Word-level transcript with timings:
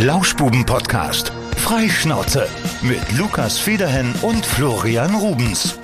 Lauschbuben-Podcast. 0.00 1.32
Freischnauze 1.56 2.46
mit 2.82 3.18
Lukas 3.18 3.58
Federhen 3.58 4.14
und 4.22 4.46
Florian 4.46 5.12
Rubens. 5.16 5.76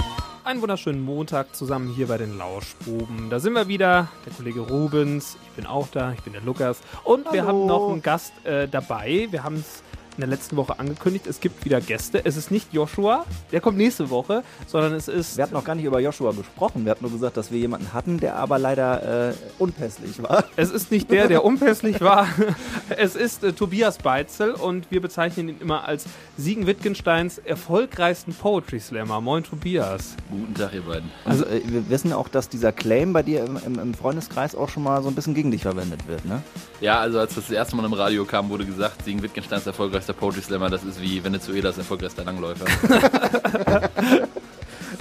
Einen 0.44 0.62
wunderschönen 0.62 1.00
Montag 1.00 1.56
zusammen 1.56 1.88
hier 1.88 2.06
bei 2.06 2.16
den 2.18 2.38
Lauschbuben. 2.38 3.28
Da 3.28 3.40
sind 3.40 3.54
wir 3.54 3.66
wieder, 3.66 4.06
der 4.24 4.32
Kollege 4.32 4.60
Rubens, 4.60 5.36
ich 5.42 5.50
bin 5.56 5.66
auch 5.66 5.88
da, 5.88 6.12
ich 6.12 6.20
bin 6.20 6.32
der 6.32 6.42
Lukas 6.42 6.78
und 7.02 7.24
wir 7.32 7.44
Hallo. 7.44 7.48
haben 7.48 7.66
noch 7.66 7.90
einen 7.90 8.02
Gast 8.02 8.32
äh, 8.44 8.68
dabei. 8.68 9.26
Wir 9.32 9.42
haben 9.42 9.56
es 9.56 9.82
in 10.16 10.20
der 10.20 10.28
letzten 10.28 10.56
Woche 10.56 10.78
angekündigt, 10.78 11.26
es 11.26 11.40
gibt 11.40 11.64
wieder 11.64 11.80
Gäste. 11.80 12.24
Es 12.24 12.36
ist 12.36 12.50
nicht 12.50 12.72
Joshua, 12.72 13.24
der 13.52 13.60
kommt 13.60 13.76
nächste 13.76 14.10
Woche, 14.10 14.42
sondern 14.66 14.94
es 14.94 15.08
ist 15.08 15.36
Wir 15.36 15.44
hatten 15.44 15.54
noch 15.54 15.64
gar 15.64 15.74
nicht 15.74 15.84
über 15.84 16.00
Joshua 16.00 16.32
gesprochen. 16.32 16.84
Wir 16.84 16.92
hatten 16.92 17.04
nur 17.04 17.12
gesagt, 17.12 17.36
dass 17.36 17.50
wir 17.50 17.58
jemanden 17.58 17.92
hatten, 17.92 18.18
der 18.18 18.36
aber 18.36 18.58
leider 18.58 19.30
äh, 19.30 19.34
unpässlich 19.58 20.22
war. 20.22 20.44
Es 20.56 20.70
ist 20.70 20.90
nicht 20.90 21.10
der, 21.10 21.28
der 21.28 21.44
unpässlich 21.44 22.00
war. 22.00 22.28
Es 22.96 23.16
ist 23.16 23.42
äh, 23.42 23.52
Tobias 23.52 23.98
Beitzel 23.98 24.52
und 24.52 24.90
wir 24.90 25.00
bezeichnen 25.00 25.48
ihn 25.48 25.56
immer 25.60 25.86
als 25.86 26.04
Siegen 26.36 26.66
Wittgensteins 26.66 27.38
erfolgreichsten 27.38 28.34
Poetry 28.34 28.78
Slammer. 28.78 29.20
Moin 29.20 29.42
Tobias. 29.42 30.16
Guten 30.30 30.54
Tag, 30.54 30.74
ihr 30.74 30.82
beiden. 30.82 31.10
Also 31.24 31.44
äh, 31.44 31.60
wir 31.64 31.88
wissen 31.90 32.12
auch, 32.12 32.28
dass 32.28 32.48
dieser 32.48 32.72
Claim 32.72 33.12
bei 33.12 33.22
dir 33.22 33.44
im, 33.44 33.58
im, 33.66 33.78
im 33.78 33.94
Freundeskreis 33.94 34.54
auch 34.54 34.68
schon 34.68 34.84
mal 34.84 35.02
so 35.02 35.08
ein 35.08 35.14
bisschen 35.14 35.34
gegen 35.34 35.50
dich 35.50 35.62
verwendet 35.62 36.06
wird, 36.06 36.24
ne? 36.24 36.42
Ja, 36.80 37.00
also 37.00 37.18
als 37.18 37.34
das, 37.34 37.44
das 37.44 37.52
erste 37.52 37.76
Mal 37.76 37.84
im 37.84 37.92
Radio 37.92 38.24
kam, 38.24 38.50
wurde 38.50 38.66
gesagt, 38.66 39.04
Siegen 39.04 39.22
Wittgensteins 39.22 39.66
erfolgreichster 39.66 40.03
Poetry 40.12 40.42
Slammer, 40.42 40.68
das 40.70 40.84
ist 40.84 41.00
wie 41.00 41.22
Venezuelas 41.24 41.78
erfolgreichster 41.78 42.24
Langläufer. 42.24 42.64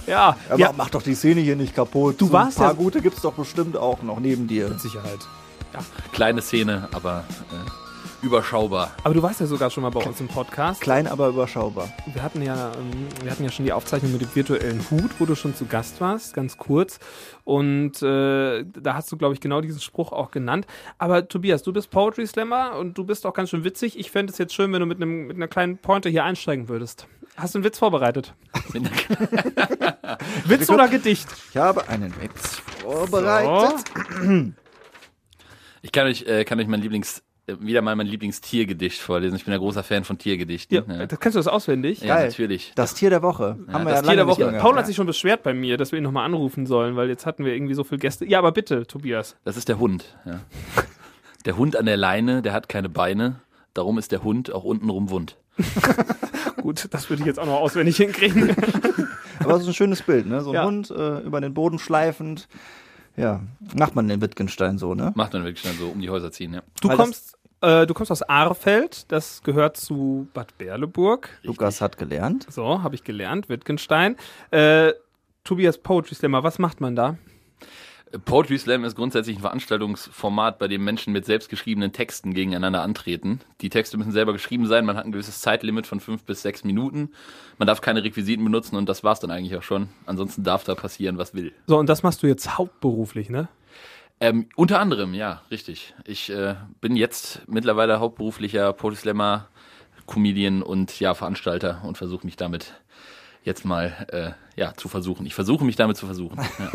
Ja, 0.05 0.35
Aber 0.49 0.59
ja 0.59 0.73
mach 0.75 0.89
doch 0.89 1.02
die 1.02 1.16
Szene 1.16 1.39
hier 1.39 1.55
nicht 1.55 1.73
kaputt. 1.75 2.20
Du 2.20 2.27
so 2.27 2.34
warst 2.34 2.57
ein 2.57 2.63
paar 2.63 2.71
ja- 2.71 2.77
gute 2.77 3.02
gibt's 3.02 3.21
doch 3.21 3.34
bestimmt 3.34 3.77
auch 3.77 4.02
noch 4.02 4.20
neben 4.20 4.47
dir. 4.47 4.67
mit 4.67 4.81
Sicherheit. 4.81 5.20
Kleine 6.11 6.41
Szene, 6.41 6.89
aber 6.91 7.23
äh, 7.52 7.83
überschaubar. 8.23 8.95
Aber 9.04 9.13
du 9.13 9.22
warst 9.22 9.41
ja 9.41 9.45
sogar 9.45 9.70
schon 9.70 9.84
mal 9.84 9.90
bei 9.90 10.02
uns 10.02 10.20
im 10.22 10.27
Podcast. 10.27 10.81
Klein, 10.81 11.08
aber 11.08 11.27
überschaubar. 11.27 11.92
Wir 12.11 12.23
hatten 12.23 12.42
ja, 12.42 12.72
ähm, 12.72 13.08
wir 13.22 13.30
hatten 13.30 13.44
ja 13.44 13.52
schon 13.52 13.66
die 13.66 13.73
Aufzeichnung 13.73 14.14
mit 14.14 14.22
dem 14.22 14.34
virtuellen 14.34 14.80
Hut, 14.89 15.11
wo 15.20 15.25
du 15.25 15.36
schon 15.36 15.53
zu 15.53 15.66
Gast 15.66 16.00
warst, 16.00 16.34
ganz 16.34 16.58
kurz. 16.58 17.00
Und 17.44 18.02
äh, 18.02 18.64
da 18.64 18.94
hast 18.95 19.12
du, 19.12 19.17
glaube 19.17 19.34
ich, 19.34 19.42
genau 19.42 19.59
diesen 19.62 19.81
Spruch 19.81 20.14
auch 20.14 20.31
genannt. 20.31 20.66
Aber 20.97 21.28
Tobias, 21.28 21.64
du 21.64 21.73
bist 21.73 21.92
Poetry 21.92 22.25
Slammer 22.25 22.78
und 22.78 22.97
du 22.97 23.03
bist 23.03 23.25
auch 23.25 23.34
ganz 23.34 23.50
schön 23.50 23.64
witzig. 23.64 24.00
Ich 24.00 24.09
fände 24.09 24.31
es 24.31 24.38
jetzt 24.38 24.53
schön, 24.53 24.72
wenn 24.72 24.80
du 24.80 24.86
mit, 24.86 25.02
einem, 25.02 25.28
mit 25.28 25.36
einer 25.36 25.50
kleinen 25.50 25.78
Pointe 25.78 26.09
hier 26.09 26.23
einsteigen 26.23 26.69
würdest. 26.69 27.08
Hast 27.36 27.56
du 27.56 27.59
einen 27.59 27.66
Witz 27.66 27.80
vorbereitet? 27.80 28.34
Witz 30.45 30.69
oder 30.69 30.88
Gedicht? 30.88 31.28
Ich 31.50 31.58
habe 31.58 31.90
einen 31.90 32.14
Witz 32.22 32.62
vorbereitet. 32.81 33.84
Ich 35.86 35.92
kann 35.92 36.08
euch, 36.08 36.22
äh, 36.28 36.45
kann 36.45 36.62
euch 36.62 36.67
mein 36.67 36.80
Lieblings, 36.80 37.22
wieder 37.45 37.81
mal 37.81 37.95
mein 37.95 38.08
Lieblingstiergedicht 38.08 38.99
vorlesen. 39.02 39.36
Ich 39.36 39.44
bin 39.45 39.53
ein 39.53 39.59
großer 39.59 39.83
Fan 39.83 40.03
von 40.05 40.17
Tiergedichten. 40.17 40.83
Ja, 40.89 41.05
das 41.05 41.19
kennst 41.19 41.36
du 41.36 41.39
das 41.39 41.47
auswendig? 41.47 42.02
Ja, 42.02 42.16
Geil. 42.16 42.27
natürlich. 42.30 42.72
Das 42.75 42.94
Tier 42.94 43.09
der 43.09 43.22
Woche. 43.22 43.58
haben 43.72 43.83
wir 43.85 43.91
das 43.91 43.95
ja 43.95 44.02
Tier 44.02 44.03
lange 44.03 44.16
der 44.17 44.25
nicht 44.25 44.39
Woche. 44.39 44.58
Paul 44.59 44.75
hat 44.77 44.88
sich 44.88 44.95
schon 44.95 45.08
beschwert 45.08 45.44
bei 45.44 45.53
mir, 45.53 45.77
dass 45.77 45.91
wir 45.91 45.97
ihn 46.00 46.03
nochmal 46.03 46.25
anrufen 46.25 46.66
sollen, 46.66 46.95
weil 46.95 47.09
jetzt 47.09 47.25
hatten 47.25 47.44
wir 47.44 47.53
irgendwie 47.53 47.73
so 47.73 47.83
viele 47.83 48.00
Gäste. 48.00 48.25
Ja, 48.25 48.39
aber 48.39 48.52
bitte, 48.53 48.88
Tobias. 48.88 49.35
Das 49.44 49.58
ist 49.58 49.67
der 49.67 49.80
Hund. 49.80 50.16
Ja. 50.25 50.39
Der 51.45 51.58
Hund 51.58 51.75
an 51.75 51.85
der 51.85 51.97
Leine, 51.97 52.41
der 52.41 52.53
hat 52.53 52.69
keine 52.69 52.88
Beine. 52.88 53.41
Darum 53.73 53.97
ist 53.97 54.13
der 54.13 54.23
Hund 54.23 54.53
auch 54.53 54.63
untenrum 54.63 55.09
wund. 55.09 55.35
Gut, 56.61 56.88
das 56.91 57.09
würde 57.09 57.22
ich 57.22 57.28
jetzt 57.28 57.38
auch 57.38 57.45
noch 57.45 57.59
auswendig 57.59 57.97
hinkriegen. 57.97 58.55
Aber 59.39 59.55
es 59.55 59.63
ist 59.63 59.67
ein 59.67 59.73
schönes 59.73 60.02
Bild, 60.03 60.25
ne? 60.25 60.39
So 60.39 60.52
ein 60.52 60.55
Ja. 60.55 60.63
Hund 60.66 60.89
äh, 60.91 61.19
über 61.19 61.41
den 61.41 61.53
Boden 61.53 61.80
schleifend. 61.80 62.47
Ja, 63.17 63.41
macht 63.75 63.94
man 63.95 64.07
den 64.07 64.22
Wittgenstein 64.22 64.78
so, 64.78 64.95
ne? 64.95 65.11
Macht 65.16 65.33
man 65.33 65.44
wirklich 65.44 65.63
dann 65.63 65.78
so 65.78 65.89
um 65.89 66.00
die 66.00 66.09
Häuser 66.09 66.31
ziehen, 66.31 66.53
ja. 66.53 66.61
Du 66.81 66.88
Weil 66.88 66.95
das- 66.97 67.05
kommst, 67.05 67.33
äh, 67.64 67.88
du 67.88 67.94
kommst 67.94 68.11
aus 68.11 68.22
Ahrfeld, 68.22 69.11
das 69.11 69.42
gehört 69.42 69.78
zu 69.78 70.28
Bad 70.33 70.58
Berleburg. 70.58 71.30
Lukas 71.44 71.81
hat 71.81 71.97
gelernt. 71.97 72.45
So, 72.50 72.83
habe 72.83 72.95
ich 72.95 73.03
gelernt, 73.03 73.50
Wittgenstein. 73.50 74.17
Äh, 74.52 74.94
Tobias 75.44 75.78
Poetry 75.78 76.16
Slammer, 76.16 76.44
was 76.44 76.59
macht 76.59 76.81
man 76.81 76.96
da? 76.96 77.18
Poetry 78.25 78.59
Slam 78.59 78.84
ist 78.84 78.96
grundsätzlich 78.96 79.38
ein 79.38 79.41
Veranstaltungsformat, 79.41 80.59
bei 80.59 80.68
dem 80.68 80.84
Menschen 80.84 81.13
mit 81.13 81.25
selbstgeschriebenen 81.25 81.94
Texten 81.94 82.35
gegeneinander 82.35 82.84
antreten. 82.84 83.40
Die 83.62 83.69
Texte 83.69 83.97
müssen 83.97 84.12
selber 84.12 84.34
geschrieben 84.34 84.68
sein, 84.68 84.85
man 84.85 84.95
hat 84.97 85.06
ein 85.06 85.12
gewisses 85.12 85.41
Zeitlimit 85.41 85.88
von 85.88 86.00
fünf 86.00 86.24
bis 86.24 86.44
sechs 86.44 86.63
Minuten. 86.63 87.09
Man 87.57 87.68
darf 87.68 87.81
keine 87.81 88.03
Requisiten 88.03 88.44
benutzen 88.44 88.75
und 88.75 88.88
das 88.88 89.03
war's 89.03 89.19
dann 89.19 89.31
eigentlich 89.31 89.57
auch 89.57 89.63
schon. 89.63 89.90
Ansonsten 90.06 90.44
darf 90.44 90.63
da 90.63 90.75
passieren, 90.75 91.18
was 91.18 91.34
will. 91.34 91.53
So, 91.66 91.80
und 91.80 91.90
das 91.90 92.03
machst 92.03 92.22
du 92.22 92.28
jetzt 92.28 92.57
hauptberuflich, 92.57 93.30
ne? 93.30 93.47
Ähm, 94.23 94.47
unter 94.56 94.79
anderem, 94.79 95.13
ja, 95.13 95.41
richtig. 95.51 95.94
Ich 96.06 96.29
äh, 96.29 96.56
bin 96.79 96.95
jetzt 96.95 97.41
mittlerweile 97.45 98.00
hauptberuflicher 98.00 98.72
Poetry 98.72 99.11
Comedian 100.07 100.63
und 100.63 100.97
ja, 101.01 101.13
Veranstalter 101.13 101.81
und 101.84 101.97
versuche 101.97 102.25
mich 102.25 102.38
damit 102.38 102.73
jetzt 103.44 103.66
mal 103.66 103.91
äh, 104.13 104.31
ja, 104.57 104.73
zu 104.75 104.88
versuchen. 104.88 105.25
Ich 105.25 105.35
versuche 105.35 105.66
mich 105.66 105.75
damit 105.75 105.97
zu 105.97 106.06
versuchen. 106.06 106.39
Ja. 106.57 106.72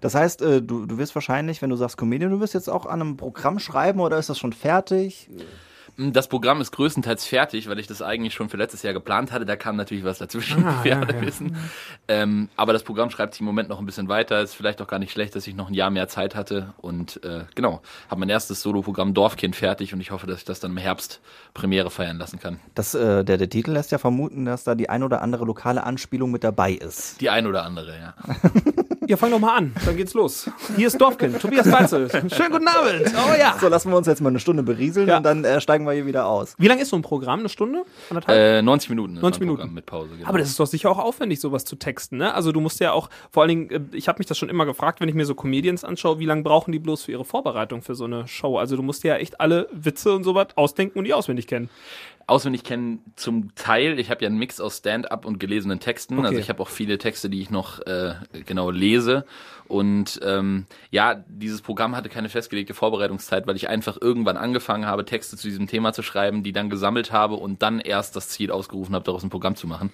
Das 0.00 0.14
heißt, 0.14 0.42
äh, 0.42 0.62
du, 0.62 0.86
du 0.86 0.96
wirst 0.96 1.16
wahrscheinlich, 1.16 1.60
wenn 1.60 1.70
du 1.70 1.76
sagst 1.76 1.96
Comedian, 1.96 2.30
du 2.30 2.38
wirst 2.38 2.54
jetzt 2.54 2.70
auch 2.70 2.86
an 2.86 3.00
einem 3.00 3.16
Programm 3.16 3.58
schreiben 3.58 3.98
oder 3.98 4.16
ist 4.16 4.28
das 4.28 4.38
schon 4.38 4.52
fertig? 4.52 5.28
Das 5.98 6.28
Programm 6.28 6.60
ist 6.60 6.72
größtenteils 6.72 7.26
fertig, 7.26 7.68
weil 7.68 7.78
ich 7.78 7.86
das 7.86 8.00
eigentlich 8.00 8.32
schon 8.32 8.48
für 8.48 8.56
letztes 8.56 8.82
Jahr 8.82 8.94
geplant 8.94 9.30
hatte. 9.30 9.44
Da 9.44 9.56
kam 9.56 9.76
natürlich 9.76 10.04
was 10.04 10.18
dazwischen, 10.18 10.64
Ah, 10.64 10.78
wie 10.80 10.84
wir 10.84 10.92
ja, 10.92 11.00
alle 11.00 11.14
ja. 11.14 11.20
wissen. 11.20 11.56
Ähm, 12.08 12.48
aber 12.56 12.72
das 12.72 12.82
Programm 12.82 13.10
schreibt 13.10 13.34
sich 13.34 13.40
im 13.40 13.46
Moment 13.46 13.68
noch 13.68 13.78
ein 13.78 13.84
bisschen 13.86 14.08
weiter. 14.08 14.40
Ist 14.40 14.54
vielleicht 14.54 14.80
auch 14.80 14.86
gar 14.86 14.98
nicht 14.98 15.12
schlecht, 15.12 15.36
dass 15.36 15.46
ich 15.46 15.54
noch 15.54 15.68
ein 15.68 15.74
Jahr 15.74 15.90
mehr 15.90 16.08
Zeit 16.08 16.34
hatte. 16.34 16.72
Und 16.78 17.22
äh, 17.24 17.44
genau, 17.54 17.82
habe 18.08 18.20
mein 18.20 18.30
erstes 18.30 18.62
Soloprogramm 18.62 19.12
Dorfkind 19.12 19.54
fertig 19.54 19.92
und 19.92 20.00
ich 20.00 20.10
hoffe, 20.10 20.26
dass 20.26 20.38
ich 20.38 20.44
das 20.44 20.60
dann 20.60 20.70
im 20.70 20.78
Herbst 20.78 21.20
Premiere 21.52 21.90
feiern 21.90 22.16
lassen 22.18 22.40
kann. 22.40 22.58
Das, 22.74 22.94
äh, 22.94 23.22
der, 23.24 23.36
der 23.36 23.50
Titel 23.50 23.72
lässt 23.72 23.92
ja 23.92 23.98
vermuten, 23.98 24.46
dass 24.46 24.64
da 24.64 24.74
die 24.74 24.88
ein 24.88 25.02
oder 25.02 25.20
andere 25.20 25.44
lokale 25.44 25.84
Anspielung 25.84 26.30
mit 26.30 26.42
dabei 26.42 26.72
ist. 26.72 27.20
Die 27.20 27.28
ein 27.28 27.46
oder 27.46 27.64
andere, 27.64 27.98
ja. 27.98 28.14
Ja, 29.08 29.16
fang 29.16 29.30
doch 29.32 29.40
mal 29.40 29.56
an, 29.56 29.72
dann 29.84 29.96
geht's 29.96 30.14
los. 30.14 30.48
Hier 30.76 30.86
ist 30.86 31.00
Dorfkind, 31.00 31.40
Tobias 31.40 31.68
Beitzel. 31.68 32.08
Schönen 32.10 32.52
guten 32.52 32.68
Abend. 32.68 33.12
Oh 33.28 33.34
ja. 33.38 33.56
So, 33.60 33.66
lassen 33.68 33.90
wir 33.90 33.96
uns 33.96 34.06
jetzt 34.06 34.20
mal 34.20 34.28
eine 34.28 34.38
Stunde 34.38 34.62
berieseln 34.62 35.08
Ja. 35.08 35.16
und 35.16 35.22
dann 35.24 35.44
äh, 35.44 35.60
steigen 35.60 35.84
wir 35.84 35.92
hier 35.92 36.06
wieder 36.06 36.26
aus. 36.26 36.54
Wie 36.58 36.68
lang 36.68 36.78
ist 36.78 36.90
so 36.90 36.96
ein 36.96 37.02
Programm? 37.02 37.40
Eine 37.40 37.48
Stunde? 37.48 37.82
Anderthalb? 38.10 38.38
Äh, 38.38 38.62
90 38.62 38.90
Minuten. 38.90 39.16
ist 39.16 39.22
90 39.22 39.40
mein 39.40 39.46
Minuten. 39.46 39.58
Programm 39.62 39.74
mit 39.74 39.86
Pause. 39.86 40.08
Genau. 40.16 40.28
Aber 40.28 40.38
das 40.38 40.48
ist 40.48 40.60
doch 40.60 40.66
sicher 40.66 40.90
auch 40.90 40.98
aufwendig, 40.98 41.40
sowas 41.40 41.64
zu 41.64 41.74
texten, 41.76 42.18
ne? 42.18 42.32
Also 42.32 42.52
du 42.52 42.60
musst 42.60 42.78
ja 42.80 42.92
auch, 42.92 43.10
vor 43.32 43.42
allen 43.42 43.48
Dingen, 43.48 43.70
äh, 43.70 43.80
ich 43.96 44.06
habe 44.08 44.18
mich 44.18 44.26
das 44.28 44.38
schon 44.38 44.48
immer 44.48 44.66
gefragt, 44.66 45.00
wenn 45.00 45.08
ich 45.08 45.14
mir 45.16 45.26
so 45.26 45.34
Comedians 45.34 45.82
anschaue, 45.84 46.18
wie 46.20 46.26
lange 46.26 46.42
brauchen 46.42 46.70
die 46.70 46.78
bloß 46.78 47.02
für 47.04 47.12
ihre 47.12 47.24
Vorbereitung 47.24 47.82
für 47.82 47.94
so 47.96 48.04
eine 48.04 48.28
Show? 48.28 48.56
Also 48.58 48.76
du 48.76 48.82
musst 48.82 49.02
ja 49.04 49.16
echt 49.16 49.40
alle 49.40 49.68
Witze 49.72 50.12
und 50.14 50.22
sowas 50.22 50.48
ausdenken 50.54 50.98
und 50.98 51.04
die 51.06 51.14
auswendig 51.14 51.46
kennen. 51.48 51.68
Auswendig 52.26 52.64
kennen 52.64 53.00
zum 53.16 53.54
Teil. 53.54 53.98
Ich 53.98 54.10
habe 54.10 54.22
ja 54.22 54.28
einen 54.28 54.38
Mix 54.38 54.60
aus 54.60 54.78
Stand-up 54.78 55.24
und 55.24 55.38
gelesenen 55.38 55.80
Texten. 55.80 56.18
Okay. 56.18 56.28
Also 56.28 56.38
ich 56.38 56.48
habe 56.48 56.60
auch 56.60 56.68
viele 56.68 56.98
Texte, 56.98 57.30
die 57.30 57.40
ich 57.40 57.50
noch 57.50 57.80
äh, 57.86 58.14
genau 58.46 58.70
lese. 58.70 59.24
Und 59.68 60.20
ähm, 60.22 60.66
ja, 60.90 61.24
dieses 61.28 61.62
Programm 61.62 61.96
hatte 61.96 62.08
keine 62.08 62.28
festgelegte 62.28 62.74
Vorbereitungszeit, 62.74 63.46
weil 63.46 63.56
ich 63.56 63.68
einfach 63.68 63.96
irgendwann 64.00 64.36
angefangen 64.36 64.86
habe, 64.86 65.04
Texte 65.04 65.36
zu 65.36 65.48
diesem 65.48 65.66
Thema 65.66 65.92
zu 65.92 66.02
schreiben, 66.02 66.42
die 66.42 66.52
dann 66.52 66.70
gesammelt 66.70 67.12
habe 67.12 67.36
und 67.36 67.62
dann 67.62 67.80
erst 67.80 68.16
das 68.16 68.28
Ziel 68.28 68.50
ausgerufen 68.50 68.94
habe, 68.94 69.04
daraus 69.04 69.22
ein 69.22 69.30
Programm 69.30 69.56
zu 69.56 69.66
machen. 69.66 69.90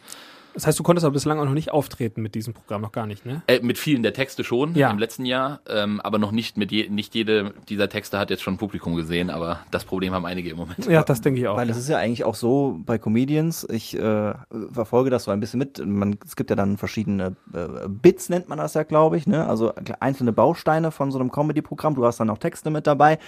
Das 0.55 0.67
heißt, 0.67 0.79
du 0.79 0.83
konntest 0.83 1.05
aber 1.05 1.13
bislang 1.13 1.39
auch 1.39 1.45
noch 1.45 1.55
nicht 1.55 1.71
auftreten 1.71 2.21
mit 2.23 2.35
diesem 2.35 2.53
Programm, 2.55 2.83
noch 2.83 2.91
gar 2.93 3.07
nicht, 3.07 3.25
ne? 3.25 3.43
Äh, 3.47 3.61
mit 3.61 3.79
vielen 3.79 4.03
der 4.03 4.13
Texte 4.13 4.43
schon 4.45 4.75
Ja. 4.75 4.91
im 4.91 4.99
letzten 4.99 5.25
Jahr, 5.25 5.61
ähm, 5.69 6.01
aber 6.01 6.19
noch 6.19 6.33
nicht 6.33 6.57
mit 6.57 6.73
je, 6.73 6.89
nicht 6.89 7.15
jede 7.15 7.53
dieser 7.69 7.89
Texte 7.89 8.19
hat 8.19 8.31
jetzt 8.31 8.43
schon 8.43 8.55
ein 8.55 8.59
Publikum 8.59 8.97
gesehen, 8.97 9.31
aber 9.31 9.61
das 9.71 9.85
Problem 9.85 10.13
haben 10.15 10.27
einige 10.27 10.51
im 10.51 10.57
Moment. 10.57 10.87
Ja, 10.87 11.03
das 11.05 11.21
denke 11.21 11.41
ich 11.41 11.47
auch. 11.49 11.57
Weil 11.57 11.71
es 11.71 11.77
ist 11.77 11.89
ja 11.89 11.99
eigentlich 11.99 12.25
auch 12.25 12.35
so 12.35 12.81
bei 12.85 12.99
Comedians, 12.99 13.67
ich 13.71 13.97
äh, 13.99 14.35
verfolge 14.73 15.11
das 15.11 15.25
so 15.25 15.31
ein 15.31 15.41
bisschen 15.41 15.59
mit. 15.59 15.85
Man, 15.85 16.19
es 16.25 16.35
gibt 16.35 16.51
ja 16.51 16.57
dann 16.57 16.77
verschiedene 16.77 17.37
äh, 17.55 17.89
Bits, 17.89 18.29
nennt 18.29 18.49
man 18.49 18.59
das 18.59 18.75
ja, 18.75 18.83
glaube 18.83 19.17
ich, 19.17 19.27
ne? 19.27 19.47
Also 19.49 19.73
einzelne 20.01 20.33
Bausteine 20.33 20.91
von 20.91 21.13
so 21.13 21.19
einem 21.19 21.31
Comedy-Programm. 21.31 21.95
Du 21.95 22.05
hast 22.05 22.19
dann 22.19 22.31
auch 22.31 22.39
Texte 22.39 22.71
mit 22.71 22.87
dabei. 22.87 23.19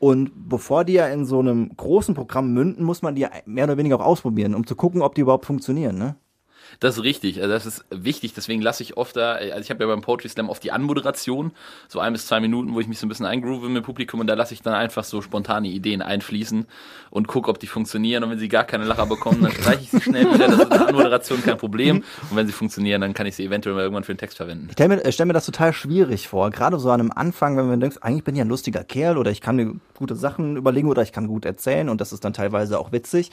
Und 0.00 0.30
bevor 0.48 0.84
die 0.84 0.92
ja 0.92 1.08
in 1.08 1.24
so 1.24 1.40
einem 1.40 1.76
großen 1.76 2.14
Programm 2.14 2.52
münden, 2.52 2.84
muss 2.84 3.02
man 3.02 3.16
die 3.16 3.22
ja 3.22 3.30
mehr 3.46 3.64
oder 3.64 3.76
weniger 3.76 3.98
auch 3.98 4.04
ausprobieren, 4.04 4.54
um 4.54 4.64
zu 4.64 4.76
gucken, 4.76 5.02
ob 5.02 5.16
die 5.16 5.22
überhaupt 5.22 5.44
funktionieren, 5.44 5.98
ne? 5.98 6.14
Das 6.80 6.96
ist 6.96 7.04
richtig, 7.04 7.40
also 7.40 7.52
das 7.52 7.66
ist 7.66 7.84
wichtig, 7.90 8.34
deswegen 8.34 8.62
lasse 8.62 8.82
ich 8.82 8.96
oft 8.96 9.16
da, 9.16 9.32
also 9.32 9.60
ich 9.60 9.70
habe 9.70 9.82
ja 9.82 9.86
beim 9.88 10.00
Poetry 10.00 10.28
Slam 10.28 10.48
oft 10.48 10.62
die 10.62 10.72
Anmoderation, 10.72 11.52
so 11.88 12.00
ein 12.00 12.12
bis 12.12 12.26
zwei 12.26 12.40
Minuten, 12.40 12.74
wo 12.74 12.80
ich 12.80 12.88
mich 12.88 12.98
so 12.98 13.06
ein 13.06 13.08
bisschen 13.08 13.26
eingroove 13.26 13.68
mit 13.68 13.84
Publikum 13.84 14.20
und 14.20 14.26
da 14.26 14.34
lasse 14.34 14.54
ich 14.54 14.62
dann 14.62 14.74
einfach 14.74 15.04
so 15.04 15.22
spontane 15.22 15.68
Ideen 15.68 16.02
einfließen 16.02 16.66
und 17.10 17.28
gucke, 17.28 17.50
ob 17.50 17.58
die 17.58 17.66
funktionieren. 17.66 18.24
Und 18.24 18.30
wenn 18.30 18.38
sie 18.38 18.48
gar 18.48 18.64
keine 18.64 18.84
Lacher 18.84 19.06
bekommen, 19.06 19.42
dann 19.42 19.52
streiche 19.52 19.82
ich 19.82 19.90
sie 19.90 20.00
schnell 20.00 20.32
wieder, 20.32 20.48
das 20.48 20.60
ist 20.60 20.72
eine 20.72 20.88
Anmoderation 20.88 21.42
kein 21.42 21.58
Problem. 21.58 22.04
Und 22.30 22.36
wenn 22.36 22.46
sie 22.46 22.52
funktionieren, 22.52 23.00
dann 23.00 23.14
kann 23.14 23.26
ich 23.26 23.36
sie 23.36 23.44
eventuell 23.44 23.74
mal 23.74 23.82
irgendwann 23.82 24.04
für 24.04 24.14
den 24.14 24.18
Text 24.18 24.36
verwenden. 24.36 24.66
Ich 24.68 24.72
stelle 24.72 24.96
mir, 24.96 25.04
ich 25.04 25.14
stell 25.14 25.26
mir 25.26 25.32
das 25.32 25.46
total 25.46 25.72
schwierig 25.72 26.28
vor, 26.28 26.50
gerade 26.50 26.78
so 26.78 26.90
an 26.90 27.00
einem 27.00 27.12
Anfang, 27.12 27.56
wenn 27.56 27.68
man 27.68 27.80
denkt, 27.80 28.02
eigentlich 28.02 28.24
bin 28.24 28.34
ich 28.34 28.40
ein 28.40 28.48
lustiger 28.48 28.84
Kerl 28.84 29.18
oder 29.18 29.30
ich 29.30 29.40
kann 29.40 29.56
mir 29.56 29.74
gute 29.96 30.14
Sachen 30.14 30.56
überlegen 30.56 30.88
oder 30.88 31.02
ich 31.02 31.12
kann 31.12 31.26
gut 31.26 31.44
erzählen 31.44 31.88
und 31.88 32.00
das 32.00 32.12
ist 32.12 32.24
dann 32.24 32.32
teilweise 32.32 32.78
auch 32.78 32.92
witzig. 32.92 33.30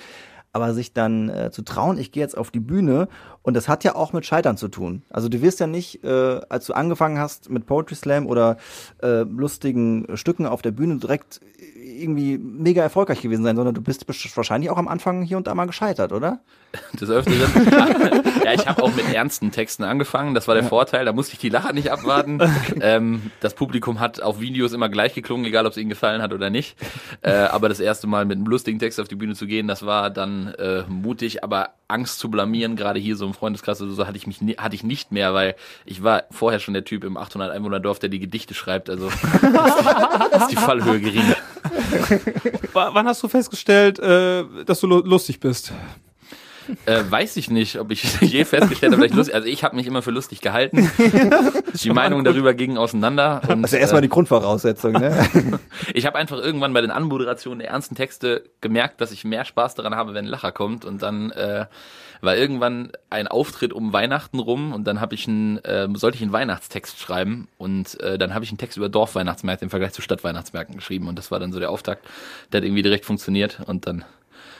Aber 0.55 0.73
sich 0.73 0.93
dann 0.93 1.27
äh, 1.27 1.51
zu 1.51 1.63
trauen, 1.63 1.97
ich 1.97 2.13
gehe 2.13 2.23
jetzt 2.23 2.37
auf 2.37 2.49
die 2.49 2.61
Bühne 2.61 3.09
und 3.41 3.55
das 3.55 3.67
hat 3.67 3.83
ja 3.83 3.93
auch 3.93 4.13
mit 4.13 4.25
Scheitern 4.25 4.55
zu 4.55 4.69
tun. 4.69 5.03
Also 5.09 5.27
du 5.27 5.41
wirst 5.41 5.59
ja 5.59 5.67
nicht, 5.67 6.01
äh, 6.05 6.39
als 6.47 6.65
du 6.65 6.73
angefangen 6.73 7.19
hast 7.19 7.49
mit 7.49 7.65
Poetry 7.65 7.95
Slam 7.95 8.25
oder 8.25 8.55
äh, 9.03 9.23
lustigen 9.23 10.07
Stücken 10.15 10.45
auf 10.45 10.61
der 10.61 10.71
Bühne 10.71 10.95
direkt 10.95 11.41
irgendwie 11.85 12.37
mega 12.37 12.81
erfolgreich 12.81 13.21
gewesen 13.21 13.43
sein, 13.43 13.55
sondern 13.55 13.75
du 13.75 13.81
bist 13.81 14.05
wahrscheinlich 14.35 14.69
auch 14.69 14.77
am 14.77 14.87
Anfang 14.87 15.23
hier 15.23 15.37
und 15.37 15.47
da 15.47 15.55
mal 15.55 15.65
gescheitert, 15.65 16.11
oder? 16.11 16.39
Des 16.99 17.09
Öfteren. 17.09 17.39
ja, 18.43 18.53
ich 18.53 18.67
habe 18.67 18.83
auch 18.83 18.93
mit 18.93 19.13
ernsten 19.13 19.51
Texten 19.51 19.83
angefangen. 19.83 20.35
Das 20.35 20.47
war 20.47 20.55
der 20.55 20.63
ja. 20.63 20.69
Vorteil. 20.69 21.05
Da 21.05 21.13
musste 21.13 21.33
ich 21.33 21.39
die 21.39 21.49
Lacher 21.49 21.71
nicht 21.73 21.91
abwarten. 21.91 22.39
ähm, 22.81 23.31
das 23.39 23.53
Publikum 23.53 23.99
hat 23.99 24.21
auf 24.21 24.41
Videos 24.41 24.73
immer 24.73 24.89
gleich 24.89 25.13
geklungen, 25.13 25.45
egal 25.45 25.65
ob 25.65 25.71
es 25.71 25.77
ihnen 25.77 25.89
gefallen 25.89 26.21
hat 26.21 26.33
oder 26.33 26.49
nicht. 26.49 26.77
Äh, 27.21 27.31
aber 27.31 27.69
das 27.69 27.79
erste 27.79 28.07
Mal 28.07 28.25
mit 28.25 28.37
einem 28.37 28.47
lustigen 28.47 28.79
Text 28.79 28.99
auf 28.99 29.07
die 29.07 29.15
Bühne 29.15 29.35
zu 29.35 29.47
gehen, 29.47 29.67
das 29.67 29.85
war 29.85 30.09
dann 30.09 30.44
äh, 30.47 30.83
mutig, 30.87 31.43
aber 31.43 31.69
Angst 31.87 32.19
zu 32.19 32.29
blamieren, 32.29 32.75
gerade 32.75 32.99
hier 32.99 33.15
so 33.15 33.25
im 33.25 33.33
Freundeskreis 33.33 33.81
oder 33.81 33.91
so, 33.91 34.07
hatte 34.07 34.17
ich 34.17 34.27
mich 34.27 34.39
hatte 34.57 34.75
ich 34.75 34.83
nicht 34.83 35.11
mehr, 35.11 35.33
weil 35.33 35.55
ich 35.85 36.03
war 36.03 36.23
vorher 36.31 36.59
schon 36.59 36.73
der 36.73 36.83
Typ 36.83 37.03
im 37.03 37.17
800 37.17 37.51
Einwohner 37.51 37.79
Dorf, 37.79 37.99
der 37.99 38.09
die 38.09 38.19
Gedichte 38.19 38.53
schreibt. 38.53 38.89
Also 38.89 39.07
ist 39.07 39.23
die, 39.41 40.37
ist 40.37 40.47
die 40.51 40.55
Fallhöhe 40.55 40.99
gering. 40.99 41.35
Wann 42.73 43.07
hast 43.07 43.21
du 43.23 43.27
festgestellt, 43.27 43.99
äh, 43.99 44.43
dass 44.65 44.79
du 44.79 44.87
lustig 44.87 45.39
bist? 45.39 45.71
Äh, 46.85 47.03
weiß 47.09 47.37
ich 47.37 47.49
nicht, 47.49 47.79
ob 47.79 47.91
ich 47.91 48.03
je 48.21 48.45
festgestellt 48.45 48.93
habe, 48.93 49.03
dass 49.03 49.11
ich 49.11 49.17
lustig, 49.17 49.35
also 49.35 49.47
ich 49.47 49.63
habe 49.63 49.75
mich 49.75 49.87
immer 49.87 50.01
für 50.01 50.11
lustig 50.11 50.41
gehalten. 50.41 50.91
die 51.73 51.89
Meinungen 51.89 52.25
darüber 52.25 52.53
gingen 52.53 52.77
auseinander. 52.77 53.41
Und, 53.47 53.61
das 53.61 53.71
ist 53.71 53.75
ja 53.75 53.81
erstmal 53.81 54.01
die 54.01 54.09
Grundvoraussetzung, 54.09 54.93
ne? 54.93 55.59
ich 55.93 56.05
habe 56.05 56.17
einfach 56.17 56.37
irgendwann 56.37 56.73
bei 56.73 56.81
den 56.81 56.91
Anmoderationen 56.91 57.59
der 57.59 57.69
ernsten 57.69 57.95
Texte 57.95 58.43
gemerkt, 58.61 59.01
dass 59.01 59.11
ich 59.11 59.23
mehr 59.23 59.45
Spaß 59.45 59.75
daran 59.75 59.95
habe, 59.95 60.13
wenn 60.13 60.25
ein 60.25 60.29
Lacher 60.29 60.51
kommt 60.51 60.85
und 60.85 61.01
dann 61.01 61.31
äh, 61.31 61.65
war 62.21 62.35
irgendwann 62.35 62.91
ein 63.09 63.27
Auftritt 63.27 63.73
um 63.73 63.93
Weihnachten 63.93 64.39
rum 64.39 64.73
und 64.73 64.85
dann 64.85 65.01
habe 65.01 65.15
ich 65.15 65.27
einen, 65.27 65.57
äh, 65.63 65.87
sollte 65.93 66.17
ich 66.17 66.23
einen 66.23 66.33
Weihnachtstext 66.33 66.99
schreiben 66.99 67.47
und 67.57 67.99
äh, 68.01 68.17
dann 68.17 68.33
habe 68.33 68.43
ich 68.43 68.51
einen 68.51 68.57
Text 68.57 68.77
über 68.77 68.89
Dorfweihnachtsmärkte 68.89 69.65
im 69.65 69.69
Vergleich 69.69 69.93
zu 69.93 70.01
Stadtweihnachtsmärkten 70.01 70.75
geschrieben 70.75 71.07
und 71.07 71.17
das 71.17 71.31
war 71.31 71.39
dann 71.39 71.51
so 71.51 71.59
der 71.59 71.69
Auftakt. 71.69 72.05
Der 72.51 72.59
hat 72.59 72.65
irgendwie 72.65 72.81
direkt 72.83 73.05
funktioniert 73.05 73.61
und 73.65 73.87
dann 73.87 74.03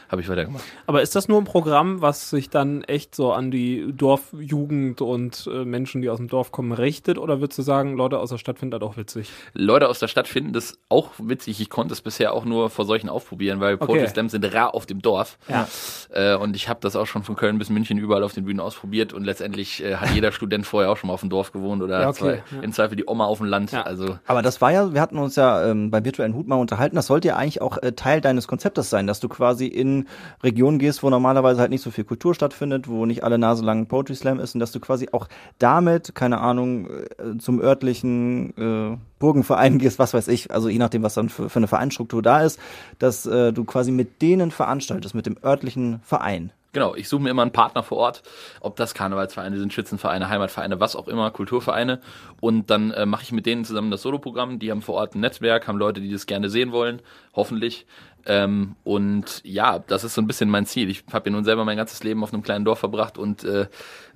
habe 0.08 0.20
ich 0.22 0.28
weitergemacht. 0.28 0.64
Aber 0.86 1.02
ist 1.02 1.16
das 1.16 1.28
nur 1.28 1.38
ein 1.38 1.44
Programm, 1.44 2.00
was 2.00 2.30
sich 2.30 2.50
dann 2.50 2.84
echt 2.84 3.14
so 3.14 3.32
an 3.32 3.50
die 3.50 3.92
Dorfjugend 3.92 5.00
und 5.00 5.48
äh, 5.52 5.64
Menschen, 5.64 6.02
die 6.02 6.10
aus 6.10 6.18
dem 6.18 6.28
Dorf 6.28 6.52
kommen, 6.52 6.72
richtet? 6.72 7.18
Oder 7.18 7.40
würdest 7.40 7.58
du 7.58 7.62
sagen, 7.62 7.96
Leute 7.96 8.18
aus 8.18 8.30
der 8.30 8.38
Stadt 8.38 8.58
finden 8.58 8.78
das 8.78 8.82
auch 8.82 8.96
witzig? 8.96 9.30
Leute 9.54 9.88
aus 9.88 9.98
der 9.98 10.08
Stadt 10.08 10.28
finden 10.28 10.52
das 10.52 10.78
auch 10.88 11.10
witzig. 11.18 11.60
Ich 11.60 11.70
konnte 11.70 11.92
es 11.92 12.00
bisher 12.00 12.32
auch 12.32 12.44
nur 12.44 12.70
vor 12.70 12.84
solchen 12.84 13.08
aufprobieren, 13.08 13.60
weil 13.60 13.74
okay. 13.74 13.86
Poetry 13.86 14.08
Slams 14.08 14.32
sind 14.32 14.44
rar 14.54 14.74
auf 14.74 14.86
dem 14.86 15.02
Dorf. 15.02 15.38
Ja. 15.48 15.68
Äh, 16.10 16.36
und 16.36 16.54
ich 16.56 16.68
habe 16.68 16.80
das 16.80 16.96
auch 16.96 17.06
schon 17.06 17.22
von 17.22 17.36
Köln 17.36 17.58
bis 17.58 17.70
München 17.70 17.98
überall 17.98 18.22
auf 18.22 18.32
den 18.32 18.44
Bühnen 18.44 18.60
ausprobiert 18.60 19.12
und 19.12 19.24
letztendlich 19.24 19.82
äh, 19.82 19.96
hat 19.96 20.10
jeder 20.10 20.32
Student 20.32 20.66
vorher 20.66 20.90
auch 20.90 20.96
schon 20.96 21.08
mal 21.08 21.14
auf 21.14 21.20
dem 21.20 21.30
Dorf 21.30 21.52
gewohnt 21.52 21.82
oder 21.82 22.00
ja, 22.00 22.08
okay. 22.08 22.18
zwei, 22.18 22.42
ja. 22.54 22.62
im 22.62 22.72
Zweifel 22.72 22.96
die 22.96 23.06
Oma 23.06 23.24
auf 23.24 23.38
dem 23.38 23.46
Land. 23.46 23.72
Ja. 23.72 23.82
Also 23.82 24.18
Aber 24.26 24.42
das 24.42 24.60
war 24.60 24.72
ja, 24.72 24.92
wir 24.92 25.00
hatten 25.00 25.18
uns 25.18 25.36
ja 25.36 25.64
ähm, 25.66 25.90
beim 25.90 26.04
virtuellen 26.04 26.34
Hut 26.34 26.46
mal 26.46 26.56
unterhalten, 26.56 26.96
das 26.96 27.06
sollte 27.06 27.28
ja 27.28 27.36
eigentlich 27.36 27.60
auch 27.60 27.78
äh, 27.82 27.92
Teil 27.92 28.20
deines 28.20 28.46
Konzeptes 28.48 28.90
sein, 28.90 29.06
dass 29.06 29.20
du 29.20 29.28
quasi 29.28 29.66
in 29.66 29.95
Regionen 30.42 30.66
Regionen 30.66 30.78
gehst, 30.78 31.02
wo 31.02 31.10
normalerweise 31.10 31.60
halt 31.60 31.70
nicht 31.70 31.82
so 31.82 31.90
viel 31.90 32.04
Kultur 32.04 32.34
stattfindet, 32.34 32.88
wo 32.88 33.06
nicht 33.06 33.24
alle 33.24 33.38
Nase 33.38 33.64
lang 33.64 33.86
Poetry 33.86 34.14
Slam 34.14 34.40
ist 34.40 34.54
und 34.54 34.60
dass 34.60 34.72
du 34.72 34.80
quasi 34.80 35.08
auch 35.12 35.28
damit, 35.58 36.14
keine 36.14 36.40
Ahnung, 36.40 36.88
äh, 36.88 37.38
zum 37.38 37.60
örtlichen 37.60 38.56
äh, 38.56 38.96
Burgenverein 39.18 39.78
gehst, 39.78 39.98
was 39.98 40.14
weiß 40.14 40.28
ich, 40.28 40.50
also 40.50 40.68
je 40.68 40.78
nachdem, 40.78 41.02
was 41.02 41.14
dann 41.14 41.28
für, 41.28 41.48
für 41.48 41.58
eine 41.58 41.68
Vereinsstruktur 41.68 42.22
da 42.22 42.42
ist, 42.42 42.58
dass 42.98 43.26
äh, 43.26 43.52
du 43.52 43.64
quasi 43.64 43.92
mit 43.92 44.22
denen 44.22 44.50
veranstaltest, 44.50 45.14
mit 45.14 45.26
dem 45.26 45.36
örtlichen 45.42 46.00
Verein. 46.02 46.52
Genau, 46.72 46.94
ich 46.94 47.08
suche 47.08 47.22
mir 47.22 47.30
immer 47.30 47.40
einen 47.40 47.52
Partner 47.52 47.82
vor 47.82 47.96
Ort, 47.96 48.22
ob 48.60 48.76
das 48.76 48.92
Karnevalsvereine 48.92 49.58
sind, 49.58 49.72
Schützenvereine, 49.72 50.28
Heimatvereine, 50.28 50.78
was 50.78 50.94
auch 50.94 51.08
immer, 51.08 51.30
Kulturvereine. 51.30 52.00
Und 52.38 52.68
dann 52.68 52.90
äh, 52.90 53.06
mache 53.06 53.22
ich 53.22 53.32
mit 53.32 53.46
denen 53.46 53.64
zusammen 53.64 53.90
das 53.90 54.02
Soloprogramm. 54.02 54.58
Die 54.58 54.70
haben 54.70 54.82
vor 54.82 54.96
Ort 54.96 55.14
ein 55.14 55.20
Netzwerk, 55.20 55.68
haben 55.68 55.78
Leute, 55.78 56.02
die 56.02 56.12
das 56.12 56.26
gerne 56.26 56.50
sehen 56.50 56.72
wollen, 56.72 57.00
hoffentlich. 57.34 57.86
Ähm, 58.26 58.76
und 58.84 59.40
ja, 59.44 59.78
das 59.78 60.04
ist 60.04 60.14
so 60.14 60.20
ein 60.20 60.26
bisschen 60.26 60.50
mein 60.50 60.66
Ziel. 60.66 60.90
Ich 60.90 61.04
habe 61.12 61.28
ja 61.28 61.32
nun 61.34 61.44
selber 61.44 61.64
mein 61.64 61.76
ganzes 61.76 62.02
Leben 62.02 62.22
auf 62.22 62.32
einem 62.32 62.42
kleinen 62.42 62.64
Dorf 62.64 62.80
verbracht 62.80 63.18
und 63.18 63.44
äh, 63.44 63.66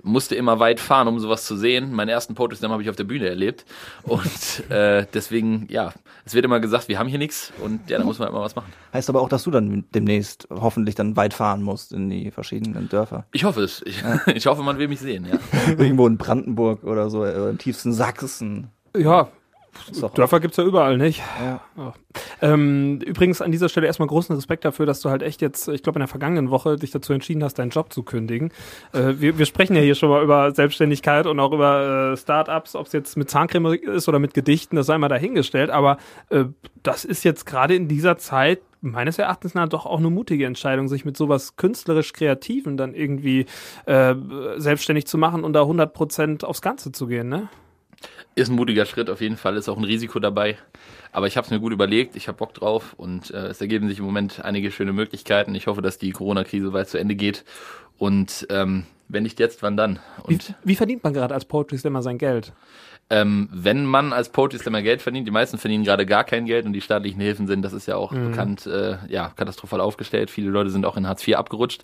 musste 0.03 0.35
immer 0.35 0.59
weit 0.59 0.79
fahren, 0.79 1.07
um 1.07 1.19
sowas 1.19 1.45
zu 1.45 1.55
sehen. 1.55 1.93
Meinen 1.93 2.09
ersten 2.09 2.35
Poetry 2.35 2.57
Slam 2.57 2.71
habe 2.71 2.83
ich 2.83 2.89
auf 2.89 2.95
der 2.95 3.05
Bühne 3.05 3.29
erlebt. 3.29 3.65
Und 4.03 4.69
äh, 4.69 5.05
deswegen, 5.13 5.67
ja, 5.69 5.93
es 6.25 6.33
wird 6.33 6.45
immer 6.45 6.59
gesagt, 6.59 6.87
wir 6.87 6.99
haben 6.99 7.07
hier 7.07 7.19
nichts 7.19 7.53
und 7.63 7.89
ja, 7.89 7.97
da 7.97 8.03
muss 8.03 8.19
man 8.19 8.27
immer 8.27 8.41
was 8.41 8.55
machen. 8.55 8.71
Heißt 8.93 9.09
aber 9.09 9.21
auch, 9.21 9.29
dass 9.29 9.43
du 9.43 9.51
dann 9.51 9.85
demnächst 9.93 10.47
hoffentlich 10.49 10.95
dann 10.95 11.15
weit 11.15 11.33
fahren 11.33 11.63
musst 11.63 11.93
in 11.93 12.09
die 12.09 12.31
verschiedenen 12.31 12.89
Dörfer. 12.89 13.25
Ich 13.31 13.43
hoffe 13.43 13.61
es. 13.61 13.81
Ich, 13.85 14.01
ja. 14.01 14.19
ich 14.33 14.45
hoffe, 14.45 14.63
man 14.63 14.77
will 14.77 14.87
mich 14.87 14.99
sehen, 14.99 15.25
ja. 15.25 15.39
Irgendwo 15.69 16.07
in 16.07 16.17
Brandenburg 16.17 16.83
oder 16.83 17.09
so, 17.09 17.23
äh, 17.23 17.49
im 17.49 17.57
tiefsten 17.57 17.93
Sachsen. 17.93 18.69
Ja, 18.95 19.29
Dörfer 20.15 20.39
gibt's 20.39 20.57
ja 20.57 20.63
überall, 20.63 20.97
nicht? 20.97 21.21
Ja. 21.39 21.61
ja. 21.77 21.93
Ähm, 22.41 22.99
übrigens 23.05 23.41
an 23.41 23.51
dieser 23.51 23.69
Stelle 23.69 23.87
erstmal 23.87 24.07
großen 24.07 24.35
Respekt 24.35 24.65
dafür, 24.65 24.85
dass 24.85 25.01
du 25.01 25.09
halt 25.09 25.23
echt 25.23 25.41
jetzt, 25.41 25.67
ich 25.67 25.83
glaube 25.83 25.97
in 25.97 26.01
der 26.01 26.07
vergangenen 26.07 26.49
Woche 26.49 26.75
dich 26.75 26.91
dazu 26.91 27.13
entschieden 27.13 27.43
hast, 27.43 27.55
deinen 27.55 27.69
Job 27.69 27.91
zu 27.93 28.03
kündigen. 28.03 28.51
Äh, 28.93 29.13
wir, 29.17 29.37
wir 29.37 29.45
sprechen 29.45 29.75
ja 29.75 29.81
hier 29.81 29.95
schon 29.95 30.09
mal 30.09 30.23
über 30.23 30.51
Selbstständigkeit 30.51 31.25
und 31.25 31.39
auch 31.39 31.53
über 31.53 32.11
äh, 32.13 32.17
Startups, 32.17 32.75
ob 32.75 32.87
es 32.87 32.93
jetzt 32.93 33.17
mit 33.17 33.29
Zahncreme 33.29 33.73
ist 33.73 34.07
oder 34.09 34.19
mit 34.19 34.33
Gedichten, 34.33 34.75
das 34.75 34.87
sei 34.87 34.97
mal 34.97 35.09
dahingestellt. 35.09 35.69
Aber 35.69 35.97
äh, 36.29 36.45
das 36.83 37.05
ist 37.05 37.23
jetzt 37.23 37.45
gerade 37.45 37.75
in 37.75 37.87
dieser 37.87 38.17
Zeit 38.17 38.61
meines 38.81 39.19
Erachtens 39.19 39.53
nach 39.53 39.69
doch 39.69 39.85
auch 39.85 39.99
eine 39.99 40.09
mutige 40.09 40.45
Entscheidung, 40.45 40.87
sich 40.87 41.05
mit 41.05 41.15
sowas 41.15 41.55
künstlerisch 41.55 42.13
Kreativen 42.13 42.77
dann 42.77 42.93
irgendwie 42.93 43.45
äh, 43.85 44.15
selbstständig 44.57 45.05
zu 45.05 45.17
machen 45.17 45.43
und 45.43 45.53
da 45.53 45.61
100 45.61 45.93
Prozent 45.93 46.43
aufs 46.43 46.61
Ganze 46.61 46.91
zu 46.91 47.07
gehen, 47.07 47.29
ne? 47.29 47.47
Ist 48.35 48.49
ein 48.49 48.55
mutiger 48.55 48.85
Schritt 48.85 49.09
auf 49.09 49.21
jeden 49.21 49.37
Fall, 49.37 49.57
ist 49.57 49.69
auch 49.69 49.77
ein 49.77 49.83
Risiko 49.83 50.19
dabei. 50.19 50.57
Aber 51.11 51.27
ich 51.27 51.37
habe 51.37 51.45
es 51.45 51.51
mir 51.51 51.59
gut 51.59 51.73
überlegt, 51.73 52.15
ich 52.15 52.27
habe 52.27 52.37
Bock 52.37 52.53
drauf 52.53 52.93
und 52.97 53.31
äh, 53.31 53.47
es 53.47 53.59
ergeben 53.59 53.89
sich 53.89 53.99
im 53.99 54.05
Moment 54.05 54.43
einige 54.43 54.71
schöne 54.71 54.93
Möglichkeiten. 54.93 55.53
Ich 55.55 55.67
hoffe, 55.67 55.81
dass 55.81 55.97
die 55.97 56.11
Corona-Krise 56.11 56.71
bald 56.71 56.87
zu 56.87 56.97
Ende 56.97 57.15
geht. 57.15 57.43
Und 57.97 58.47
ähm, 58.49 58.85
wenn 59.09 59.23
nicht 59.23 59.39
jetzt, 59.39 59.61
wann 59.61 59.75
dann? 59.75 59.99
Und 60.23 60.49
wie, 60.49 60.69
wie 60.69 60.75
verdient 60.75 61.03
man 61.03 61.13
gerade 61.13 61.33
als 61.33 61.45
Poetry 61.45 61.77
Slammer 61.77 62.01
sein 62.01 62.17
Geld? 62.17 62.53
Ähm, 63.09 63.49
wenn 63.51 63.85
man 63.85 64.13
als 64.13 64.29
Poetry 64.29 64.57
Slammer 64.57 64.81
Geld 64.81 65.01
verdient, 65.01 65.27
die 65.27 65.31
meisten 65.31 65.57
verdienen 65.57 65.83
gerade 65.83 66.05
gar 66.05 66.23
kein 66.23 66.45
Geld 66.45 66.65
und 66.65 66.71
die 66.71 66.79
staatlichen 66.79 67.19
Hilfen 67.19 67.45
sind, 67.45 67.61
das 67.61 67.73
ist 67.73 67.87
ja 67.87 67.97
auch 67.97 68.13
mhm. 68.13 68.29
bekannt, 68.29 68.65
äh, 68.65 68.97
ja, 69.09 69.33
katastrophal 69.35 69.81
aufgestellt. 69.81 70.31
Viele 70.31 70.49
Leute 70.49 70.69
sind 70.69 70.85
auch 70.85 70.95
in 70.95 71.05
Hartz 71.05 71.27
IV 71.27 71.35
abgerutscht. 71.35 71.83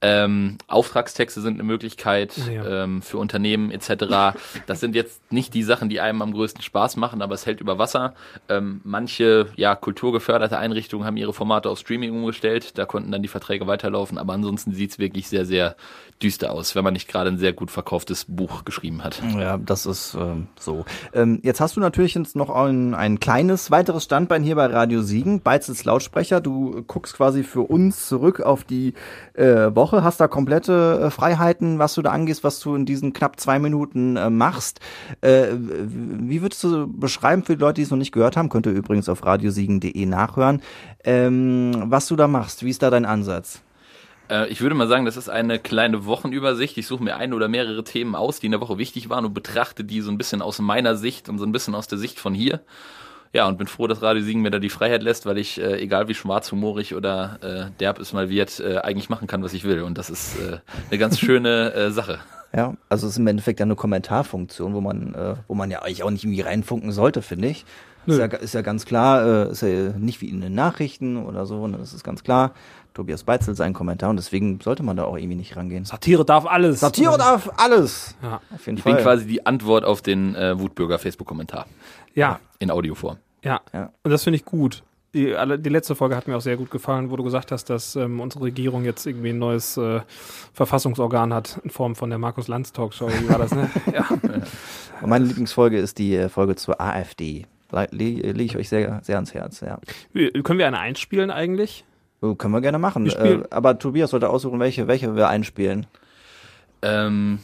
Ähm, 0.00 0.58
Auftragstexte 0.68 1.40
sind 1.40 1.54
eine 1.54 1.64
Möglichkeit 1.64 2.34
ja. 2.52 2.84
ähm, 2.84 3.02
für 3.02 3.18
Unternehmen 3.18 3.72
etc. 3.72 4.36
Das 4.66 4.78
sind 4.78 4.94
jetzt 4.94 5.32
nicht 5.32 5.54
die 5.54 5.64
Sachen, 5.64 5.88
die 5.88 6.00
einem 6.00 6.22
am 6.22 6.32
größten 6.32 6.62
Spaß 6.62 6.96
machen, 6.96 7.20
aber 7.20 7.34
es 7.34 7.46
hält 7.46 7.60
über 7.60 7.78
Wasser. 7.78 8.14
Ähm, 8.48 8.80
manche 8.84 9.48
ja 9.56 9.74
kulturgeförderte 9.74 10.56
Einrichtungen 10.56 11.04
haben 11.04 11.16
ihre 11.16 11.32
Formate 11.32 11.68
auf 11.68 11.80
Streaming 11.80 12.12
umgestellt, 12.12 12.78
da 12.78 12.86
konnten 12.86 13.10
dann 13.10 13.22
die 13.22 13.28
Verträge 13.28 13.66
weiterlaufen, 13.66 14.18
aber 14.18 14.34
ansonsten 14.34 14.72
sieht's 14.72 15.00
wirklich 15.00 15.28
sehr, 15.28 15.44
sehr 15.44 15.74
düster 16.22 16.52
aus, 16.52 16.74
wenn 16.74 16.84
man 16.84 16.92
nicht 16.92 17.08
gerade 17.08 17.30
ein 17.30 17.38
sehr 17.38 17.52
gut 17.52 17.70
verkauftes 17.70 18.24
Buch 18.26 18.64
geschrieben 18.64 19.04
hat. 19.04 19.20
Ja, 19.36 19.56
das 19.56 19.86
ist 19.86 20.14
ähm, 20.14 20.48
so. 20.58 20.84
Ähm, 21.12 21.40
jetzt 21.42 21.60
hast 21.60 21.76
du 21.76 21.80
natürlich 21.80 22.14
jetzt 22.14 22.36
noch 22.36 22.50
ein, 22.50 22.94
ein 22.94 23.20
kleines 23.20 23.70
weiteres 23.70 24.04
Standbein 24.04 24.42
hier 24.42 24.56
bei 24.56 24.66
Radio 24.66 25.02
Siegen, 25.02 25.40
Beizels 25.40 25.84
Lautsprecher. 25.84 26.40
Du 26.40 26.82
guckst 26.86 27.14
quasi 27.14 27.44
für 27.44 27.62
uns 27.62 28.08
zurück 28.08 28.40
auf 28.40 28.64
die 28.64 28.94
äh, 29.34 29.74
Woche, 29.74 29.87
hast 29.92 30.20
da 30.20 30.28
komplette 30.28 31.00
äh, 31.04 31.10
Freiheiten, 31.10 31.78
was 31.78 31.94
du 31.94 32.02
da 32.02 32.10
angehst, 32.10 32.44
was 32.44 32.60
du 32.60 32.74
in 32.74 32.86
diesen 32.86 33.12
knapp 33.12 33.38
zwei 33.40 33.58
Minuten 33.58 34.16
äh, 34.16 34.30
machst. 34.30 34.80
Äh, 35.20 35.48
wie 35.52 36.42
würdest 36.42 36.64
du 36.64 36.86
beschreiben 36.86 37.44
für 37.44 37.56
die 37.56 37.60
Leute, 37.60 37.74
die 37.74 37.82
es 37.82 37.90
noch 37.90 37.98
nicht 37.98 38.12
gehört 38.12 38.36
haben, 38.36 38.48
könnt 38.48 38.66
ihr 38.66 38.72
übrigens 38.72 39.08
auf 39.08 39.24
radiosiegen.de 39.24 40.06
nachhören, 40.06 40.62
ähm, 41.04 41.84
was 41.86 42.06
du 42.08 42.16
da 42.16 42.28
machst? 42.28 42.64
Wie 42.64 42.70
ist 42.70 42.82
da 42.82 42.90
dein 42.90 43.04
Ansatz? 43.04 43.62
Äh, 44.30 44.48
ich 44.48 44.60
würde 44.60 44.74
mal 44.74 44.88
sagen, 44.88 45.04
das 45.04 45.16
ist 45.16 45.28
eine 45.28 45.58
kleine 45.58 46.04
Wochenübersicht. 46.04 46.76
Ich 46.78 46.86
suche 46.86 47.02
mir 47.02 47.16
ein 47.16 47.32
oder 47.32 47.48
mehrere 47.48 47.84
Themen 47.84 48.14
aus, 48.14 48.40
die 48.40 48.46
in 48.46 48.52
der 48.52 48.60
Woche 48.60 48.78
wichtig 48.78 49.08
waren 49.08 49.24
und 49.24 49.34
betrachte 49.34 49.84
die 49.84 50.00
so 50.00 50.10
ein 50.10 50.18
bisschen 50.18 50.42
aus 50.42 50.58
meiner 50.58 50.96
Sicht 50.96 51.28
und 51.28 51.38
so 51.38 51.44
ein 51.44 51.52
bisschen 51.52 51.74
aus 51.74 51.88
der 51.88 51.98
Sicht 51.98 52.18
von 52.20 52.34
hier. 52.34 52.60
Ja, 53.32 53.46
und 53.46 53.58
bin 53.58 53.66
froh, 53.66 53.86
dass 53.86 54.02
Radio 54.02 54.22
Siegen 54.22 54.42
mir 54.42 54.50
da 54.50 54.58
die 54.58 54.70
Freiheit 54.70 55.02
lässt, 55.02 55.26
weil 55.26 55.38
ich, 55.38 55.60
äh, 55.60 55.80
egal 55.80 56.08
wie 56.08 56.14
schwarzhumorig 56.14 56.94
oder 56.94 57.38
äh, 57.42 57.78
derb 57.78 57.98
es 57.98 58.12
mal 58.12 58.30
wird, 58.30 58.60
äh, 58.60 58.78
eigentlich 58.78 59.10
machen 59.10 59.26
kann, 59.26 59.42
was 59.42 59.52
ich 59.52 59.64
will. 59.64 59.82
Und 59.82 59.98
das 59.98 60.10
ist 60.10 60.38
äh, 60.38 60.58
eine 60.90 60.98
ganz 60.98 61.18
schöne 61.20 61.72
äh, 61.74 61.90
Sache. 61.90 62.20
Ja, 62.54 62.74
also 62.88 63.06
es 63.06 63.12
ist 63.12 63.18
im 63.18 63.26
Endeffekt 63.26 63.60
ja 63.60 63.64
eine 63.64 63.76
Kommentarfunktion, 63.76 64.72
wo 64.72 64.80
man, 64.80 65.14
äh, 65.14 65.34
wo 65.46 65.54
man 65.54 65.70
ja 65.70 65.82
eigentlich 65.82 66.02
auch 66.02 66.10
nicht 66.10 66.24
irgendwie 66.24 66.40
reinfunken 66.40 66.92
sollte, 66.92 67.20
finde 67.20 67.48
ich. 67.48 67.66
Ist 68.06 68.18
ja, 68.18 68.24
ist 68.24 68.54
ja, 68.54 68.62
ganz 68.62 68.86
klar, 68.86 69.48
äh, 69.48 69.50
ist 69.50 69.60
ja 69.60 69.90
nicht 69.98 70.22
wie 70.22 70.30
in 70.30 70.40
den 70.40 70.54
Nachrichten 70.54 71.18
oder 71.18 71.44
so, 71.44 71.66
ne, 71.66 71.76
das 71.76 71.92
ist 71.92 72.04
ganz 72.04 72.24
klar. 72.24 72.52
Tobias 72.94 73.22
Beitzel 73.22 73.54
seinen 73.54 73.74
Kommentar 73.74 74.10
und 74.10 74.16
deswegen 74.16 74.60
sollte 74.60 74.82
man 74.82 74.96
da 74.96 75.04
auch 75.04 75.16
irgendwie 75.16 75.36
nicht 75.36 75.56
rangehen. 75.56 75.84
Satire 75.84 76.24
darf 76.24 76.46
alles. 76.46 76.80
Satire 76.80 77.18
darf 77.18 77.50
alles. 77.58 78.16
Ja. 78.22 78.40
Auf 78.52 78.66
jeden 78.66 78.78
ich 78.78 78.82
Fall. 78.82 78.94
bin 78.94 79.02
quasi 79.02 79.26
die 79.26 79.46
Antwort 79.46 79.84
auf 79.84 80.00
den 80.00 80.34
äh, 80.34 80.58
Wutbürger 80.58 80.98
Facebook-Kommentar. 80.98 81.66
Ja. 82.18 82.40
In 82.58 82.70
Audioform. 82.70 83.16
Ja. 83.44 83.60
ja. 83.72 83.92
Und 84.02 84.10
das 84.10 84.24
finde 84.24 84.36
ich 84.36 84.44
gut. 84.44 84.82
Die, 85.14 85.34
alle, 85.34 85.58
die 85.58 85.70
letzte 85.70 85.94
Folge 85.94 86.16
hat 86.16 86.28
mir 86.28 86.36
auch 86.36 86.40
sehr 86.42 86.56
gut 86.58 86.70
gefallen, 86.70 87.10
wo 87.10 87.16
du 87.16 87.24
gesagt 87.24 87.50
hast, 87.50 87.70
dass 87.70 87.96
ähm, 87.96 88.20
unsere 88.20 88.44
Regierung 88.44 88.84
jetzt 88.84 89.06
irgendwie 89.06 89.30
ein 89.30 89.38
neues 89.38 89.76
äh, 89.78 90.00
Verfassungsorgan 90.52 91.32
hat 91.32 91.60
in 91.64 91.70
Form 91.70 91.94
von 91.96 92.10
der 92.10 92.18
Markus 92.18 92.48
Lanz 92.48 92.72
Talkshow. 92.72 93.08
Wie 93.08 93.28
war 93.28 93.38
das, 93.38 93.54
ne? 93.54 93.70
ja. 93.94 94.06
Und 95.00 95.08
meine 95.08 95.24
Lieblingsfolge 95.24 95.78
ist 95.78 95.98
die 95.98 96.14
äh, 96.16 96.28
Folge 96.28 96.56
zur 96.56 96.80
AfD. 96.80 97.46
Le- 97.70 97.88
le- 97.90 98.32
Lege 98.32 98.42
ich 98.44 98.56
euch 98.56 98.68
sehr, 98.68 99.00
sehr 99.02 99.14
ans 99.16 99.32
Herz, 99.32 99.60
ja. 99.60 99.78
Können 100.42 100.58
wir 100.58 100.66
eine 100.66 100.78
einspielen 100.78 101.30
eigentlich? 101.30 101.84
Oh, 102.20 102.34
können 102.34 102.52
wir 102.52 102.60
gerne 102.60 102.78
machen. 102.78 103.04
Wir 103.06 103.16
Äh, 103.18 103.42
aber 103.50 103.78
Tobias 103.78 104.10
sollte 104.10 104.28
aussuchen, 104.28 104.58
welche, 104.60 104.88
welche 104.88 105.14
wir 105.16 105.28
einspielen. 105.28 105.86
Ähm, 106.82 107.38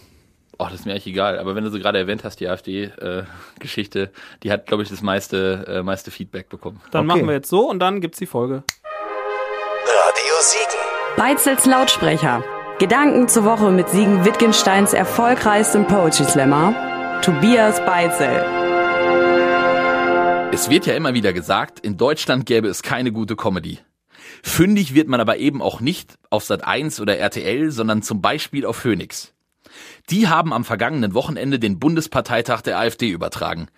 oh, 0.59 0.65
das 0.65 0.75
ist 0.81 0.87
mir 0.87 0.93
eigentlich 0.93 1.07
egal. 1.09 1.39
Aber 1.39 1.55
wenn 1.55 1.65
du 1.65 1.71
so 1.71 1.79
gerade 1.79 1.99
erwähnt 1.99 2.25
hast, 2.25 2.41
die 2.41 2.49
AfD-Geschichte, 2.49 4.11
die 4.43 4.51
hat, 4.53 4.67
glaube 4.67 4.83
ich, 4.83 4.89
das 4.89 5.03
meiste, 5.03 5.65
äh, 5.69 5.83
meiste 5.83 6.11
Feedback 6.11 6.49
bekommen. 6.49 6.81
Dann 6.91 7.09
Okay. 7.09 7.19
machen 7.19 7.27
wir 7.29 7.35
jetzt 7.35 7.49
so 7.51 7.69
und 7.69 7.79
dann 7.81 8.01
gibt's 8.01 8.19
die 8.19 8.27
Folge. 8.27 8.63
Radio 9.87 10.35
Siegen. 10.41 10.81
Beizels 11.17 11.67
Lautsprecher. 11.67 12.43
Gedanken 12.79 13.29
zur 13.29 13.45
Woche 13.45 13.71
mit 13.71 13.89
Siegen 13.89 14.25
Wittgensteins 14.25 14.93
erfolgreichstem 14.95 15.87
Poetry 15.87 16.25
Slammer, 16.25 17.21
Tobias 17.23 17.79
Beitzel. 17.87 18.45
Es 20.53 20.71
wird 20.71 20.87
ja 20.87 20.95
immer 20.95 21.15
wieder 21.15 21.33
gesagt, 21.33 21.81
in 21.81 21.97
Deutschland 21.97 22.47
gäbe 22.47 22.69
es 22.69 22.83
keine 22.83 23.11
gute 23.13 23.35
Comedy. 23.37 23.79
Fündig 24.43 24.95
wird 24.95 25.09
man 25.09 25.21
aber 25.21 25.37
eben 25.39 25.61
auch 25.63 25.81
nicht 25.81 26.15
auf 26.31 26.45
Sat 26.45 26.65
1 26.65 27.01
oder 27.01 27.17
RTL, 27.19 27.71
sondern 27.71 28.03
zum 28.03 28.21
Beispiel 28.23 28.65
auf 28.67 28.77
Phoenix. 28.77 29.34
Die 30.11 30.29
haben 30.29 30.53
am 30.53 30.65
vergangenen 30.65 31.15
Wochenende 31.15 31.59
den 31.59 31.79
Bundesparteitag 31.79 32.61
der 32.61 32.79
AfD 32.79 33.09
übertragen. 33.09 33.69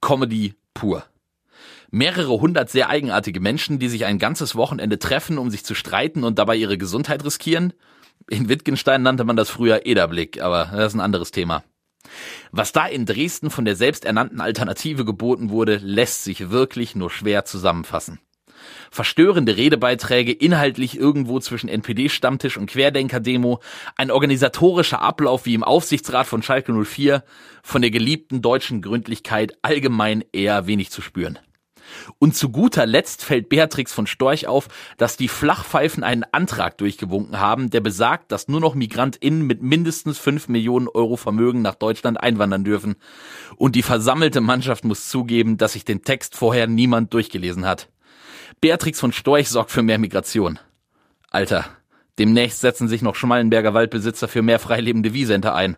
Comedy 0.00 0.54
pur. 0.74 1.04
Mehrere 1.90 2.40
hundert 2.40 2.70
sehr 2.70 2.88
eigenartige 2.88 3.40
Menschen, 3.40 3.78
die 3.78 3.88
sich 3.88 4.04
ein 4.04 4.18
ganzes 4.18 4.54
Wochenende 4.54 4.98
treffen, 4.98 5.38
um 5.38 5.50
sich 5.50 5.64
zu 5.64 5.74
streiten 5.74 6.24
und 6.24 6.38
dabei 6.38 6.56
ihre 6.56 6.78
Gesundheit 6.78 7.24
riskieren. 7.24 7.72
In 8.30 8.48
Wittgenstein 8.48 9.02
nannte 9.02 9.24
man 9.24 9.36
das 9.36 9.50
früher 9.50 9.84
Ederblick, 9.84 10.40
aber 10.40 10.70
das 10.72 10.88
ist 10.88 10.94
ein 10.94 11.00
anderes 11.00 11.32
Thema. 11.32 11.64
Was 12.50 12.72
da 12.72 12.86
in 12.86 13.04
Dresden 13.04 13.50
von 13.50 13.64
der 13.64 13.76
selbsternannten 13.76 14.40
Alternative 14.40 15.04
geboten 15.04 15.50
wurde, 15.50 15.76
lässt 15.76 16.24
sich 16.24 16.50
wirklich 16.50 16.94
nur 16.94 17.10
schwer 17.10 17.44
zusammenfassen. 17.44 18.20
Verstörende 18.90 19.56
Redebeiträge, 19.56 20.32
inhaltlich 20.32 20.98
irgendwo 20.98 21.40
zwischen 21.40 21.68
NPD-Stammtisch 21.68 22.56
und 22.56 22.70
Querdenker-Demo, 22.70 23.60
ein 23.96 24.10
organisatorischer 24.10 25.00
Ablauf 25.00 25.46
wie 25.46 25.54
im 25.54 25.64
Aufsichtsrat 25.64 26.26
von 26.26 26.42
Schalke 26.42 26.72
04, 26.72 27.24
von 27.62 27.82
der 27.82 27.90
geliebten 27.90 28.42
deutschen 28.42 28.82
Gründlichkeit 28.82 29.56
allgemein 29.62 30.24
eher 30.32 30.66
wenig 30.66 30.90
zu 30.90 31.02
spüren. 31.02 31.38
Und 32.18 32.36
zu 32.36 32.50
guter 32.50 32.86
Letzt 32.86 33.24
fällt 33.24 33.48
Beatrix 33.48 33.92
von 33.92 34.06
Storch 34.06 34.46
auf, 34.46 34.68
dass 34.96 35.16
die 35.16 35.28
Flachpfeifen 35.28 36.02
einen 36.02 36.24
Antrag 36.32 36.78
durchgewunken 36.78 37.38
haben, 37.38 37.70
der 37.70 37.80
besagt, 37.80 38.32
dass 38.32 38.48
nur 38.48 38.60
noch 38.60 38.74
MigrantInnen 38.74 39.46
mit 39.46 39.62
mindestens 39.62 40.18
5 40.18 40.48
Millionen 40.48 40.88
Euro 40.88 41.16
Vermögen 41.16 41.62
nach 41.62 41.74
Deutschland 41.74 42.20
einwandern 42.20 42.64
dürfen. 42.64 42.96
Und 43.56 43.76
die 43.76 43.82
versammelte 43.82 44.40
Mannschaft 44.40 44.84
muss 44.84 45.08
zugeben, 45.08 45.56
dass 45.56 45.74
sich 45.74 45.84
den 45.84 46.02
Text 46.02 46.36
vorher 46.36 46.66
niemand 46.66 47.12
durchgelesen 47.14 47.66
hat. 47.66 47.88
Beatrix 48.62 49.00
von 49.00 49.10
Storch 49.10 49.48
sorgt 49.48 49.72
für 49.72 49.82
mehr 49.82 49.98
Migration. 49.98 50.60
Alter, 51.30 51.64
demnächst 52.20 52.60
setzen 52.60 52.86
sich 52.86 53.02
noch 53.02 53.16
Schmallenberger 53.16 53.74
Waldbesitzer 53.74 54.28
für 54.28 54.40
mehr 54.40 54.60
freilebende 54.60 55.12
Wiesente 55.12 55.52
ein. 55.52 55.76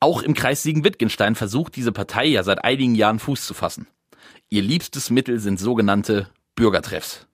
Auch 0.00 0.22
im 0.22 0.32
Kreis 0.32 0.62
Siegen-Wittgenstein 0.62 1.34
versucht 1.34 1.76
diese 1.76 1.92
Partei 1.92 2.24
ja 2.24 2.42
seit 2.42 2.64
einigen 2.64 2.94
Jahren 2.94 3.18
Fuß 3.18 3.44
zu 3.44 3.52
fassen. 3.52 3.86
Ihr 4.48 4.62
liebstes 4.62 5.10
Mittel 5.10 5.40
sind 5.40 5.60
sogenannte 5.60 6.30
Bürgertreffs. 6.56 7.26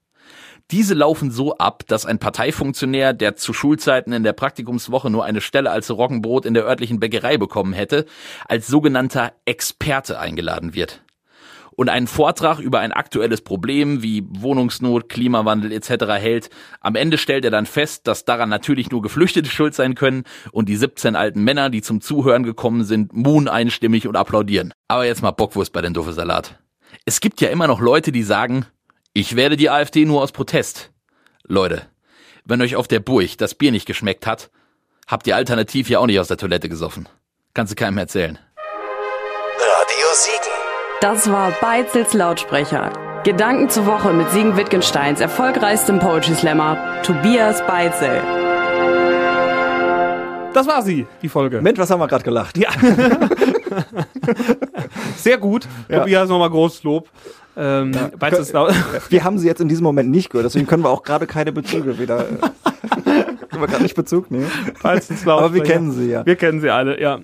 Diese 0.69 0.95
laufen 0.95 1.31
so 1.31 1.57
ab, 1.57 1.83
dass 1.87 2.05
ein 2.05 2.19
Parteifunktionär, 2.19 3.13
der 3.13 3.37
zu 3.37 3.53
Schulzeiten 3.53 4.11
in 4.11 4.23
der 4.23 4.33
Praktikumswoche 4.33 5.09
nur 5.09 5.23
eine 5.23 5.39
Stelle 5.39 5.71
als 5.71 5.89
Roggenbrot 5.89 6.45
in 6.45 6.53
der 6.53 6.65
örtlichen 6.65 6.99
Bäckerei 6.99 7.37
bekommen 7.37 7.71
hätte, 7.71 8.05
als 8.49 8.67
sogenannter 8.67 9.31
Experte 9.45 10.19
eingeladen 10.19 10.73
wird 10.73 11.01
und 11.77 11.89
einen 11.89 12.07
Vortrag 12.07 12.59
über 12.59 12.79
ein 12.79 12.91
aktuelles 12.91 13.41
Problem 13.41 14.01
wie 14.01 14.23
Wohnungsnot, 14.27 15.09
Klimawandel 15.09 15.71
etc. 15.71 16.05
hält. 16.19 16.49
Am 16.81 16.95
Ende 16.95 17.19
stellt 17.19 17.45
er 17.45 17.51
dann 17.51 17.67
fest, 17.67 18.07
dass 18.07 18.25
daran 18.25 18.49
natürlich 18.49 18.89
nur 18.89 19.03
Geflüchtete 19.03 19.49
schuld 19.49 19.75
sein 19.75 19.93
können 19.93 20.23
und 20.51 20.67
die 20.69 20.75
17 20.75 21.15
alten 21.15 21.43
Männer, 21.43 21.69
die 21.69 21.83
zum 21.83 22.01
Zuhören 22.01 22.41
gekommen 22.41 22.83
sind, 22.83 23.13
muhen 23.13 23.47
einstimmig 23.47 24.07
und 24.07 24.15
applaudieren. 24.15 24.73
Aber 24.87 25.05
jetzt 25.05 25.21
mal 25.21 25.31
Bockwurst 25.31 25.71
bei 25.71 25.81
den 25.81 25.93
Doofe 25.93 26.13
Salat. 26.13 26.59
Es 27.05 27.21
gibt 27.21 27.41
ja 27.41 27.49
immer 27.49 27.67
noch 27.67 27.79
Leute, 27.79 28.11
die 28.11 28.23
sagen, 28.23 28.65
ich 29.13 29.35
werde 29.35 29.55
die 29.55 29.69
AfD 29.69 30.03
nur 30.05 30.23
aus 30.23 30.31
Protest. 30.31 30.91
Leute, 31.43 31.83
wenn 32.43 32.61
euch 32.61 32.75
auf 32.75 32.87
der 32.87 33.01
Burg 33.01 33.37
das 33.37 33.53
Bier 33.53 33.71
nicht 33.71 33.85
geschmeckt 33.85 34.25
hat, 34.25 34.49
habt 35.05 35.27
ihr 35.27 35.35
alternativ 35.35 35.89
ja 35.91 35.99
auch 35.99 36.07
nicht 36.07 36.19
aus 36.19 36.27
der 36.27 36.37
Toilette 36.37 36.69
gesoffen. 36.69 37.07
Kannst 37.53 37.71
du 37.71 37.75
keinem 37.75 37.99
erzählen. 37.99 38.39
Radio 39.59 40.07
Siegen. 40.15 40.56
Das 40.99 41.31
war 41.31 41.51
Beizels 41.61 42.13
Lautsprecher. 42.13 42.91
Gedanken 43.23 43.69
zur 43.69 43.85
Woche 43.85 44.13
mit 44.13 44.31
Siegen 44.31 44.57
Wittgensteins 44.57 45.21
erfolgreichstem 45.21 45.99
Poetry 45.99 46.33
Slammer, 46.33 46.75
Tobias 47.03 47.61
Beitzel. 47.67 48.19
Das 50.53 50.67
war 50.67 50.81
sie, 50.81 51.05
die 51.21 51.29
Folge. 51.29 51.61
Mensch, 51.61 51.77
was 51.77 51.91
haben 51.91 51.99
wir 51.99 52.07
gerade 52.07 52.23
gelacht? 52.23 52.57
Ja. 52.57 52.69
Sehr 55.17 55.37
gut. 55.37 55.67
Ja. 55.87 55.99
Tobias, 55.99 56.29
nochmal 56.29 56.49
großes 56.49 56.81
Lob. 56.81 57.09
Ähm, 57.55 57.91
ist 58.31 58.53
laut. 58.53 58.73
Wir 59.09 59.23
haben 59.23 59.37
sie 59.37 59.45
jetzt 59.45 59.61
in 59.61 59.67
diesem 59.67 59.83
Moment 59.83 60.09
nicht 60.09 60.31
gehört, 60.31 60.45
deswegen 60.45 60.65
können 60.65 60.83
wir 60.83 60.89
auch 60.89 61.03
gerade 61.03 61.27
keine 61.27 61.51
Bezüge 61.51 61.99
wieder. 61.99 62.21
äh, 62.27 63.23
können 63.49 63.61
wir 63.61 63.67
gerade 63.67 63.83
nicht 63.83 63.95
Bezug 63.95 64.31
nehmen. 64.31 64.49
Beides 64.81 65.11
ist 65.11 65.27
Aber 65.27 65.53
wir 65.53 65.59
Lautsprecher. 65.59 65.73
kennen 65.73 65.91
sie 65.91 66.09
ja. 66.09 66.25
Wir 66.25 66.35
kennen 66.35 66.59
sie 66.59 66.71
alle, 66.71 66.99
ja. 66.99 67.19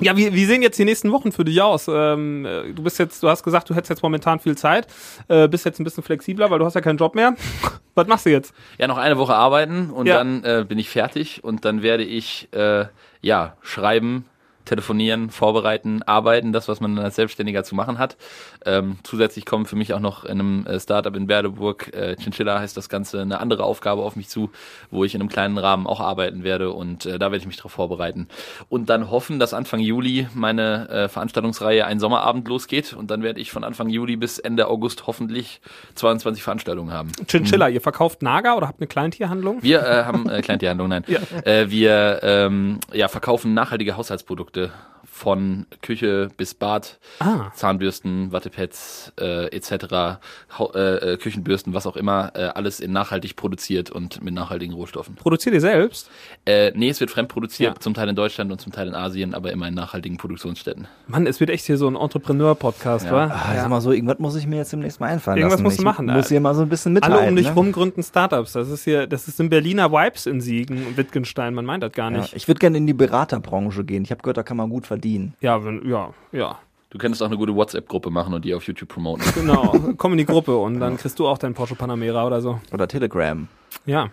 Ja, 0.00 0.16
wie, 0.16 0.32
wie 0.32 0.44
sehen 0.46 0.62
jetzt 0.62 0.78
die 0.78 0.84
nächsten 0.84 1.12
Wochen 1.12 1.32
für 1.32 1.44
dich 1.44 1.60
aus? 1.60 1.86
Ähm, 1.88 2.44
äh, 2.46 2.72
du 2.72 2.82
bist 2.82 2.98
jetzt, 2.98 3.22
du 3.22 3.28
hast 3.28 3.42
gesagt, 3.42 3.68
du 3.68 3.74
hättest 3.74 3.90
jetzt 3.90 4.02
momentan 4.02 4.40
viel 4.40 4.56
Zeit, 4.56 4.86
äh, 5.28 5.46
bist 5.48 5.64
jetzt 5.64 5.78
ein 5.80 5.84
bisschen 5.84 6.02
flexibler, 6.02 6.50
weil 6.50 6.58
du 6.58 6.64
hast 6.64 6.74
ja 6.74 6.80
keinen 6.80 6.96
Job 6.98 7.14
mehr. 7.14 7.34
Was 7.94 8.06
machst 8.06 8.24
du 8.26 8.30
jetzt? 8.30 8.54
Ja, 8.78 8.86
noch 8.86 8.96
eine 8.98 9.18
Woche 9.18 9.34
arbeiten 9.34 9.90
und 9.90 10.06
Ja. 10.06 10.16
dann 10.18 10.42
äh, 10.44 10.64
bin 10.66 10.78
ich 10.78 10.88
fertig 10.88 11.44
und 11.44 11.64
dann 11.64 11.82
werde 11.82 12.04
ich 12.04 12.48
äh, 12.52 12.86
ja 13.20 13.56
schreiben, 13.62 14.24
telefonieren, 14.64 15.30
vorbereiten, 15.30 16.02
arbeiten, 16.02 16.52
das, 16.52 16.68
was 16.68 16.80
man 16.80 16.98
als 16.98 17.16
Selbstständiger 17.16 17.64
zu 17.64 17.74
machen 17.74 17.98
hat. 17.98 18.16
Ähm, 18.64 18.98
zusätzlich 19.02 19.46
kommen 19.46 19.66
für 19.66 19.76
mich 19.76 19.94
auch 19.94 20.00
noch 20.00 20.24
in 20.24 20.32
einem 20.32 20.66
äh, 20.66 20.78
Startup 20.78 21.14
in 21.16 21.28
Werdeburg, 21.28 21.94
äh, 21.94 22.16
Chinchilla 22.16 22.60
heißt 22.60 22.76
das 22.76 22.88
Ganze, 22.88 23.20
eine 23.22 23.40
andere 23.40 23.64
Aufgabe 23.64 24.02
auf 24.02 24.16
mich 24.16 24.28
zu, 24.28 24.50
wo 24.90 25.04
ich 25.04 25.14
in 25.14 25.20
einem 25.20 25.30
kleinen 25.30 25.58
Rahmen 25.58 25.86
auch 25.86 26.00
arbeiten 26.00 26.44
werde 26.44 26.70
und 26.72 27.06
äh, 27.06 27.18
da 27.18 27.26
werde 27.26 27.38
ich 27.38 27.46
mich 27.46 27.56
darauf 27.56 27.72
vorbereiten. 27.72 28.28
Und 28.68 28.90
dann 28.90 29.10
hoffen, 29.10 29.38
dass 29.38 29.54
Anfang 29.54 29.80
Juli 29.80 30.28
meine 30.34 30.88
äh, 30.88 31.08
Veranstaltungsreihe 31.08 31.84
Ein 31.86 31.98
Sommerabend 31.98 32.46
losgeht 32.46 32.92
und 32.92 33.10
dann 33.10 33.22
werde 33.22 33.40
ich 33.40 33.50
von 33.50 33.64
Anfang 33.64 33.88
Juli 33.88 34.16
bis 34.16 34.38
Ende 34.38 34.68
August 34.68 35.06
hoffentlich 35.06 35.60
22 35.94 36.42
Veranstaltungen 36.42 36.92
haben. 36.92 37.12
Chinchilla, 37.26 37.68
ihr 37.68 37.80
verkauft 37.80 38.22
Naga 38.22 38.54
oder 38.54 38.68
habt 38.68 38.80
eine 38.80 38.86
Kleintierhandlung? 38.86 39.62
Wir 39.62 39.82
äh, 39.82 40.04
haben 40.04 40.28
äh, 40.28 40.42
Kleintierhandlung, 40.42 40.88
nein. 40.88 41.04
Äh, 41.44 41.70
wir 41.70 42.20
ähm, 42.22 42.80
ja, 42.92 43.08
verkaufen 43.08 43.54
nachhaltige 43.54 43.96
Haushaltsprodukte 43.96 44.49
Produkte 44.52 44.72
von 45.20 45.66
Küche 45.82 46.28
bis 46.38 46.54
Bad, 46.54 46.98
Ah. 47.18 47.50
Zahnbürsten, 47.54 48.32
Wattepads 48.32 49.12
äh, 49.20 49.48
etc., 49.54 50.18
Hau 50.58 50.72
äh, 50.72 51.12
äh, 51.12 51.16
Küchenbürsten, 51.18 51.74
was 51.74 51.86
auch 51.86 51.96
immer, 51.96 52.32
äh, 52.34 52.44
alles 52.54 52.80
in 52.80 52.92
nachhaltig 52.92 53.36
produziert 53.36 53.90
und 53.90 54.24
mit 54.24 54.32
nachhaltigen 54.32 54.74
Rohstoffen. 54.74 55.16
Produziert 55.16 55.54
ihr 55.54 55.60
selbst? 55.60 56.10
Äh, 56.46 56.72
nee, 56.74 56.88
es 56.88 57.00
wird 57.00 57.10
fremdproduziert, 57.10 57.74
Ja. 57.74 57.80
zum 57.80 57.92
Teil 57.92 58.08
in 58.08 58.16
Deutschland 58.16 58.50
und 58.50 58.60
zum 58.62 58.72
Teil 58.72 58.88
in 58.88 58.94
Asien, 58.94 59.34
aber 59.34 59.52
immer 59.52 59.68
in 59.68 59.74
nachhaltigen 59.74 60.16
Produktionsstätten. 60.16 60.88
Mann, 61.06 61.26
es 61.26 61.38
wird 61.38 61.50
echt 61.50 61.66
hier 61.66 61.76
so 61.76 61.86
ein 61.86 61.96
Entrepreneur-Podcast, 61.96 63.04
Ja. 63.06 63.12
wa? 63.12 63.24
Ah, 63.26 63.54
sag 63.56 63.68
mal 63.68 63.80
so, 63.82 63.92
irgendwas 63.92 64.18
muss 64.20 64.36
ich 64.36 64.46
mir 64.46 64.56
jetzt 64.56 64.72
demnächst 64.72 65.00
mal 65.00 65.08
einfallen 65.08 65.36
Irgendwas 65.36 65.58
lassen. 65.58 65.64
musst 65.64 65.78
du 65.78 65.82
ich 65.82 65.84
machen, 65.84 66.06
muss 66.06 66.26
äh. 66.26 66.28
hier 66.30 66.40
mal 66.40 66.54
so 66.54 66.62
ein 66.62 66.68
bisschen 66.70 66.94
mithalten. 66.94 67.18
Alle 67.18 67.28
um 67.28 67.36
dich 67.36 67.46
ne? 67.46 67.52
rum 67.54 67.72
gründen 67.72 68.02
Startups. 68.02 68.52
Das 68.54 68.70
ist 68.70 68.84
hier, 68.84 69.06
das 69.06 69.28
ist 69.28 69.38
in 69.38 69.50
Berliner 69.50 69.92
Vibes 69.92 70.24
in 70.24 70.40
Siegen 70.40 70.86
und 70.86 70.96
Wittgenstein. 70.96 71.52
Man 71.52 71.66
meint 71.66 71.82
das 71.82 71.92
gar 71.92 72.10
Ja, 72.10 72.18
nicht. 72.20 72.34
ich 72.34 72.48
würde 72.48 72.58
gerne 72.58 72.78
in 72.78 72.86
die 72.86 72.94
Beraterbranche 72.94 73.84
gehen. 73.84 74.02
Ich 74.04 74.10
habe 74.10 74.22
gehört, 74.22 74.38
da 74.38 74.42
kann 74.42 74.56
man 74.56 74.70
gut 74.70 74.86
verdienen. 74.86 75.09
Ja, 75.40 75.64
wenn, 75.64 75.88
ja, 75.88 76.12
ja. 76.32 76.58
Du 76.90 76.98
könntest 76.98 77.22
auch 77.22 77.26
eine 77.26 77.36
gute 77.36 77.54
WhatsApp-Gruppe 77.54 78.10
machen 78.10 78.34
und 78.34 78.44
die 78.44 78.52
auf 78.54 78.64
YouTube 78.66 78.88
promoten. 78.88 79.24
Genau. 79.34 79.74
Komm 79.96 80.12
in 80.12 80.18
die 80.18 80.26
Gruppe 80.26 80.56
und 80.56 80.80
dann 80.80 80.96
kriegst 80.96 81.18
du 81.18 81.28
auch 81.28 81.38
deinen 81.38 81.54
Porsche 81.54 81.76
Panamera 81.76 82.26
oder 82.26 82.40
so. 82.40 82.60
Oder 82.72 82.88
Telegram. 82.88 83.46
Ja. 83.86 84.10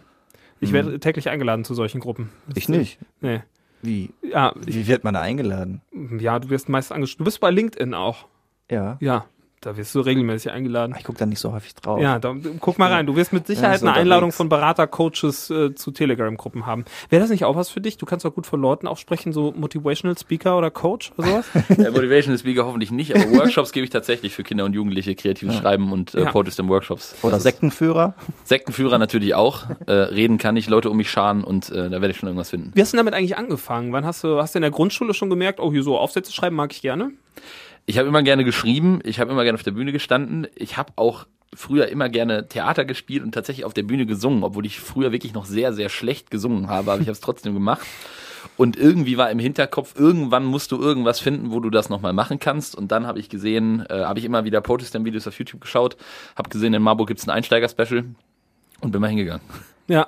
Ich 0.60 0.74
werde 0.74 1.00
täglich 1.00 1.30
eingeladen 1.30 1.64
zu 1.66 1.74
solchen 1.74 2.00
Gruppen. 2.00 2.30
Ich 2.56 2.70
nicht. 2.70 3.00
Nee. 3.22 3.42
Wie? 3.82 4.12
Ja, 4.22 4.54
ich, 4.66 4.76
Wie 4.76 4.88
wird 4.88 5.04
man 5.04 5.14
da 5.14 5.22
eingeladen? 5.22 5.82
ja, 6.20 6.40
du 6.40 6.50
wirst 6.50 6.68
meist 6.70 6.92
angeschrieben. 6.92 7.20
Du 7.20 7.26
bist 7.26 7.40
bei 7.40 7.52
LinkedIn 7.52 7.94
auch. 7.94 8.26
Ja. 8.70 8.98
Ja. 9.00 9.26
Da 9.62 9.76
wirst 9.76 9.96
du 9.96 10.02
regelmäßig 10.02 10.52
eingeladen. 10.52 10.94
Ich 11.00 11.04
gucke 11.04 11.18
da 11.18 11.26
nicht 11.26 11.40
so 11.40 11.52
häufig 11.52 11.74
drauf. 11.74 12.00
Ja, 12.00 12.20
da, 12.20 12.36
guck 12.60 12.78
mal 12.78 12.92
rein. 12.92 13.08
Du 13.08 13.16
wirst 13.16 13.34
mit 13.34 13.48
Sicherheit 13.48 13.82
eine 13.82 13.94
Einladung 13.94 14.32
von 14.32 14.50
Berater, 14.50 14.86
Coaches 14.86 15.50
äh, 15.50 15.74
zu 15.74 15.90
Telegram-Gruppen 15.90 16.68
haben. 16.68 16.86
Wäre 17.10 17.22
das 17.22 17.32
nicht 17.32 17.44
auch 17.44 17.56
was 17.56 17.70
für 17.70 17.82
dich? 17.82 17.98
Du 17.98 18.06
kannst 18.06 18.24
auch 18.28 18.36
gut 18.36 18.46
vor 18.46 18.60
Leuten 18.60 18.88
auch 18.88 18.98
sprechen, 18.98 19.34
so 19.34 19.54
Motivational 19.58 20.16
Speaker 20.16 20.60
oder 20.60 20.70
Coach 20.70 21.12
oder 21.18 21.28
sowas? 21.28 21.46
Äh, 21.70 21.90
Motivational 21.92 22.38
Speaker 22.38 22.66
hoffentlich 22.66 22.92
nicht, 22.92 23.16
aber 23.16 23.32
Workshops 23.32 23.72
gebe 23.72 23.84
ich 23.84 23.90
tatsächlich 23.90 24.34
für 24.34 24.44
Kinder 24.44 24.64
und 24.66 24.74
Jugendliche, 24.74 25.16
kreatives 25.16 25.56
Schreiben 25.56 25.92
und 25.92 26.14
äh, 26.14 26.24
Ja. 26.24 26.32
Poetry 26.32 26.68
Workshops. 26.68 27.16
Oder 27.24 27.34
Das 27.34 27.44
Sektenführer. 27.44 28.14
Sektenführer 28.44 29.00
natürlich 29.00 29.34
auch. 29.34 29.66
Äh, 29.88 29.92
reden 29.92 30.38
kann 30.38 30.56
ich, 30.56 30.70
Leute 30.70 30.90
um 30.90 30.98
mich 30.98 31.10
scharen 31.10 31.44
und 31.44 31.70
äh, 31.70 31.90
da 31.90 32.00
werde 32.02 32.12
ich 32.12 32.18
schon 32.18 32.28
irgendwas 32.28 32.52
finden. 32.52 32.72
Wie 32.76 32.82
hast 32.82 32.94
du 32.94 32.98
damit 32.98 33.14
eigentlich 33.16 33.38
angefangen? 33.38 33.92
Wann 33.92 34.06
hast 34.06 34.24
du, 34.24 34.40
hast 34.40 34.54
du 34.54 34.60
in 34.60 34.62
der 34.62 34.72
Grundschule 34.72 35.14
schon 35.14 35.30
gemerkt, 35.30 35.60
oh, 35.60 35.72
hier 35.72 35.84
so 35.84 35.98
Aufsätze 35.98 36.32
schreiben 36.32 36.56
mag 36.56 36.72
ich 36.72 36.82
gerne? 36.82 37.12
Ich 37.90 37.98
habe 37.98 38.10
immer 38.10 38.22
gerne 38.22 38.44
geschrieben, 38.44 39.00
ich 39.06 39.22
habe 39.22 39.32
immer 39.32 39.44
gerne 39.46 39.56
auf 39.56 39.64
der 39.64 39.72
Bühne 39.72 39.94
gestanden. 39.94 40.46
Ich 40.56 40.76
habe 40.76 40.92
auch 40.98 41.26
früher 41.56 41.88
immer 41.88 42.10
gerne 42.10 42.48
Theater 42.50 42.84
gespielt 42.84 43.24
und 43.24 43.32
tatsächlich 43.32 43.64
auf 43.64 43.74
der 43.74 43.84
Bühne 43.84 44.06
gesungen, 44.06 44.44
obwohl 44.44 44.66
ich 44.66 44.82
früher 44.82 45.14
wirklich 45.14 45.34
noch 45.34 45.46
sehr, 45.46 45.72
sehr 45.72 45.88
schlecht 45.88 46.30
gesungen 46.30 46.68
habe, 46.68 46.92
aber 46.92 47.02
ich 47.02 47.08
habe 47.08 47.14
es 47.14 47.22
trotzdem 47.22 47.54
gemacht. 47.54 47.88
Und 48.58 48.76
irgendwie 48.76 49.18
war 49.18 49.32
im 49.32 49.40
Hinterkopf, 49.40 49.98
irgendwann 49.98 50.44
musst 50.44 50.74
du 50.74 50.82
irgendwas 50.82 51.22
finden, 51.22 51.52
wo 51.52 51.62
du 51.62 51.70
das 51.70 51.88
nochmal 51.90 52.12
machen 52.12 52.40
kannst. 52.40 52.76
Und 52.76 52.92
dann 52.92 53.08
habe 53.08 53.20
ich 53.20 53.30
gesehen, 53.30 53.86
äh, 53.90 54.04
habe 54.04 54.20
ich 54.20 54.26
immer 54.26 54.44
wieder 54.44 54.60
Protestant-Videos 54.60 55.26
auf 55.26 55.40
YouTube 55.40 55.62
geschaut, 55.62 55.96
habe 56.36 56.50
gesehen, 56.50 56.74
in 56.74 56.82
Marburg 56.82 57.08
gibt's 57.08 57.26
ein 57.26 57.32
Einsteiger-Special 57.32 58.04
und 58.82 58.92
bin 58.92 59.00
mal 59.00 59.08
hingegangen. 59.08 59.42
Ja. 59.88 60.08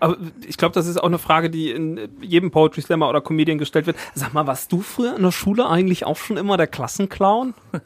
Aber 0.00 0.16
ich 0.46 0.56
glaube, 0.56 0.74
das 0.74 0.86
ist 0.86 0.96
auch 0.98 1.06
eine 1.06 1.18
Frage, 1.18 1.50
die 1.50 1.70
in 1.70 2.08
jedem 2.20 2.50
Poetry 2.50 2.80
Slammer 2.80 3.08
oder 3.08 3.20
Comedian 3.20 3.58
gestellt 3.58 3.86
wird. 3.86 3.96
Sag 4.14 4.32
mal, 4.34 4.46
warst 4.46 4.72
du 4.72 4.80
früher 4.80 5.14
in 5.16 5.22
der 5.22 5.30
Schule 5.32 5.68
eigentlich 5.68 6.04
auch 6.06 6.16
schon 6.16 6.36
immer 6.36 6.56
der 6.56 6.66
Klassenclown? 6.66 7.54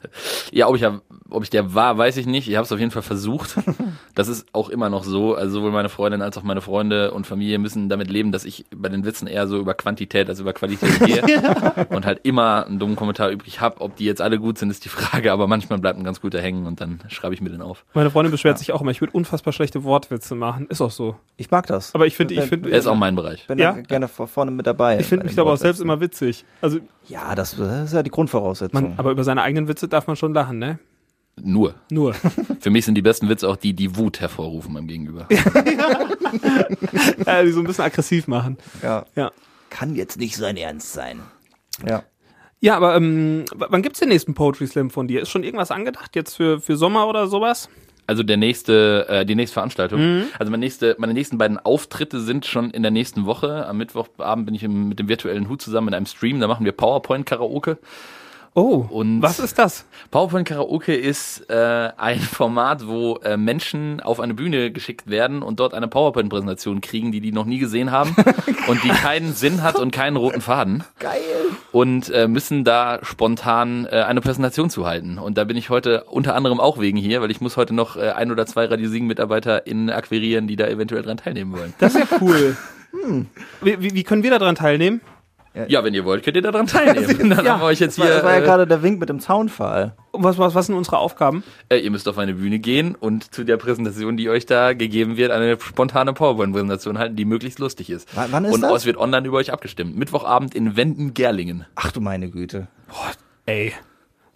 Ja, 0.51 0.67
ob 0.67 0.75
ich, 0.75 0.81
ja- 0.81 1.01
ob 1.29 1.43
ich 1.43 1.49
der 1.49 1.73
war, 1.73 1.97
weiß 1.97 2.17
ich 2.17 2.25
nicht. 2.27 2.47
Ich 2.49 2.55
habe 2.55 2.63
es 2.65 2.71
auf 2.71 2.79
jeden 2.79 2.91
Fall 2.91 3.01
versucht. 3.01 3.55
Das 4.15 4.29
ist 4.29 4.47
auch 4.53 4.69
immer 4.69 4.89
noch 4.89 5.03
so. 5.03 5.35
Also 5.35 5.55
sowohl 5.55 5.71
meine 5.71 5.89
Freundin 5.89 6.21
als 6.21 6.37
auch 6.37 6.43
meine 6.43 6.61
Freunde 6.61 7.11
und 7.11 7.27
Familie 7.27 7.57
müssen 7.59 7.89
damit 7.89 8.09
leben, 8.09 8.31
dass 8.31 8.45
ich 8.45 8.63
bei 8.73 8.87
den 8.87 9.03
Witzen 9.03 9.27
eher 9.27 9.45
so 9.45 9.59
über 9.59 9.73
Quantität 9.73 10.29
als 10.29 10.39
über 10.39 10.53
Qualität 10.53 10.99
gehe 11.01 11.21
und 11.89 12.05
halt 12.05 12.21
immer 12.23 12.65
einen 12.65 12.79
dummen 12.79 12.95
Kommentar 12.95 13.29
übrig 13.29 13.59
hab. 13.59 13.81
Ob 13.81 13.97
die 13.97 14.05
jetzt 14.05 14.21
alle 14.21 14.39
gut 14.39 14.57
sind, 14.57 14.69
ist 14.69 14.85
die 14.85 14.89
Frage. 14.89 15.33
Aber 15.33 15.47
manchmal 15.47 15.79
bleibt 15.79 15.99
ein 15.99 16.05
ganz 16.05 16.21
guter 16.21 16.39
hängen 16.41 16.65
und 16.65 16.79
dann 16.79 17.01
schreibe 17.09 17.33
ich 17.33 17.41
mir 17.41 17.49
den 17.49 17.61
auf. 17.61 17.83
Meine 17.93 18.09
Freundin 18.09 18.31
beschwert 18.31 18.57
sich 18.57 18.71
auch 18.71 18.81
immer, 18.81 18.91
ich 18.91 19.01
würde 19.01 19.11
unfassbar 19.11 19.51
schlechte 19.51 19.83
Wortwitze 19.83 20.33
machen. 20.35 20.67
Ist 20.69 20.79
auch 20.79 20.91
so. 20.91 21.17
Ich 21.35 21.51
mag 21.51 21.67
das. 21.67 21.93
Aber 21.93 22.04
ich 22.05 22.15
finde, 22.15 22.33
ich 22.35 22.41
finde, 22.43 22.69
Er 22.71 22.79
ist 22.79 22.87
auch 22.87 22.95
mein 22.95 23.15
Bereich. 23.15 23.45
bin 23.47 23.57
Ja? 23.59 23.73
da 23.73 23.81
gerne 23.81 24.07
vor- 24.07 24.27
vorne 24.27 24.51
mit 24.51 24.65
dabei. 24.67 24.99
ich 24.99 25.07
finde 25.07 25.25
mich 25.25 25.37
aber 25.39 25.53
auch 25.53 25.57
selbst 25.57 25.79
immer 25.81 25.99
witzig. 26.01 26.45
Also, 26.61 26.79
Ja, 27.07 27.35
das, 27.35 27.55
das 27.57 27.85
ist 27.85 27.93
ja 27.93 28.03
die 28.03 28.09
Grundvoraussetzung. 28.11 28.81
man, 28.81 28.93
aber 28.97 29.11
über 29.11 29.23
seine 29.23 29.41
eigenen 29.41 29.67
Witze 29.67 29.87
darf 29.87 30.07
man 30.07 30.15
schon 30.15 30.33
lachen, 30.33 30.59
ne? 30.59 30.79
Nur. 31.41 31.75
Nur. 31.91 32.13
Für 32.61 32.69
mich 32.69 32.85
sind 32.85 32.95
die 32.95 33.01
besten 33.01 33.27
Witze 33.27 33.49
auch 33.49 33.57
die, 33.57 33.73
die 33.73 33.97
Wut 33.97 34.21
hervorrufen 34.21 34.73
beim 34.73 34.87
Gegenüber. 34.87 35.27
äh, 37.25 37.43
die 37.45 37.51
so 37.51 37.59
ein 37.59 37.65
bisschen 37.65 37.83
aggressiv 37.85 38.27
machen. 38.27 38.57
ja. 38.81 39.05
Ja. 39.15 39.31
Kann 39.69 39.95
jetzt 39.95 40.17
nicht 40.17 40.35
sein 40.37 40.55
Ernst 40.57 40.93
sein. 40.93 41.19
Ja. 41.85 42.03
Ja, 42.61 42.77
aber 42.77 42.95
ähm, 42.95 43.43
wann 43.53 43.81
gibt's 43.81 43.99
den 43.99 44.07
nächsten 44.09 44.33
Poetry 44.33 44.65
Slam 44.67 44.89
von 44.89 45.07
dir? 45.07 45.21
Ist 45.21 45.29
schon 45.29 45.43
irgendwas 45.43 45.71
angedacht 45.71 46.15
jetzt 46.15 46.35
für, 46.35 46.61
für 46.61 46.77
Sommer 46.77 47.07
oder 47.07 47.27
sowas? 47.27 47.67
Also 48.07 48.23
der 48.23 48.37
nächste, 48.37 49.07
äh, 49.09 49.25
die 49.25 49.35
nächste 49.35 49.55
Veranstaltung. 49.55 49.99
Also 50.37 50.51
meine 50.51 50.61
nächste, 50.61 50.95
meine 50.99 51.13
nächsten 51.13 51.37
beiden 51.37 51.57
Auftritte 51.57 52.19
sind 52.21 52.45
schon 52.45 52.69
in 52.71 52.83
der 52.83 52.91
nächsten 52.91 53.25
Woche. 53.25 53.65
Am 53.67 53.77
Mittwochabend 53.77 54.45
bin 54.45 54.55
ich 54.55 54.63
im, 54.63 54.89
mit 54.89 54.99
dem 54.99 55.07
virtuellen 55.07 55.49
Hut 55.49 55.61
zusammen 55.61 55.89
in 55.89 55.93
einem 55.95 56.05
Stream. 56.05 56.39
Da 56.39 56.47
machen 56.47 56.65
wir 56.65 56.71
PowerPoint 56.71 57.25
Karaoke. 57.25 57.77
Oh, 58.57 58.85
Und- 58.89 59.21
was 59.21 59.39
ist 59.39 59.59
das? 59.59 59.85
PowerPoint 60.11 60.47
Karaoke 60.47 60.95
ist 60.95 61.49
äh, 61.49 61.89
ein 61.97 62.19
Format, 62.21 62.87
wo 62.87 63.17
äh, 63.17 63.35
Menschen 63.35 63.99
auf 63.99 64.21
eine 64.21 64.33
Bühne 64.33 64.71
geschickt 64.71 65.09
werden 65.09 65.41
und 65.43 65.59
dort 65.59 65.73
eine 65.73 65.89
PowerPoint-Präsentation 65.89 66.79
kriegen, 66.79 67.11
die 67.11 67.19
die 67.19 67.33
noch 67.33 67.43
nie 67.45 67.57
gesehen 67.59 67.91
haben 67.91 68.15
und 68.67 68.81
die 68.85 68.89
keinen 68.89 69.33
Sinn 69.33 69.61
hat 69.61 69.75
und 69.75 69.91
keinen 69.91 70.15
roten 70.15 70.39
Faden. 70.39 70.85
Geil. 70.99 71.19
und 71.73 72.09
äh, 72.11 72.29
müssen 72.29 72.63
da 72.63 72.99
spontan 73.03 73.85
äh, 73.91 74.03
eine 74.03 74.21
Präsentation 74.21 74.69
zu 74.69 74.85
halten. 74.85 75.17
Und 75.17 75.37
da 75.37 75.43
bin 75.43 75.57
ich 75.57 75.69
heute 75.69 76.05
unter 76.05 76.33
anderem 76.35 76.61
auch 76.61 76.79
wegen 76.79 76.97
hier, 76.97 77.21
weil 77.21 77.31
ich 77.31 77.41
muss 77.41 77.57
heute 77.57 77.73
noch 77.75 77.97
äh, 77.97 78.11
ein 78.11 78.31
oder 78.31 78.45
zwei 78.45 78.63
Radio 78.65 78.87
Siegen 78.89 79.07
MitarbeiterInnen 79.07 79.89
akquirieren, 79.89 80.47
die 80.47 80.55
da 80.55 80.67
eventuell 80.67 81.03
dran 81.03 81.17
teilnehmen 81.17 81.51
wollen. 81.51 81.73
Das 81.79 81.93
ist 81.95 82.09
ja 82.09 82.17
cool. 82.21 82.55
Wie, 83.61 83.81
wie, 83.81 83.93
wie 83.93 84.03
können 84.03 84.23
wir 84.23 84.31
daran 84.31 84.55
teilnehmen? 84.55 85.01
Ja, 85.67 85.83
wenn 85.83 85.93
ihr 85.93 86.03
wollt, 86.05 86.23
könnt 86.23 86.35
ihr 86.35 86.41
daran 86.41 86.67
teilnehmen. 86.67 87.29
Dann 87.35 87.45
Ja, 87.45 87.53
haben 87.53 87.61
wir 87.61 87.65
euch 87.67 87.79
jetzt 87.79 87.97
Das 87.97 87.99
war, 87.99 88.05
hier. 88.07 88.15
das 88.15 88.23
war 88.25 88.33
ja 88.33 88.39
äh, 88.39 88.43
gerade 88.43 88.67
der 88.67 88.83
Wink 88.83 88.99
mit 88.99 89.09
dem 89.09 89.19
Zaunfall. 89.19 89.93
Was, 90.11 90.37
was, 90.37 90.53
was 90.55 90.65
sind 90.67 90.75
unsere 90.75 90.97
Aufgaben? 90.97 91.43
äh, 91.69 91.77
ihr 91.77 91.91
müsst 91.91 92.07
auf 92.07 92.17
eine 92.17 92.33
Bühne 92.33 92.59
gehen 92.59 92.95
und 92.95 93.33
zu 93.33 93.43
der 93.43 93.57
Präsentation, 93.57 94.17
die 94.17 94.29
euch 94.29 94.45
da 94.45 94.73
gegeben 94.73 95.17
wird, 95.17 95.31
eine 95.31 95.57
spontane 95.59 96.13
PowerPoint-Präsentation 96.13 96.97
halten, 96.99 97.15
die 97.15 97.25
möglichst 97.25 97.59
lustig 97.59 97.89
ist. 97.89 98.15
W- 98.15 98.21
wann 98.31 98.45
ist 98.45 98.53
und 98.53 98.61
das? 98.61 98.73
es 98.73 98.85
wird 98.85 98.97
online 98.97 99.27
über 99.27 99.37
euch 99.37 99.51
abgestimmt. 99.53 99.95
Mittwochabend 99.97 100.53
in 100.55 100.75
Wenden-Gerlingen. 100.75 101.65
Ach 101.75 101.91
du 101.91 102.01
meine 102.01 102.29
Güte. 102.29 102.67
Ey. 103.45 103.73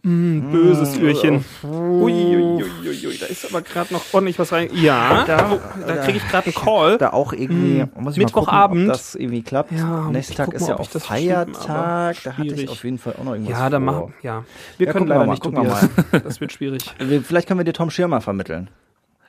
Mm, 0.02 0.52
böses 0.52 0.98
Öhrchen. 1.00 1.44
Ui, 1.64 2.12
ui, 2.12 2.36
ui, 2.36 2.64
ui, 2.88 3.08
ui, 3.08 3.18
da 3.18 3.26
ist 3.26 3.46
aber 3.50 3.62
gerade 3.62 3.94
noch 3.94 4.02
ordentlich 4.14 4.40
was 4.40 4.52
rein. 4.54 4.70
Ja, 4.74 5.26
da, 5.26 5.52
oh, 5.52 5.60
da 5.86 5.98
kriege 5.98 6.20
ich 6.20 6.28
gerade 6.28 6.46
einen 6.46 6.54
Call. 6.56 6.98
Da 6.98 7.10
auch 7.12 7.34
irgendwie, 7.34 7.84
muss 8.00 8.14
ich 8.14 8.20
Mittwochabend. 8.24 8.88
mal 8.88 8.94
gucken, 8.94 9.04
das 9.04 9.16
irgendwie 9.16 9.42
klappt. 9.42 9.72
Ja, 9.74 10.10
Nächster 10.10 10.32
ich 10.32 10.38
Tag 10.38 10.54
ist 10.54 10.62
mal, 10.62 10.68
ja 10.70 10.80
auch 10.80 10.88
das 10.88 11.06
Feiertag. 11.06 12.16
Da 12.24 12.38
hatte 12.38 12.48
ich 12.48 12.70
auf 12.70 12.84
jeden 12.84 12.98
Fall 12.98 13.16
auch 13.20 13.24
noch 13.26 13.34
irgendwas 13.34 13.58
Ja, 13.60 13.70
da 13.70 13.80
machen, 13.80 14.14
ja. 14.22 14.46
Wir 14.78 14.88
Ja, 14.88 14.94
können 14.94 15.06
wir 15.08 15.16
leider 15.16 15.26
mal, 15.26 15.32
nicht, 15.34 15.44
gucken 15.44 15.64
wir 15.64 15.70
Tobias. 15.70 15.90
Das 16.24 16.40
wird 16.42 16.54
schwierig. 16.54 16.84
Wir- 17.00 17.22
Vielleicht 17.22 17.48
können 17.48 17.60
wir 17.60 17.66
dir 17.66 17.74
Tom 17.74 17.90
Schirmer 17.90 18.22
vermitteln. 18.22 18.70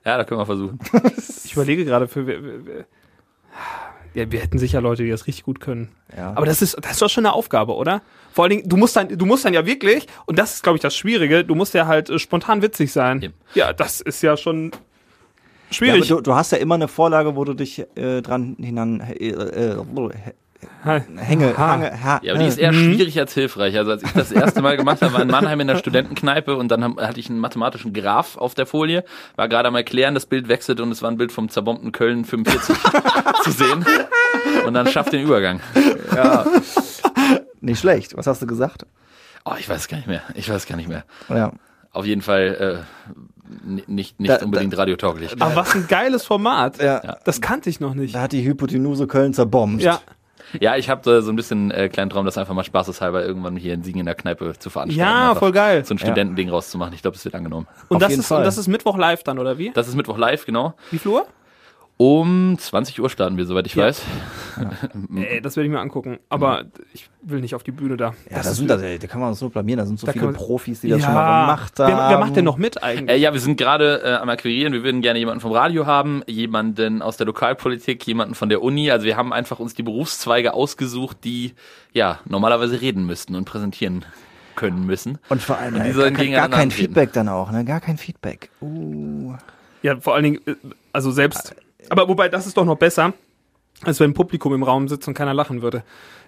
Ja, 0.05 0.17
da 0.19 0.25
können 0.25 0.41
wir 0.41 0.47
versuchen. 0.47 0.79
Ich 1.45 1.55
überlege 1.55 1.85
gerade 1.85 2.07
für, 2.07 2.29
wer- 2.29 2.45
wer- 2.45 2.65
wer- 2.65 2.85
ja, 4.15 4.31
wir 4.31 4.41
hätten 4.41 4.59
sicher 4.59 4.81
Leute, 4.81 5.05
die 5.05 5.11
das 5.11 5.27
richtig 5.27 5.45
gut 5.45 5.61
können. 5.61 5.89
Ja. 6.17 6.33
Aber 6.35 6.47
das 6.47 6.63
ist, 6.63 6.77
das 6.83 6.93
ist 6.93 7.03
doch 7.03 7.09
schon 7.11 7.25
eine 7.27 7.35
Aufgabe, 7.35 7.75
oder? 7.75 8.03
Vor 8.33 8.45
allen 8.45 8.51
Dingen, 8.51 8.69
du 8.69 8.77
musst 8.77 8.97
dann, 8.97 9.09
du 9.09 9.27
musst 9.27 9.45
dann 9.45 9.55
ja 9.55 9.67
wirklich, 9.67 10.07
und 10.27 10.39
das 10.39 10.55
ist, 10.55 10.63
glaube 10.63 10.77
ich, 10.77 10.83
das 10.83 10.97
Schwierige, 10.97 11.45
du 11.45 11.55
musst 11.55 11.75
ja 11.75 11.87
halt 11.87 12.11
äh, 12.11 12.19
spontan 12.19 12.63
witzig 12.63 12.93
sein. 12.93 13.23
Eben. 13.23 13.35
Ja, 13.55 13.73
das 13.73 14.01
ist 14.01 14.23
ja 14.23 14.37
schon 14.37 14.71
Ja, 14.73 14.79
schwierig. 15.71 16.09
du, 16.09 16.21
du 16.21 16.35
hast 16.35 16.53
ja 16.53 16.59
immer 16.59 16.75
eine 16.77 16.89
Vorlage, 16.89 17.37
wo 17.37 17.45
du 17.45 17.55
dich 17.55 17.85
äh, 17.97 18.21
dran 18.23 18.57
hinan 18.59 19.01
äh, 19.01 19.29
äh. 19.29 19.77
Hänge, 21.17 21.57
Ha. 21.57 21.69
hange, 21.69 22.03
ha, 22.05 22.21
Ja, 22.23 22.33
aber 22.33 22.43
die 22.43 22.49
ist 22.49 22.59
eher 22.59 22.73
schwierig 22.73 23.19
als 23.19 23.35
hilfreich. 23.35 23.77
Also 23.77 23.91
als 23.93 24.03
ich 24.03 24.13
das 24.13 24.33
erste 24.33 24.63
Mal 24.63 24.77
gemacht 24.77 25.03
habe, 25.03 25.13
war 25.15 25.23
in 25.23 25.29
Mannheim 25.29 25.61
in 25.61 25.67
der 25.69 25.77
Studentenkneipe 25.77 26.57
und 26.57 26.69
dann 26.69 26.97
hatte 26.97 27.21
ich 27.21 27.29
einen 27.31 27.39
mathematischen 27.39 27.93
Graph 27.93 28.37
auf 28.37 28.55
der 28.55 28.67
Folie, 28.67 29.05
war 29.37 29.49
gerade 29.49 29.69
am 29.69 29.75
erklären, 29.75 30.15
das 30.15 30.27
Bild 30.27 30.49
wechselte 30.49 30.83
und 30.83 30.91
es 30.93 31.03
war 31.03 31.11
ein 31.11 31.17
Bild 31.17 31.33
vom 31.33 31.49
zerbombten 31.49 31.93
Köln 31.93 32.25
45 32.25 32.77
zu 33.45 33.51
sehen. 33.51 33.85
Und 34.67 34.75
dann 34.75 34.87
schafft 34.89 35.13
den 35.13 35.23
Übergang. 35.23 35.61
ja. 36.15 36.47
Nicht 37.61 37.81
schlecht. 37.81 38.17
Was 38.17 38.27
hast 38.27 38.41
du 38.43 38.47
gesagt? 38.47 38.87
Oh, 39.45 39.53
ich 39.59 39.69
weiß 39.69 39.89
gar 39.89 39.97
nicht 39.99 40.07
mehr. 40.07 40.23
Ich 40.35 40.49
weiß 40.51 40.67
gar 40.67 40.77
nicht 40.77 40.89
mehr. 40.89 41.05
Ja. 41.29 41.53
Auf 41.93 42.07
jeden 42.07 42.23
Fall 42.23 42.85
äh, 42.87 43.81
nicht, 43.87 44.21
nicht 44.21 44.31
Da- 44.31 44.45
unbedingt 44.45 44.77
radiotauglich. 44.77 45.33
Aber 45.41 45.57
was 45.57 45.75
ein 45.75 45.87
geiles 45.89 46.25
Format. 46.25 46.81
Ja. 46.81 47.17
Das 47.25 47.41
kannte 47.41 47.69
ich 47.69 47.81
noch 47.81 47.95
nicht. 47.95 48.15
Da 48.15 48.23
hat 48.23 48.33
die 48.33 48.45
Hypotenuse 48.45 49.07
Köln 49.07 49.35
zerbombt. 49.35 49.83
Ja, 49.83 50.01
Ja, 50.59 50.77
ich 50.77 50.91
habe 50.91 51.01
da 51.05 51.23
so 51.23 51.31
ein 51.31 51.37
bisschen 51.37 51.71
äh, 51.71 51.89
kleinen 51.89 52.11
Traum, 52.11 52.25
das 52.25 52.39
einfach 52.39 52.55
mal 52.55 52.65
spaßeshalber 52.65 53.25
irgendwann 53.25 53.57
hier 53.57 53.75
in 53.75 53.83
Siegen 53.83 54.01
in 54.01 54.07
der 54.07 54.15
Kneipe 54.15 54.55
zu 54.59 54.71
veranstalten. 54.71 54.99
ja 55.01 55.29
Einfach 55.31 55.41
voll 55.41 55.53
geil. 55.53 55.85
So 55.85 55.95
ein 55.95 55.99
Studentending 55.99 56.49
rauszumachen. 56.51 56.93
Ich 56.95 57.03
glaube, 57.03 57.17
es 57.17 57.25
wird 57.25 57.35
angenommen. 57.35 57.67
Und 57.89 57.97
Auf 57.97 58.09
das, 58.09 58.19
ist, 58.19 58.27
Fall. 58.27 58.39
und 58.39 58.45
das 58.45 58.59
ist 58.59 58.67
Mittwoch 58.69 58.97
live 58.97 59.23
dann, 59.23 59.39
oder 59.39 59.59
wie? 59.59 59.71
Das 59.71 59.87
ist 59.89 59.95
Mittwoch 59.95 60.19
live, 60.19 60.45
genau. 60.47 60.75
Wie 60.91 60.99
viel 60.99 61.13
Uhr? 61.13 61.27
Um 62.01 62.57
20 62.59 62.99
Uhr 63.03 63.11
starten 63.11 63.37
wir, 63.37 63.45
soweit 63.45 63.67
ich 63.67 63.75
Ja. 63.75 63.85
weiß. 63.85 64.01
Ey, 65.17 65.41
das 65.43 65.55
werde 65.57 65.67
ich 65.67 65.71
mir 65.71 65.81
angucken. 65.81 66.19
Aber 66.31 66.65
ich 66.95 67.11
will 67.21 67.43
nicht 67.43 67.55
auf 67.55 67.63
die 67.63 67.73
Bühne 67.73 67.99
da. 67.99 68.15
Ja, 68.31 68.39
da 68.43 68.55
sind 68.55 68.71
da, 68.71 68.79
da 68.79 69.07
kann 69.07 69.21
man 69.21 69.29
uns 69.29 69.43
nur 69.43 69.51
blamieren. 69.51 69.77
Da 69.81 69.85
sind 69.85 70.01
so 70.01 70.07
Da 70.07 70.15
viele 70.15 70.25
man- 70.25 70.35
Profis, 70.35 70.81
die 70.81 70.89
das 70.89 71.03
schon 71.05 71.13
mal 71.13 71.43
gemacht 71.43 71.79
haben. 71.79 71.93
Wer, 71.93 72.09
wer 72.09 72.19
macht 72.19 72.37
denn 72.37 72.47
noch 72.47 72.57
mit 72.57 72.83
eigentlich? 72.83 73.11
Äh, 73.11 73.21
ja, 73.21 73.35
wir 73.35 73.41
sind 73.41 73.59
gerade 73.59 74.01
äh, 74.03 74.13
am 74.15 74.31
Akquirieren. 74.31 74.73
Wir 74.73 74.83
würden 74.83 75.03
gerne 75.03 75.19
jemanden 75.19 75.43
vom 75.43 75.53
Radio 75.53 75.85
haben, 75.85 76.23
jemanden 76.27 77.03
aus 77.03 77.19
der 77.19 77.27
Lokalpolitik, 77.27 78.07
jemanden 78.07 78.35
von 78.35 78.49
der 78.49 78.63
Uni. 78.63 78.91
Also 78.91 79.05
wir 79.05 79.19
haben 79.19 79.35
einfach 79.35 79.59
uns 79.61 79.75
die 79.75 79.83
Berufszweige 79.83 80.55
ausgesucht, 80.55 81.19
die 81.25 81.53
ja 81.93 82.19
normalerweise 82.27 82.81
reden 82.81 83.05
müssten 83.05 83.35
und 83.35 83.45
präsentieren 83.45 84.07
können 84.57 84.87
müssen. 84.87 85.19
Und 85.29 85.43
vor 85.43 85.59
allem 85.59 85.75
Und 85.75 85.85
die 85.85 85.91
äh, 85.91 85.93
sollen 85.93 86.15
gar, 86.15 86.25
kein- 86.25 86.33
gar 86.33 86.49
kein 86.49 86.61
antreten. 86.63 86.73
Feedback 86.95 87.13
dann 87.13 87.29
auch, 87.29 87.51
ne? 87.51 87.63
Gar 87.67 87.81
kein 87.81 87.99
Feedback. 87.99 88.49
Uh. 88.63 89.35
Ja, 89.83 90.01
vor 90.01 90.15
allen 90.15 90.25
Dingen, 90.25 90.41
äh, 90.47 90.55
also 90.95 91.11
selbst. 91.11 91.55
Aber 91.89 92.09
wobei, 92.09 92.29
das 92.29 92.47
ist 92.47 92.57
doch 92.57 92.65
noch 92.65 92.77
besser, 92.77 93.13
als 93.83 93.99
wenn 94.01 94.11
ein 94.11 94.15
Publikum 94.15 94.53
im 94.55 94.63
Raum 94.63 94.89
sitzt 94.89 95.09
und 95.09 95.15
keiner 95.15 95.35
lachen 95.35 95.63
würde. 95.63 95.83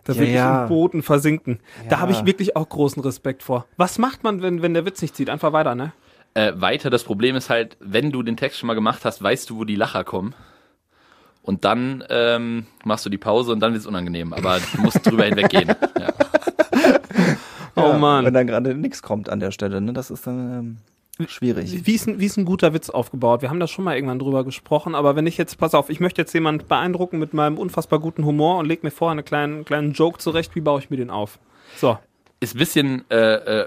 Da 0.04 0.12
Ja, 0.14 0.18
würde 0.18 0.30
ich 0.30 0.36
ja. 0.36 0.62
im 0.62 0.68
Boden 0.68 1.02
versinken. 1.02 1.60
Da 1.88 1.96
Ja. 1.96 2.00
habe 2.00 2.12
ich 2.12 2.24
wirklich 2.24 2.56
auch 2.56 2.68
großen 2.68 3.02
Respekt 3.02 3.42
vor. 3.42 3.66
Was 3.76 3.98
macht 3.98 4.24
man, 4.24 4.42
wenn, 4.42 4.62
wenn 4.62 4.74
der 4.74 4.84
Witz 4.86 5.02
nicht 5.02 5.14
zieht? 5.14 5.30
Einfach 5.30 5.52
weiter, 5.52 5.74
ne? 5.74 5.92
Äh, 6.34 6.52
weiter, 6.56 6.88
das 6.88 7.04
Problem 7.04 7.36
ist 7.36 7.50
halt, 7.50 7.76
wenn 7.80 8.10
du 8.10 8.22
den 8.22 8.36
Text 8.38 8.58
schon 8.58 8.66
mal 8.66 8.74
gemacht 8.74 9.04
hast, 9.04 9.22
weißt 9.22 9.50
du, 9.50 9.58
wo 9.58 9.64
die 9.64 9.76
Lacher 9.76 10.02
kommen. 10.02 10.34
Und 11.42 11.64
dann 11.64 12.02
ähm, 12.08 12.66
machst 12.84 13.04
du 13.04 13.10
die 13.10 13.18
Pause 13.18 13.52
und 13.52 13.60
dann 13.60 13.72
wird 13.72 13.80
es 13.82 13.86
unangenehm. 13.86 14.32
Aber 14.32 14.58
du 14.74 14.80
musst 14.80 15.04
drüber 15.06 15.24
hinweggehen. 15.24 15.68
Ja. 15.98 16.12
Oh 17.74 17.80
Ja, 17.88 17.98
Mann. 17.98 18.24
Wenn 18.24 18.34
dann 18.34 18.46
gerade 18.46 18.74
nichts 18.74 19.02
kommt 19.02 19.28
an 19.28 19.40
der 19.40 19.50
Stelle, 19.50 19.80
ne? 19.80 19.92
Das 19.92 20.10
ist 20.10 20.26
dann. 20.26 20.38
Ähm, 20.58 20.76
schwierig. 21.26 21.86
Wie 21.86 21.94
ist, 21.94 22.06
ein, 22.06 22.20
wie 22.20 22.26
ist 22.26 22.36
ein 22.36 22.44
guter 22.44 22.74
Witz 22.74 22.90
aufgebaut? 22.90 23.42
Wir 23.42 23.50
haben 23.50 23.60
da 23.60 23.66
schon 23.66 23.84
mal 23.84 23.94
irgendwann 23.94 24.18
drüber 24.18 24.44
gesprochen, 24.44 24.94
aber 24.94 25.16
wenn 25.16 25.26
ich 25.26 25.36
jetzt, 25.36 25.58
pass 25.58 25.74
auf, 25.74 25.90
ich 25.90 26.00
möchte 26.00 26.22
jetzt 26.22 26.32
jemand 26.32 26.68
beeindrucken 26.68 27.18
mit 27.18 27.34
meinem 27.34 27.58
unfassbar 27.58 27.98
guten 27.98 28.24
Humor 28.24 28.58
und 28.58 28.66
leg 28.66 28.82
mir 28.82 28.90
vorher 28.90 29.12
einen 29.12 29.24
kleinen, 29.24 29.64
kleinen 29.64 29.92
Joke 29.92 30.18
zurecht, 30.18 30.54
wie 30.54 30.60
baue 30.60 30.80
ich 30.80 30.90
mir 30.90 30.96
den 30.96 31.10
auf? 31.10 31.38
So. 31.76 31.98
Ist 32.42 32.56
ein 32.56 32.58
bisschen 32.58 33.04
äh, 33.08 33.16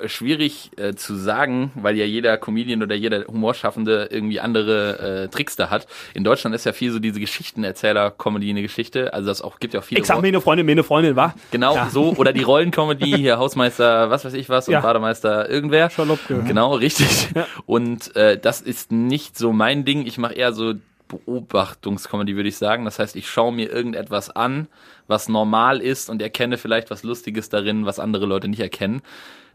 äh, 0.04 0.10
schwierig 0.10 0.70
äh, 0.76 0.94
zu 0.96 1.16
sagen, 1.16 1.72
weil 1.76 1.96
ja 1.96 2.04
jeder 2.04 2.38
Comedian 2.38 2.84
oder 2.84 2.94
jeder 2.94 3.26
Humorschaffende 3.26 4.10
irgendwie 4.12 4.42
andere 4.42 5.24
äh, 5.24 5.28
Tricks 5.30 5.56
da 5.56 5.70
hat. 5.70 5.88
In 6.14 6.26
Deutschland 6.26 6.54
ist 6.54 6.66
ja 6.66 6.74
viel 6.74 6.92
so 6.92 7.00
diese 7.00 7.22
Geschichtenerzähler-Comedy 7.22 8.50
eine 8.50 8.62
Geschichte. 8.62 9.14
Also 9.14 9.28
das 9.30 9.42
auch 9.42 9.60
gibt 9.60 9.74
ja 9.74 9.80
auch 9.80 9.84
viele. 9.86 10.02
Ich 10.02 10.08
sag 10.08 10.22
mir 10.22 10.28
eine 10.28 10.42
Freundin, 10.42 10.66
mir 10.66 10.74
eine 10.74 10.84
Freundin, 10.84 11.16
wa? 11.16 11.34
Genau, 11.52 11.76
Ja. 11.76 11.90
so. 11.90 12.14
Oder 12.18 12.34
die 12.34 12.44
Rollencomedy, 12.44 13.12
hier 13.18 13.38
Hausmeister, 13.38 14.10
was 14.10 14.26
weiß 14.26 14.34
ich 14.34 14.50
was, 14.50 14.68
und 14.68 14.74
Ja. 14.74 14.82
Bademeister 14.82 15.50
irgendwer. 15.50 15.90
Schalopke. 15.90 16.44
Genau, 16.46 16.76
richtig. 16.76 17.30
Ja. 17.34 17.48
Und 17.66 18.16
äh, 18.16 18.38
das 18.38 18.62
ist 18.62 18.92
nicht 18.92 19.38
so 19.38 19.54
mein 19.54 19.86
Ding. 19.86 20.06
Ich 20.06 20.18
mache 20.18 20.34
eher 20.34 20.52
so 20.54 20.74
Beobachtungscomedy, 21.08 22.36
würde 22.36 22.50
ich 22.50 22.58
sagen. 22.58 22.86
Das 22.86 23.00
heißt, 23.00 23.16
ich 23.16 23.30
schaue 23.30 23.54
mir 23.54 23.72
irgendetwas 23.72 24.30
an, 24.30 24.68
was 25.08 25.30
normal 25.30 25.82
ist 25.82 26.10
und 26.10 26.22
erkenne 26.22 26.58
vielleicht 26.58 26.92
was 26.92 27.04
Lustiges 27.04 27.50
darin, 27.50 27.86
was 27.86 28.00
andere 28.00 28.26
Leute 28.26 28.48
nicht 28.48 28.60
erkennen. 28.60 29.02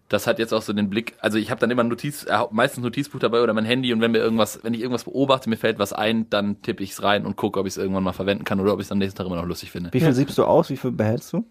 Das 0.09 0.27
hat 0.27 0.41
jetzt 0.41 0.53
auch 0.53 0.63
so 0.63 0.73
den 0.73 0.91
Blick, 0.91 1.15
also 1.21 1.39
ich 1.39 1.53
habe 1.53 1.61
dann 1.61 1.71
immer 1.71 1.85
ein 1.85 1.89
Notiz, 1.89 2.25
äh, 2.25 2.39
meistens 2.51 2.83
Notizbuch 2.83 3.21
dabei 3.21 3.43
oder 3.43 3.55
mein 3.55 3.65
Handy 3.65 3.93
und 3.93 4.01
wenn 4.01 4.11
mir 4.11 4.19
irgendwas, 4.19 4.59
wenn 4.65 4.75
ich 4.75 4.81
irgendwas 4.81 5.05
beobachte, 5.05 5.49
mir 5.49 5.57
fällt 5.57 5.79
was 5.79 5.93
ein, 5.93 6.29
dann 6.31 6.61
tippe 6.63 6.83
ich 6.83 6.91
es 6.91 7.03
rein 7.05 7.25
und 7.25 7.37
gucke, 7.37 7.61
ob 7.61 7.67
ich 7.67 7.75
es 7.75 7.77
irgendwann 7.77 8.03
mal 8.03 8.13
verwenden 8.13 8.43
kann 8.43 8.59
oder 8.59 8.73
ob 8.73 8.81
ich 8.81 8.87
es 8.87 8.93
am 8.93 8.99
nächsten 8.99 9.17
Tag 9.17 9.27
immer 9.27 9.37
noch 9.37 9.47
lustig 9.47 9.71
finde. 9.71 9.93
Wie 9.93 10.01
viel 10.01 10.13
siebst 10.13 10.37
du 10.37 10.45
aus? 10.45 10.69
Wie 10.69 10.77
viel 10.77 10.91
behältst 10.91 11.33
du? 11.33 11.45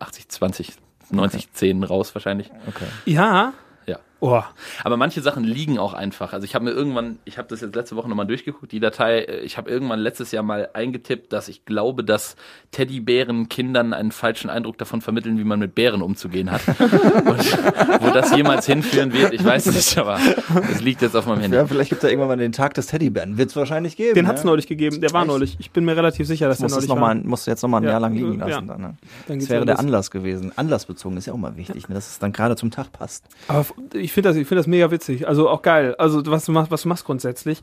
80, 0.00 0.28
20, 0.28 0.72
90, 1.10 1.52
10 1.52 1.84
raus 1.84 2.14
wahrscheinlich. 2.14 2.50
Okay. 2.66 2.84
Ja. 3.06 3.54
Ja. 4.22 4.28
Oh. 4.28 4.42
Aber 4.84 4.96
manche 4.96 5.20
Sachen 5.20 5.44
liegen 5.44 5.78
auch 5.78 5.92
einfach. 5.94 6.32
Also 6.32 6.44
ich 6.44 6.54
habe 6.54 6.64
mir 6.64 6.70
irgendwann, 6.70 7.18
ich 7.24 7.38
habe 7.38 7.48
das 7.48 7.60
jetzt 7.60 7.74
letzte 7.74 7.96
Woche 7.96 8.08
nochmal 8.08 8.26
durchgeguckt, 8.26 8.70
die 8.72 8.80
Datei, 8.80 9.18
äh, 9.20 9.40
ich 9.40 9.56
habe 9.58 9.68
irgendwann 9.70 9.98
letztes 10.00 10.30
Jahr 10.32 10.42
mal 10.44 10.68
eingetippt, 10.74 11.32
dass 11.32 11.48
ich 11.48 11.64
glaube, 11.64 12.04
dass 12.04 12.36
Teddybären 12.70 13.48
Kindern 13.48 13.92
einen 13.92 14.12
falschen 14.12 14.48
Eindruck 14.48 14.78
davon 14.78 15.00
vermitteln, 15.00 15.38
wie 15.38 15.44
man 15.44 15.58
mit 15.58 15.74
Bären 15.74 16.02
umzugehen 16.02 16.50
hat. 16.50 16.62
Und 16.78 18.02
wo 18.02 18.10
das 18.10 18.34
jemals 18.34 18.66
hinführen 18.66 19.12
wird, 19.12 19.32
ich 19.32 19.44
weiß 19.44 19.66
nicht, 19.66 19.98
aber 19.98 20.18
es 20.70 20.80
liegt 20.80 21.02
jetzt 21.02 21.14
auf 21.16 21.26
meinem 21.26 21.40
Handy. 21.40 21.56
Ja, 21.56 21.66
vielleicht 21.66 21.90
gibt 21.90 22.02
es 22.02 22.04
ja 22.04 22.10
irgendwann 22.10 22.28
mal 22.28 22.36
den 22.38 22.52
Tag 22.52 22.74
des 22.74 22.86
Teddybären. 22.86 23.36
Wird 23.38 23.50
es 23.50 23.56
wahrscheinlich 23.56 23.96
geben. 23.96 24.14
Den 24.14 24.24
ne? 24.24 24.30
hat's 24.30 24.44
neulich 24.44 24.66
gegeben, 24.66 25.00
der 25.00 25.12
war 25.12 25.22
Echt? 25.22 25.30
neulich. 25.30 25.56
Ich 25.58 25.70
bin 25.70 25.84
mir 25.84 25.96
relativ 25.96 26.26
sicher, 26.26 26.48
dass 26.48 26.58
der 26.58 26.66
es 26.66 26.72
neulich 26.72 26.88
noch 26.88 26.96
mal, 26.96 27.16
war. 27.16 27.24
musst 27.26 27.46
du 27.46 27.50
jetzt 27.50 27.62
nochmal 27.62 27.80
ein 27.80 27.84
Ja, 27.84 27.90
Jahr 27.90 28.00
lang 28.00 28.14
liegen 28.14 28.38
ja. 28.38 28.46
lassen. 28.46 28.68
Dann, 28.68 28.80
ne? 28.80 28.94
Dann 29.28 29.38
Das 29.38 29.48
wäre 29.50 29.60
ja 29.60 29.64
der 29.66 29.74
los. 29.74 29.84
Anlass 29.84 30.10
gewesen. 30.10 30.52
Anlassbezogen 30.56 31.16
ist 31.18 31.26
ja 31.26 31.32
auch 31.32 31.38
mal 31.38 31.56
wichtig, 31.56 31.88
ne? 31.88 31.94
dass 31.94 32.08
es 32.08 32.18
dann 32.18 32.32
gerade 32.32 32.56
zum 32.56 32.70
Tag 32.70 32.92
passt. 32.92 33.24
Aber 33.48 33.60
f- 33.60 33.74
ich 34.12 34.14
finde 34.14 34.28
das, 34.28 34.36
ich 34.36 34.46
das 34.46 34.66
mega 34.66 34.90
witzig. 34.90 35.26
Also 35.26 35.48
auch 35.48 35.62
geil. 35.62 35.94
Also 35.96 36.22
was 36.26 36.44
du 36.44 36.52
machst, 36.52 36.70
was 36.70 36.82
du 36.82 36.88
machst 36.88 37.06
grundsätzlich. 37.06 37.60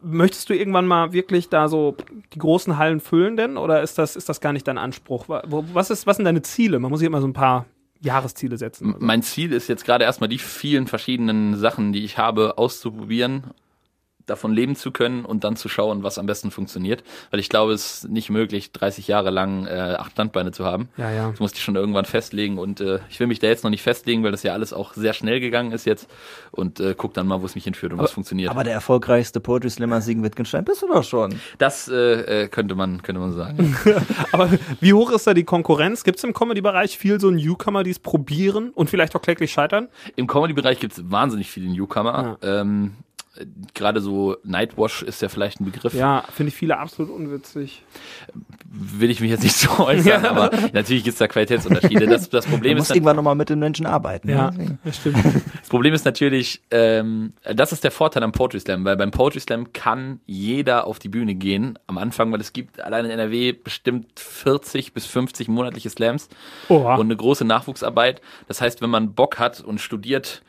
Möchtest 0.00 0.48
du 0.48 0.54
irgendwann 0.54 0.86
mal 0.86 1.12
wirklich 1.12 1.50
da 1.50 1.68
so 1.68 1.94
die 2.32 2.38
großen 2.38 2.78
Hallen 2.78 3.00
füllen 3.00 3.36
denn? 3.36 3.58
Oder 3.58 3.82
ist 3.82 3.98
das, 3.98 4.16
ist 4.16 4.30
das 4.30 4.40
gar 4.40 4.54
nicht 4.54 4.66
dein 4.66 4.78
Anspruch? 4.78 5.26
Was 5.28 5.90
ist, 5.90 6.06
was 6.06 6.16
sind 6.16 6.24
deine 6.24 6.40
Ziele? 6.40 6.78
Man 6.78 6.90
muss 6.90 7.00
sich 7.00 7.06
immer 7.06 7.20
so 7.20 7.26
ein 7.26 7.34
paar 7.34 7.66
Jahresziele 8.00 8.56
setzen. 8.56 8.94
Mein 9.00 9.22
Ziel 9.22 9.52
ist 9.52 9.68
jetzt 9.68 9.84
gerade 9.84 10.04
erstmal 10.04 10.30
die 10.30 10.38
vielen 10.38 10.86
verschiedenen 10.86 11.56
Sachen, 11.58 11.92
die 11.92 12.04
ich 12.04 12.16
habe, 12.16 12.56
auszuprobieren, 12.56 13.44
davon 14.26 14.52
leben 14.52 14.76
zu 14.76 14.90
können 14.90 15.24
und 15.24 15.44
dann 15.44 15.56
zu 15.56 15.68
schauen, 15.68 16.02
was 16.02 16.18
am 16.18 16.26
besten 16.26 16.50
funktioniert. 16.50 17.02
Weil 17.30 17.40
ich 17.40 17.48
glaube, 17.48 17.72
es 17.72 18.04
ist 18.04 18.08
nicht 18.08 18.30
möglich, 18.30 18.72
30 18.72 19.08
Jahre 19.08 19.30
lang 19.30 19.66
äh, 19.66 19.96
acht 19.98 20.12
Standbeine 20.12 20.52
zu 20.52 20.64
haben. 20.64 20.88
Ja, 20.96 21.10
ja. 21.10 21.30
Das 21.30 21.40
musste 21.40 21.58
ich 21.58 21.64
schon 21.64 21.76
irgendwann 21.76 22.04
festlegen 22.04 22.58
und 22.58 22.80
äh, 22.80 22.98
ich 23.08 23.20
will 23.20 23.26
mich 23.26 23.38
da 23.38 23.46
jetzt 23.46 23.64
noch 23.64 23.70
nicht 23.70 23.82
festlegen, 23.82 24.22
weil 24.24 24.32
das 24.32 24.42
ja 24.42 24.52
alles 24.52 24.72
auch 24.72 24.94
sehr 24.94 25.12
schnell 25.12 25.40
gegangen 25.40 25.72
ist 25.72 25.86
jetzt 25.86 26.08
und 26.50 26.80
äh, 26.80 26.94
guck 26.96 27.14
dann 27.14 27.26
mal, 27.26 27.40
wo 27.40 27.46
es 27.46 27.54
mich 27.54 27.64
hinführt 27.64 27.92
und 27.92 27.98
was 27.98 28.12
funktioniert. 28.12 28.50
Aber 28.50 28.64
der 28.64 28.74
erfolgreichste 28.74 29.40
Poetry 29.40 29.70
Slammer 29.70 30.00
Siegen 30.00 30.22
Wittgenstein 30.22 30.64
bist 30.64 30.82
du 30.82 30.88
doch 30.88 31.04
schon. 31.04 31.34
das 31.58 31.88
äh, 31.88 32.44
äh, 32.44 32.48
könnte 32.48 32.74
man 32.74 33.02
könnte 33.02 33.20
man 33.20 33.32
sagen. 33.32 33.76
Aber 34.32 34.50
wie 34.80 34.92
hoch 34.92 35.10
ist 35.10 35.26
da 35.26 35.34
die 35.34 35.44
Konkurrenz? 35.44 36.04
Gibt 36.04 36.18
es 36.18 36.24
im 36.24 36.32
Comedy-Bereich 36.32 36.98
viel 36.98 37.20
so 37.20 37.30
Newcomer, 37.30 37.82
die 37.82 37.90
es 37.90 37.98
probieren 37.98 38.70
und 38.70 38.90
vielleicht 38.90 39.14
auch 39.14 39.22
kläglich 39.22 39.52
scheitern? 39.52 39.88
Im 40.16 40.26
Comedy-Bereich 40.26 40.80
gibt 40.80 40.94
es 40.94 41.10
wahnsinnig 41.10 41.50
viele 41.50 41.70
Newcomer. 41.70 42.38
Ähm, 42.42 42.92
äh, 42.98 43.05
Gerade 43.74 44.00
so 44.00 44.36
Nightwash 44.44 45.02
ist 45.02 45.22
ja 45.22 45.28
vielleicht 45.28 45.60
ein 45.60 45.64
Begriff. 45.64 45.94
Ja, 45.94 46.24
finde 46.32 46.48
ich 46.48 46.54
viele 46.54 46.78
absolut 46.78 47.12
unwitzig. 47.12 47.82
will 48.68 49.10
ich 49.10 49.20
mich 49.20 49.30
jetzt 49.30 49.42
nicht 49.42 49.56
so 49.56 49.84
äußern, 49.84 50.24
aber 50.26 50.50
natürlich 50.72 51.04
gibt 51.04 51.14
es 51.14 51.18
da 51.18 51.28
Qualitätsunterschiede. 51.28 52.06
Das, 52.06 52.28
das, 52.30 52.44
Du 52.44 52.52
Problem 52.52 52.76
musst 52.76 52.90
ist, 52.90 52.96
irgendwann 52.96 53.16
nochmal 53.16 53.34
mit 53.34 53.48
den 53.48 53.58
Menschen 53.58 53.86
arbeiten. 53.86 54.28
Ja, 54.28 54.50
ne? 54.50 54.78
das 54.84 54.96
stimmt. 54.96 55.18
das 55.24 55.68
Problem 55.68 55.94
ist 55.94 56.04
natürlich, 56.04 56.62
ähm, 56.70 57.32
das 57.42 57.72
ist 57.72 57.84
der 57.84 57.90
Vorteil 57.90 58.22
am 58.22 58.32
Poetry 58.32 58.60
Slam, 58.60 58.84
weil 58.84 58.96
beim 58.96 59.10
Poetry 59.10 59.40
Slam 59.40 59.72
kann 59.72 60.20
jeder 60.26 60.86
auf 60.86 60.98
die 60.98 61.08
Bühne 61.08 61.34
gehen 61.34 61.78
am 61.86 61.98
Anfang, 61.98 62.32
weil 62.32 62.40
es 62.40 62.52
gibt 62.52 62.80
allein 62.80 63.04
in 63.04 63.10
NRW 63.10 63.52
bestimmt 63.52 64.18
40 64.18 64.92
bis 64.92 65.06
50 65.06 65.48
monatliche 65.48 65.90
Slams 65.90 66.28
Oha. 66.68 66.94
und 66.96 67.06
eine 67.06 67.16
große 67.16 67.44
Nachwuchsarbeit. 67.44 68.20
Das 68.48 68.60
heißt, 68.60 68.82
wenn 68.82 68.90
man 68.90 69.14
Bock 69.14 69.38
hat 69.38 69.60
und 69.60 69.80
studiert 69.80 70.42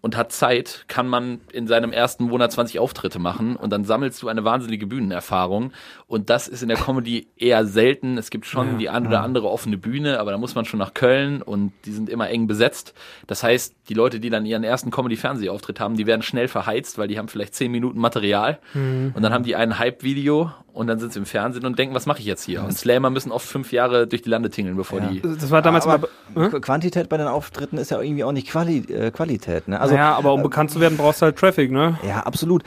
und 0.00 0.16
hat 0.16 0.30
Zeit, 0.30 0.84
kann 0.88 1.08
man 1.08 1.40
in 1.52 1.66
seinem 1.66 1.90
ersten 1.92 2.24
Monat 2.24 2.52
20 2.52 2.78
Auftritte 2.78 3.18
machen 3.18 3.56
und 3.56 3.70
dann 3.70 3.84
sammelst 3.84 4.22
du 4.22 4.28
eine 4.28 4.44
wahnsinnige 4.44 4.86
Bühnenerfahrung. 4.86 5.72
Und 6.06 6.30
das 6.30 6.46
ist 6.46 6.62
in 6.62 6.68
der 6.68 6.76
Comedy 6.76 7.26
eher 7.36 7.64
selten. 7.66 8.16
Es 8.18 8.30
gibt 8.30 8.46
schon 8.46 8.72
Ja, 8.72 8.78
die 8.78 8.88
ein 8.88 9.06
oder 9.06 9.22
andere 9.22 9.50
offene 9.50 9.78
Bühne, 9.78 10.20
aber 10.20 10.30
da 10.30 10.38
muss 10.38 10.54
man 10.54 10.64
schon 10.64 10.78
nach 10.78 10.94
Köln 10.94 11.42
und 11.42 11.72
die 11.84 11.92
sind 11.92 12.08
immer 12.08 12.28
eng 12.30 12.46
besetzt. 12.46 12.94
Das 13.26 13.42
heißt, 13.42 13.74
die 13.88 13.94
Leute, 13.94 14.20
die 14.20 14.30
dann 14.30 14.46
ihren 14.46 14.62
ersten 14.64 14.90
Comedy-Fernsehauftritt 14.90 15.80
haben, 15.80 15.96
die 15.96 16.06
werden 16.06 16.22
schnell 16.22 16.48
verheizt, 16.48 16.98
weil 16.98 17.08
die 17.08 17.18
haben 17.18 17.28
vielleicht 17.28 17.54
10 17.54 17.72
Minuten 17.72 17.98
Material 17.98 18.58
Mhm. 18.74 19.12
und 19.16 19.22
dann 19.22 19.32
haben 19.32 19.44
die 19.44 19.56
ein 19.56 19.78
Hype-Video 19.78 20.52
und 20.76 20.86
dann 20.86 20.98
sind 20.98 21.12
sie 21.12 21.18
im 21.18 21.26
Fernsehen 21.26 21.64
und 21.66 21.78
denken, 21.78 21.94
was 21.94 22.06
mache 22.06 22.20
ich 22.20 22.26
jetzt 22.26 22.44
hier? 22.44 22.62
Und 22.62 22.72
Slammer 22.76 23.10
müssen 23.10 23.32
oft 23.32 23.46
fünf 23.46 23.72
Jahre 23.72 24.06
durch 24.06 24.22
die 24.22 24.28
Lande 24.28 24.50
tingeln, 24.50 24.76
bevor 24.76 25.00
Ja. 25.00 25.08
die 25.08 25.20
Das 25.22 25.50
war 25.50 25.62
damals 25.62 25.86
aber 25.86 26.08
mal. 26.34 26.48
Qu- 26.48 26.60
Quantität 26.60 27.08
bei 27.08 27.16
den 27.16 27.26
Auftritten 27.28 27.78
ist 27.78 27.90
ja 27.90 28.00
irgendwie 28.00 28.24
auch 28.24 28.32
nicht 28.32 28.48
Quali 28.48 28.78
äh, 28.92 29.10
Qualität. 29.10 29.68
Ne? 29.68 29.80
Also, 29.80 29.94
ja, 29.94 30.14
aber 30.14 30.32
um 30.34 30.42
bekannt 30.42 30.70
zu 30.70 30.78
werden, 30.80 30.96
brauchst 30.98 31.22
du 31.22 31.24
halt 31.26 31.36
Traffic, 31.36 31.70
ne? 31.70 31.98
Ja, 32.06 32.20
absolut. 32.20 32.62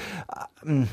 Ähm, 0.66 0.88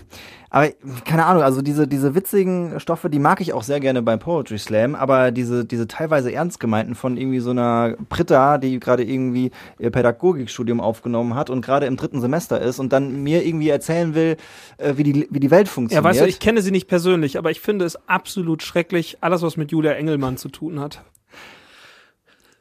Aber 0.57 0.71
keine 1.05 1.27
Ahnung, 1.27 1.43
also 1.43 1.61
diese, 1.61 1.87
diese 1.87 2.15
witzigen 2.15 2.81
Stoffe, 2.81 3.11
die 3.11 3.19
mag 3.19 3.43
ich 3.43 3.53
auch 3.53 3.63
sehr 3.63 3.79
gerne 3.79 4.01
beim 4.01 4.19
Poetry 4.19 4.57
Slam, 4.57 4.95
aber 4.95 5.31
diese, 5.31 5.67
diese 5.67 5.87
teilweise 5.87 6.33
ernst 6.33 6.61
gemeinten 6.61 6.95
von 6.95 7.19
irgendwie 7.19 7.41
so 7.41 7.51
einer 7.51 7.95
Britta, 8.09 8.57
die 8.57 8.81
gerade 8.81 9.05
irgendwie 9.05 9.51
ihr 9.79 9.91
Pädagogikstudium 9.91 10.81
aufgenommen 10.81 11.35
hat 11.35 11.51
und 11.51 11.61
gerade 11.61 11.85
im 11.85 11.99
dritten 11.99 12.23
Semester 12.23 12.59
ist 12.59 12.79
und 12.79 12.95
dann 12.95 13.23
mir 13.23 13.45
irgendwie 13.45 13.69
erzählen 13.69 14.15
will, 14.15 14.39
äh, 14.79 14.95
wie, 14.97 15.03
die, 15.03 15.29
wie 15.31 15.41
die 15.41 15.51
Welt 15.51 15.67
Ja, 15.67 15.73
funktioniert. 15.75 16.05
weißt 16.05 16.21
du, 16.23 16.27
ich 16.27 16.41
kenne 16.41 16.63
sie 16.63 16.71
nicht 16.71 16.89
persönlich, 16.89 17.37
aber 17.37 17.51
ich 17.51 17.61
finde 17.61 17.85
es 17.85 18.09
absolut 18.09 18.63
schrecklich, 18.63 19.19
alles, 19.21 19.43
was 19.43 19.59
mit 19.59 19.73
Julia 19.73 19.93
Engelmann 19.93 20.39
zu 20.39 20.49
tun 20.49 20.81
hat. 20.81 21.05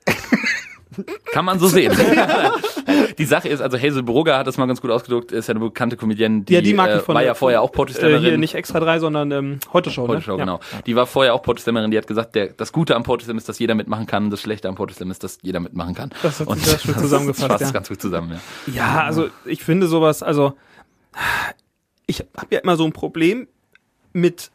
Kann 1.31 1.45
man 1.45 1.59
so 1.59 1.67
sehen. 1.67 1.93
die 3.17 3.25
Sache 3.25 3.49
ist, 3.49 3.61
also 3.61 3.77
Hazel 3.77 4.03
Brugger 4.03 4.37
hat 4.37 4.47
das 4.47 4.57
mal 4.57 4.65
ganz 4.65 4.81
gut 4.81 4.91
ausgedrückt, 4.91 5.31
ist 5.31 5.47
ja 5.47 5.53
eine 5.53 5.59
bekannte 5.59 5.97
Comedienne, 5.97 6.41
die 6.41 6.53
ja, 6.53 6.61
die 6.61 6.73
mag 6.73 6.89
äh, 6.89 6.97
ich 6.97 7.03
von 7.03 7.15
war 7.15 7.23
ja 7.23 7.33
vorher 7.33 7.61
auch 7.61 7.73
Äh, 7.75 8.19
hier 8.19 8.37
nicht 8.37 8.55
extra 8.55 8.79
drei, 8.79 8.99
sondern 8.99 9.31
ähm, 9.31 9.59
heute 9.73 9.91
Show, 9.91 10.07
ne? 10.07 10.21
Show, 10.21 10.37
ja. 10.37 10.37
genau. 10.37 10.59
Die 10.85 10.95
war 10.95 11.05
vorher 11.05 11.33
auch 11.33 11.41
Poetry-Slammerin, 11.41 11.91
die 11.91 11.97
hat 11.97 12.07
gesagt, 12.07 12.35
der, 12.35 12.47
das 12.47 12.71
Gute 12.71 12.95
am 12.95 13.03
Poetry 13.03 13.25
Slam 13.25 13.37
ist, 13.37 13.49
dass 13.49 13.59
jeder 13.59 13.75
mitmachen 13.75 14.05
kann, 14.05 14.29
das 14.29 14.41
Schlechte 14.41 14.67
am 14.69 14.75
Poetry 14.75 14.95
Slam 14.95 15.11
ist, 15.11 15.23
dass 15.23 15.39
jeder 15.41 15.59
mitmachen 15.59 15.95
kann. 15.95 16.11
Das 16.21 16.39
hat 16.39 16.47
Und 16.47 16.59
sehr 16.59 16.79
schön 16.79 16.97
zusammengefasst, 16.97 17.43
Das 17.43 17.51
fasst 17.59 17.65
ja. 17.65 17.71
ganz 17.71 17.89
gut 17.89 18.01
zusammen, 18.01 18.39
ja. 18.67 18.73
Ja, 18.73 19.03
also 19.03 19.29
ich 19.45 19.63
finde 19.63 19.87
sowas, 19.87 20.23
also 20.23 20.53
ich 22.07 22.19
habe 22.19 22.47
ja 22.51 22.59
immer 22.59 22.77
so 22.77 22.85
ein 22.85 22.93
Problem 22.93 23.47
mit 24.13 24.51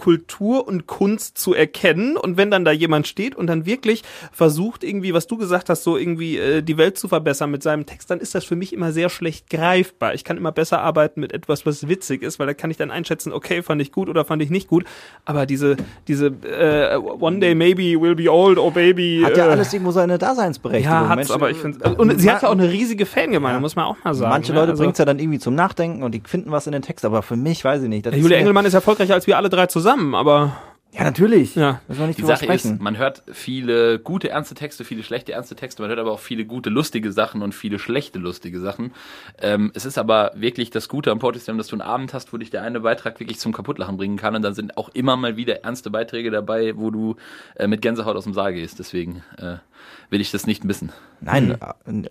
Kultur 0.00 0.66
und 0.66 0.86
Kunst 0.86 1.36
zu 1.36 1.52
erkennen 1.52 2.16
und 2.16 2.38
wenn 2.38 2.50
dann 2.50 2.64
da 2.64 2.70
jemand 2.70 3.06
steht 3.06 3.34
und 3.34 3.48
dann 3.48 3.66
wirklich 3.66 4.02
versucht 4.32 4.82
irgendwie, 4.82 5.12
was 5.12 5.26
du 5.26 5.36
gesagt 5.36 5.68
hast, 5.68 5.84
so 5.84 5.98
irgendwie 5.98 6.38
äh, 6.38 6.62
die 6.62 6.78
Welt 6.78 6.96
zu 6.96 7.06
verbessern 7.06 7.50
mit 7.50 7.62
seinem 7.62 7.84
Text, 7.84 8.10
dann 8.10 8.18
ist 8.18 8.34
das 8.34 8.46
für 8.46 8.56
mich 8.56 8.72
immer 8.72 8.92
sehr 8.92 9.10
schlecht 9.10 9.50
greifbar. 9.50 10.14
Ich 10.14 10.24
kann 10.24 10.38
immer 10.38 10.52
besser 10.52 10.80
arbeiten 10.80 11.20
mit 11.20 11.34
etwas, 11.34 11.66
was 11.66 11.86
witzig 11.86 12.22
ist, 12.22 12.38
weil 12.38 12.46
da 12.46 12.54
kann 12.54 12.70
ich 12.70 12.78
dann 12.78 12.90
einschätzen, 12.90 13.30
okay, 13.30 13.62
fand 13.62 13.82
ich 13.82 13.92
gut 13.92 14.08
oder 14.08 14.24
fand 14.24 14.40
ich 14.42 14.48
nicht 14.48 14.68
gut, 14.68 14.86
aber 15.26 15.44
diese 15.44 15.76
diese 16.08 16.28
äh, 16.28 16.96
One 16.96 17.40
Day 17.40 17.54
Maybe 17.54 18.00
Will 18.00 18.14
Be 18.14 18.32
Old, 18.32 18.56
oh 18.56 18.70
Baby 18.70 19.20
Hat 19.22 19.36
ja 19.36 19.48
äh, 19.48 19.50
alles 19.50 19.70
irgendwo 19.70 19.90
seine 19.90 20.16
Daseinsberechtigung. 20.16 20.96
ja, 20.96 21.08
hat's, 21.10 21.30
aber 21.30 21.50
ich 21.50 21.58
finde 21.58 21.94
und 21.96 22.18
sie 22.18 22.30
hat 22.30 22.40
ja 22.40 22.48
auch 22.48 22.52
eine 22.52 22.72
riesige 22.72 23.04
Fangemeinde, 23.04 23.60
muss 23.60 23.76
man 23.76 23.84
auch 23.84 24.02
mal 24.02 24.14
sagen. 24.14 24.30
Manche 24.30 24.52
ne? 24.52 24.60
Leute 24.60 24.70
Also- 24.70 24.82
bringt's 24.82 24.98
ja 24.98 25.04
dann 25.04 25.18
irgendwie 25.18 25.40
zum 25.40 25.54
Nachdenken 25.54 26.02
und 26.02 26.12
die 26.12 26.22
finden 26.24 26.50
was 26.52 26.66
in 26.66 26.72
den 26.72 26.80
Text, 26.80 27.04
aber 27.04 27.20
für 27.20 27.36
mich 27.36 27.62
weiß 27.62 27.82
ich 27.82 27.90
nicht. 27.90 28.06
Ja, 28.06 28.12
Julia 28.12 28.38
Engelmann 28.38 28.64
ist 28.64 28.72
erfolgreicher 28.72 29.12
als 29.12 29.26
wir 29.26 29.36
alle 29.36 29.50
drei 29.50 29.66
zusammen, 29.66 29.89
aber 30.14 30.56
Ja, 30.92 31.04
natürlich. 31.04 31.54
Ja. 31.54 31.80
Müssen 31.86 32.00
wir 32.00 32.06
nicht 32.08 32.18
Die 32.18 32.24
Sache 32.24 32.44
sprechen. 32.44 32.74
ist, 32.74 32.80
man 32.80 32.96
hört 32.98 33.22
viele 33.32 33.98
gute 34.00 34.28
ernste 34.30 34.54
Texte, 34.54 34.84
viele 34.84 35.02
schlechte 35.02 35.32
ernste 35.32 35.54
Texte, 35.54 35.82
man 35.82 35.88
hört 35.88 36.00
aber 36.00 36.10
auch 36.12 36.18
viele 36.20 36.44
gute 36.44 36.68
lustige 36.70 37.12
Sachen 37.12 37.42
und 37.42 37.54
viele 37.54 37.78
schlechte 37.78 38.18
lustige 38.18 38.58
Sachen. 38.60 38.92
Ähm, 39.40 39.70
es 39.74 39.84
ist 39.84 39.98
aber 39.98 40.32
wirklich 40.34 40.70
das 40.70 40.88
Gute 40.88 41.10
am 41.12 41.18
Poetry 41.20 41.40
Slam, 41.40 41.58
dass 41.58 41.68
du 41.68 41.76
einen 41.76 41.82
Abend 41.82 42.12
hast, 42.12 42.32
wo 42.32 42.36
dich 42.38 42.50
der 42.50 42.62
eine 42.62 42.80
Beitrag 42.80 43.20
wirklich 43.20 43.38
zum 43.38 43.52
Kaputtlachen 43.52 43.96
bringen 43.96 44.16
kann 44.16 44.34
und 44.34 44.42
dann 44.42 44.54
sind 44.54 44.76
auch 44.76 44.88
immer 44.90 45.16
mal 45.16 45.36
wieder 45.36 45.62
ernste 45.62 45.90
Beiträge 45.90 46.30
dabei, 46.30 46.76
wo 46.76 46.90
du 46.90 47.16
äh, 47.56 47.66
mit 47.68 47.82
Gänsehaut 47.82 48.16
aus 48.16 48.24
dem 48.24 48.34
Saal 48.34 48.52
gehst. 48.54 48.78
Deswegen 48.78 49.22
äh, 49.38 49.56
will 50.10 50.20
ich 50.20 50.30
das 50.30 50.46
nicht 50.46 50.64
missen. 50.64 50.92
Nein, 51.22 51.56
äh, 51.60 52.06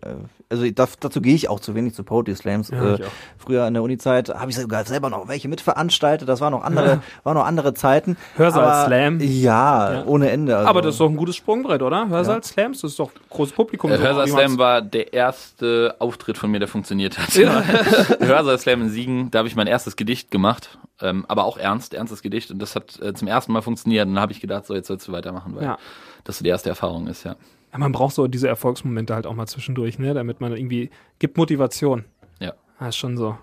also 0.49 0.69
das, 0.71 0.99
dazu 0.99 1.19
gehe 1.21 1.33
ich 1.35 1.49
auch 1.49 1.59
zu 1.59 1.73
wenig 1.75 1.93
zu 1.95 2.03
Poetry 2.03 2.35
Slams. 2.35 2.69
Ja, 2.69 2.95
äh, 2.95 2.99
früher 3.37 3.67
in 3.67 3.73
der 3.73 3.83
Uni-Zeit 3.83 4.29
habe 4.29 4.51
ich 4.51 4.57
sogar 4.57 4.85
selber 4.85 5.09
noch 5.09 5.27
welche 5.27 5.47
mitveranstaltet. 5.47 6.29
Das 6.29 6.41
waren 6.41 6.51
noch 6.51 6.63
andere, 6.63 7.01
waren 7.23 7.35
noch 7.35 7.45
andere 7.45 7.73
Zeiten. 7.73 8.17
Hörsaal 8.37 8.63
Aber- 8.65 8.85
Slam. 8.85 9.19
Ja, 9.19 9.93
Ja. 9.93 10.05
ohne 10.05 10.29
Ende. 10.29 10.55
Also, 10.57 10.69
Aber 10.69 10.81
das 10.81 10.95
ist 10.95 10.99
doch 11.01 11.09
ein 11.09 11.17
gutes 11.17 11.35
Sprungbrett, 11.35 11.81
oder? 11.81 12.07
Hörsaal 12.09 12.43
Slams, 12.43 12.81
das 12.81 12.91
ist 12.91 12.99
doch 12.99 13.11
großes 13.29 13.53
Publikum. 13.55 13.91
Äh, 13.91 13.97
so, 13.97 14.03
Hörsaal 14.03 14.27
Slam 14.27 14.57
war 14.57 14.81
der 14.81 15.11
erste 15.13 15.95
Auftritt 15.99 16.37
von 16.37 16.51
mir, 16.51 16.59
der 16.59 16.67
funktioniert 16.67 17.17
hat. 17.17 17.29
Hörsaal 18.19 18.57
Slam 18.59 18.81
in 18.83 18.89
Siegen, 18.89 19.31
da 19.31 19.39
habe 19.39 19.47
ich 19.47 19.55
mein 19.55 19.67
erstes 19.67 19.95
Gedicht 19.95 20.31
gemacht, 20.31 20.77
ähm, 21.01 21.25
aber 21.27 21.45
auch 21.45 21.57
ernst, 21.57 21.93
ernstes 21.93 22.21
Gedicht 22.21 22.51
und 22.51 22.59
das 22.59 22.75
hat 22.75 22.99
äh, 23.01 23.13
zum 23.13 23.27
ersten 23.27 23.51
Mal 23.51 23.61
funktioniert 23.61 24.07
und 24.07 24.13
dann 24.15 24.21
habe 24.21 24.31
ich 24.31 24.39
gedacht, 24.41 24.65
so 24.67 24.73
jetzt 24.75 24.87
sollst 24.87 25.07
du 25.07 25.11
weitermachen, 25.11 25.55
weil 25.55 25.63
Ja. 25.63 25.77
das 26.23 26.37
so 26.37 26.43
die 26.43 26.49
erste 26.49 26.69
Erfahrung 26.69 27.07
ist, 27.07 27.23
ja. 27.23 27.35
Ja, 27.71 27.77
man 27.77 27.91
braucht 27.91 28.15
so 28.15 28.27
diese 28.27 28.47
Erfolgsmomente 28.47 29.13
halt 29.13 29.27
auch 29.27 29.35
mal 29.35 29.47
zwischendurch, 29.47 29.99
ne? 29.99 30.13
Damit 30.13 30.41
man 30.41 30.55
irgendwie 30.55 30.89
gibt 31.19 31.37
Motivation. 31.37 32.05
Ja. 32.39 32.53
Das 32.79 32.89
ist 32.89 32.97
schon 32.97 33.17
so. 33.17 33.37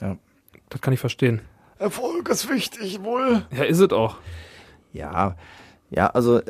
Ja. 0.00 0.16
Das 0.68 0.80
kann 0.80 0.92
ich 0.92 1.00
verstehen. 1.00 1.40
Erfolg 1.78 2.28
ist 2.28 2.48
wichtig, 2.48 3.02
wohl. 3.02 3.46
Ja, 3.50 3.64
ist 3.64 3.78
es 3.78 3.90
auch. 3.90 4.16
Ja, 4.92 5.36
ja, 5.90 6.06
also, 6.06 6.38
äh, 6.38 6.42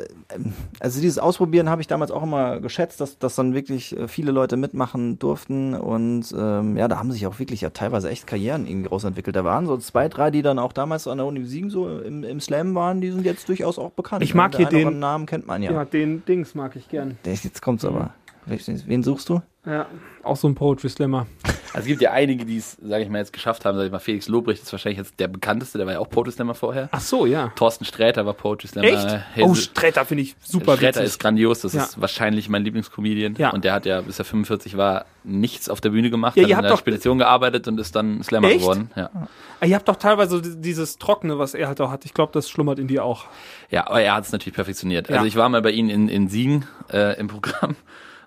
also 0.79 1.01
dieses 1.01 1.17
Ausprobieren 1.17 1.69
habe 1.69 1.81
ich 1.81 1.87
damals 1.87 2.11
auch 2.11 2.23
immer 2.23 2.59
geschätzt, 2.59 3.01
dass, 3.01 3.17
dass 3.17 3.35
dann 3.35 3.53
wirklich 3.53 3.97
äh, 3.97 4.07
viele 4.07 4.31
Leute 4.31 4.55
mitmachen 4.57 5.17
durften 5.19 5.73
und 5.73 6.25
ähm, 6.37 6.77
ja, 6.77 6.87
da 6.87 6.97
haben 6.99 7.11
sich 7.11 7.25
auch 7.27 7.39
wirklich 7.39 7.61
ja 7.61 7.71
teilweise 7.71 8.09
echt 8.09 8.27
Karrieren 8.27 8.67
irgendwie 8.67 8.89
rausentwickelt. 8.89 9.35
Da 9.35 9.43
waren 9.43 9.65
so 9.65 9.77
zwei, 9.77 10.07
drei, 10.09 10.29
die 10.31 10.41
dann 10.43 10.59
auch 10.59 10.73
damals 10.73 11.07
an 11.07 11.17
der 11.17 11.25
Uni 11.25 11.43
Siegen 11.45 11.69
so 11.69 11.89
im, 11.99 12.23
im 12.23 12.39
Slam 12.39 12.75
waren, 12.75 13.01
die 13.01 13.11
sind 13.11 13.25
jetzt 13.25 13.49
durchaus 13.49 13.79
auch 13.79 13.91
bekannt. 13.91 14.23
Ich 14.23 14.33
mag 14.35 14.55
hier 14.55 14.67
den- 14.67 14.99
Namen 14.99 15.25
kennt 15.25 15.47
man 15.47 15.63
ja. 15.63 15.71
Ja, 15.71 15.85
den 15.85 16.23
Dings 16.25 16.53
mag 16.53 16.75
ich 16.75 16.87
gern. 16.89 17.17
Der 17.25 17.33
jetzt 17.33 17.61
kommt's 17.61 17.83
aber. 17.85 18.13
Wen 18.45 19.03
suchst 19.03 19.29
du? 19.29 19.41
Ja, 19.65 19.85
auch 20.23 20.37
so 20.37 20.47
ein 20.47 20.55
Poetry 20.55 20.89
Slammer. 20.89 21.27
Also 21.73 21.81
es 21.81 21.85
gibt 21.85 22.01
ja 22.01 22.11
einige, 22.11 22.45
die 22.45 22.57
es, 22.57 22.77
sage 22.81 23.03
ich 23.03 23.09
mal, 23.09 23.19
jetzt 23.19 23.31
geschafft 23.31 23.63
haben. 23.63 23.77
Sag 23.77 23.85
ich 23.85 23.91
mal, 23.91 23.99
Felix 23.99 24.27
Lobrecht 24.27 24.63
ist 24.63 24.71
wahrscheinlich 24.71 24.97
jetzt 24.97 25.19
der 25.19 25.27
bekannteste, 25.27 25.77
der 25.77 25.85
war 25.87 25.93
ja 25.93 25.99
auch 25.99 26.09
Poetry 26.09 26.31
Slammer 26.31 26.55
vorher. 26.55 26.89
Ach 26.91 26.99
so, 26.99 27.25
ja. 27.27 27.51
Thorsten 27.55 27.85
Sträter 27.85 28.25
war 28.25 28.33
Poetry 28.33 28.67
Slammer. 28.67 28.87
Echt? 28.87 29.19
Oh, 29.39 29.53
Sträter 29.53 30.03
finde 30.03 30.23
ich 30.23 30.35
super 30.43 30.75
Sträter 30.77 31.01
witzig. 31.01 31.13
ist 31.13 31.19
grandios, 31.19 31.61
das 31.61 31.73
Ja. 31.73 31.83
ist 31.83 32.01
wahrscheinlich 32.01 32.49
mein 32.49 32.63
Lieblingscomedian. 32.63 33.35
Ja. 33.37 33.51
Und 33.51 33.63
der 33.63 33.73
hat 33.73 33.85
ja, 33.85 34.01
bis 34.01 34.17
er 34.19 34.25
45 34.25 34.75
war, 34.77 35.05
nichts 35.23 35.69
auf 35.69 35.79
der 35.79 35.91
Bühne 35.91 36.09
gemacht, 36.09 36.35
Ja, 36.35 36.43
hat 36.43 36.49
ihr 36.49 36.55
in 36.57 36.61
der 36.63 36.71
doch- 36.71 36.79
Spedition 36.79 37.19
gearbeitet 37.19 37.67
und 37.67 37.79
ist 37.79 37.95
dann 37.95 38.23
Slammer 38.23 38.47
Echt? 38.49 38.59
geworden. 38.61 38.89
Ja. 38.95 39.11
Ah, 39.59 39.65
Ihr 39.67 39.75
habt 39.75 39.87
doch 39.87 39.95
teilweise 39.97 40.41
di- 40.41 40.59
dieses 40.59 40.97
Trockene, 40.97 41.37
was 41.37 41.53
er 41.53 41.67
halt 41.67 41.79
auch 41.81 41.91
hat. 41.91 42.03
Ich 42.03 42.15
glaube, 42.15 42.33
das 42.33 42.49
schlummert 42.49 42.79
in 42.79 42.87
dir 42.87 43.05
auch. 43.05 43.25
ja, 43.69 43.85
aber 43.87 44.01
er 44.01 44.15
hat 44.15 44.25
es 44.25 44.31
natürlich 44.31 44.55
perfektioniert. 44.55 45.07
Ja. 45.07 45.17
Also 45.17 45.27
ich 45.27 45.35
war 45.35 45.47
mal 45.49 45.61
bei 45.61 45.71
ihm 45.71 45.87
in, 45.87 46.09
in 46.09 46.27
Siegen 46.27 46.65
äh, 46.91 47.17
im 47.19 47.27
Programm 47.27 47.75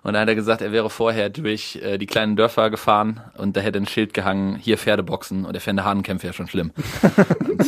und 0.05 0.13
da 0.13 0.19
hat 0.21 0.27
er 0.29 0.35
gesagt, 0.35 0.61
er 0.61 0.71
wäre 0.71 0.89
vorher 0.89 1.29
durch 1.29 1.79
äh, 1.81 1.97
die 1.97 2.05
kleinen 2.05 2.35
Dörfer 2.35 2.69
gefahren 2.69 3.21
und 3.37 3.57
da 3.57 3.61
hätte 3.61 3.79
ein 3.79 3.87
Schild 3.87 4.13
gehangen, 4.13 4.55
hier 4.55 4.77
Pferdeboxen 4.77 5.45
und 5.45 5.55
er 5.55 5.61
fände 5.61 5.83
Hahnenkämpfe 5.83 6.27
ja 6.27 6.33
schon 6.33 6.47
schlimm. 6.47 6.71
das 7.57 7.67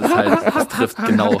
ist 0.00 0.14
halt, 0.16 0.38
das 0.54 0.68
trifft 0.76 0.98
genau. 1.06 1.38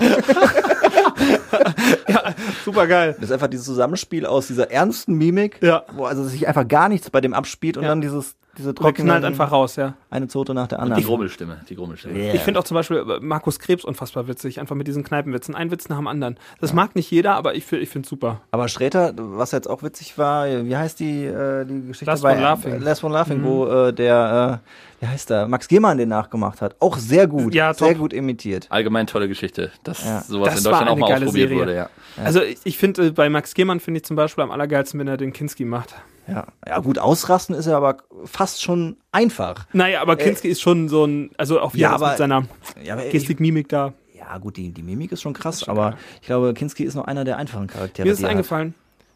Super 2.64 2.86
geil. 2.86 3.14
Das 3.14 3.24
ist 3.30 3.32
einfach 3.32 3.48
dieses 3.48 3.66
Zusammenspiel 3.66 4.26
aus 4.26 4.46
dieser 4.46 4.70
ernsten 4.70 5.14
Mimik, 5.14 5.58
Ja. 5.62 5.84
wo 5.92 6.04
also 6.04 6.24
sich 6.24 6.46
einfach 6.48 6.66
gar 6.66 6.88
nichts 6.88 7.10
bei 7.10 7.20
dem 7.20 7.34
abspielt 7.34 7.76
und 7.76 7.82
Ja. 7.84 7.90
dann 7.90 8.00
dieses, 8.00 8.36
diese 8.58 8.74
Der 8.74 8.82
trockene, 8.82 9.08
knallt 9.10 9.24
einfach 9.24 9.52
raus, 9.52 9.76
ja. 9.76 9.94
eine 10.10 10.28
Zote 10.28 10.54
nach 10.54 10.66
der 10.66 10.78
Die 10.78 10.82
anderen. 10.82 11.04
Grummelstimme, 11.04 11.60
die 11.68 11.76
Grummelstimme. 11.76 12.14
Yeah. 12.18 12.34
Ich 12.34 12.40
finde 12.42 12.60
auch 12.60 12.64
zum 12.64 12.74
Beispiel 12.74 12.98
äh, 12.98 13.20
Markus 13.20 13.58
Krebs 13.58 13.84
unfassbar 13.84 14.28
witzig, 14.28 14.60
einfach 14.60 14.74
mit 14.76 14.86
diesen 14.86 15.04
Kneipenwitzen. 15.04 15.54
Ein 15.54 15.70
Witz 15.70 15.88
nach 15.88 15.96
dem 15.98 16.06
anderen. 16.06 16.36
Das 16.60 16.72
mag 16.72 16.94
nicht 16.96 17.10
jeder, 17.10 17.34
aber 17.34 17.54
ich, 17.54 17.70
ich 17.72 17.88
finde 17.88 18.06
es 18.06 18.10
super. 18.10 18.40
Aber 18.50 18.68
Sträter, 18.68 19.12
was 19.16 19.52
jetzt 19.52 19.68
auch 19.68 19.82
witzig 19.82 20.16
war, 20.18 20.46
wie 20.46 20.76
heißt 20.76 20.98
die, 21.00 21.24
äh, 21.24 21.64
die 21.64 21.86
Geschichte 21.88 22.06
Last 22.10 22.22
bei 22.22 22.32
One 22.32 22.42
Laughing. 22.42 22.80
Last 22.80 23.04
One 23.04 23.14
Laughing, 23.14 23.42
wo 23.44 23.66
äh, 23.66 23.92
der, 23.92 24.62
äh, 24.64 25.02
wie 25.04 25.08
heißt 25.08 25.30
der, 25.30 25.46
Max 25.48 25.68
Gehmann 25.68 25.98
den 25.98 26.08
nachgemacht 26.08 26.62
hat. 26.62 26.76
Auch 26.80 26.96
sehr 26.96 27.26
gut, 27.26 27.54
Ja, 27.54 27.74
sehr 27.74 27.88
top. 27.90 27.98
gut 27.98 28.12
imitiert. 28.12 28.66
Allgemein 28.70 29.06
tolle 29.06 29.28
Geschichte, 29.28 29.70
dass 29.84 30.04
Ja. 30.04 30.20
sowas 30.22 30.50
Das 30.54 30.58
in 30.58 30.64
Deutschland 30.64 30.90
auch 30.90 30.96
mal 30.96 31.12
ausprobiert 31.12 31.48
Serie. 31.48 31.56
wurde. 31.58 31.74
Ja. 31.74 31.90
Also 32.24 32.42
ich, 32.42 32.58
ich 32.64 32.78
finde, 32.78 33.06
äh, 33.06 33.10
bei 33.10 33.28
Max 33.28 33.52
Gehmann 33.54 33.80
finde 33.80 33.98
ich 33.98 34.04
zum 34.04 34.16
Beispiel 34.16 34.42
am 34.42 34.50
allergeilsten, 34.50 34.98
wenn 35.00 35.08
er 35.08 35.16
den 35.18 35.32
Kinski 35.32 35.64
macht. 35.64 35.94
Ja. 36.28 36.46
ja, 36.66 36.78
gut, 36.80 36.98
ausrasten 36.98 37.54
ist 37.54 37.66
ja 37.66 37.76
aber 37.76 37.98
fast 38.24 38.62
schon 38.62 38.96
einfach. 39.12 39.66
Naja, 39.72 40.00
aber 40.02 40.16
Kinski 40.16 40.48
ist 40.48 40.60
schon 40.60 40.88
so 40.88 41.04
ein, 41.04 41.30
also 41.36 41.60
auch 41.60 41.74
wie 41.74 41.78
Ja, 41.80 41.90
er 41.90 41.94
aber- 41.94 42.08
mit 42.10 42.18
seiner 42.18 42.44
Ja, 42.82 42.94
aber 42.94 43.06
ich, 43.06 43.12
Gestik, 43.12 43.38
Mimik 43.40 43.68
da. 43.68 43.92
ja 44.12 44.36
gut, 44.38 44.56
die, 44.56 44.70
die 44.70 44.82
Mimik 44.82 45.12
ist 45.12 45.22
schon 45.22 45.34
krass, 45.34 45.68
aber 45.68 45.96
ich 46.20 46.26
glaube, 46.26 46.52
Kinski 46.54 46.82
ist 46.84 46.94
noch 46.94 47.04
einer 47.04 47.24
der 47.24 47.36
einfachen 47.36 47.68
Charaktere. 47.68 48.06
Mir 48.06 48.12
ist 48.12 48.18
es 48.18 48.24
eingefallen. 48.24 48.74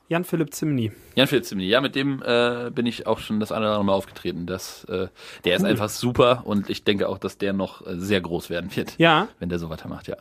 Jan-Philipp 0.08 0.52
Zimny. 0.52 0.90
Jan 1.14 1.28
Philipp 1.28 1.44
Zimny, 1.44 1.68
ja, 1.68 1.80
mit 1.80 1.94
dem 1.94 2.20
äh, 2.26 2.70
bin 2.74 2.84
ich 2.86 3.06
auch 3.06 3.20
schon 3.20 3.38
das 3.38 3.52
eine 3.52 3.60
oder 3.66 3.70
andere 3.74 3.84
Mal 3.84 3.92
aufgetreten. 3.92 4.44
Das, 4.46 4.82
äh, 4.86 5.06
der 5.44 5.54
ist 5.56 5.64
einfach 5.64 5.88
super 5.88 6.42
und 6.46 6.68
ich 6.68 6.82
denke 6.82 7.08
auch, 7.08 7.18
dass 7.18 7.38
der 7.38 7.52
noch 7.52 7.86
äh, 7.86 7.96
sehr 7.96 8.20
groß 8.20 8.50
werden 8.50 8.74
wird, 8.74 8.94
Ja, 8.98 9.28
wenn 9.38 9.48
der 9.50 9.60
so 9.60 9.70
weitermacht, 9.70 10.08
ja. 10.08 10.16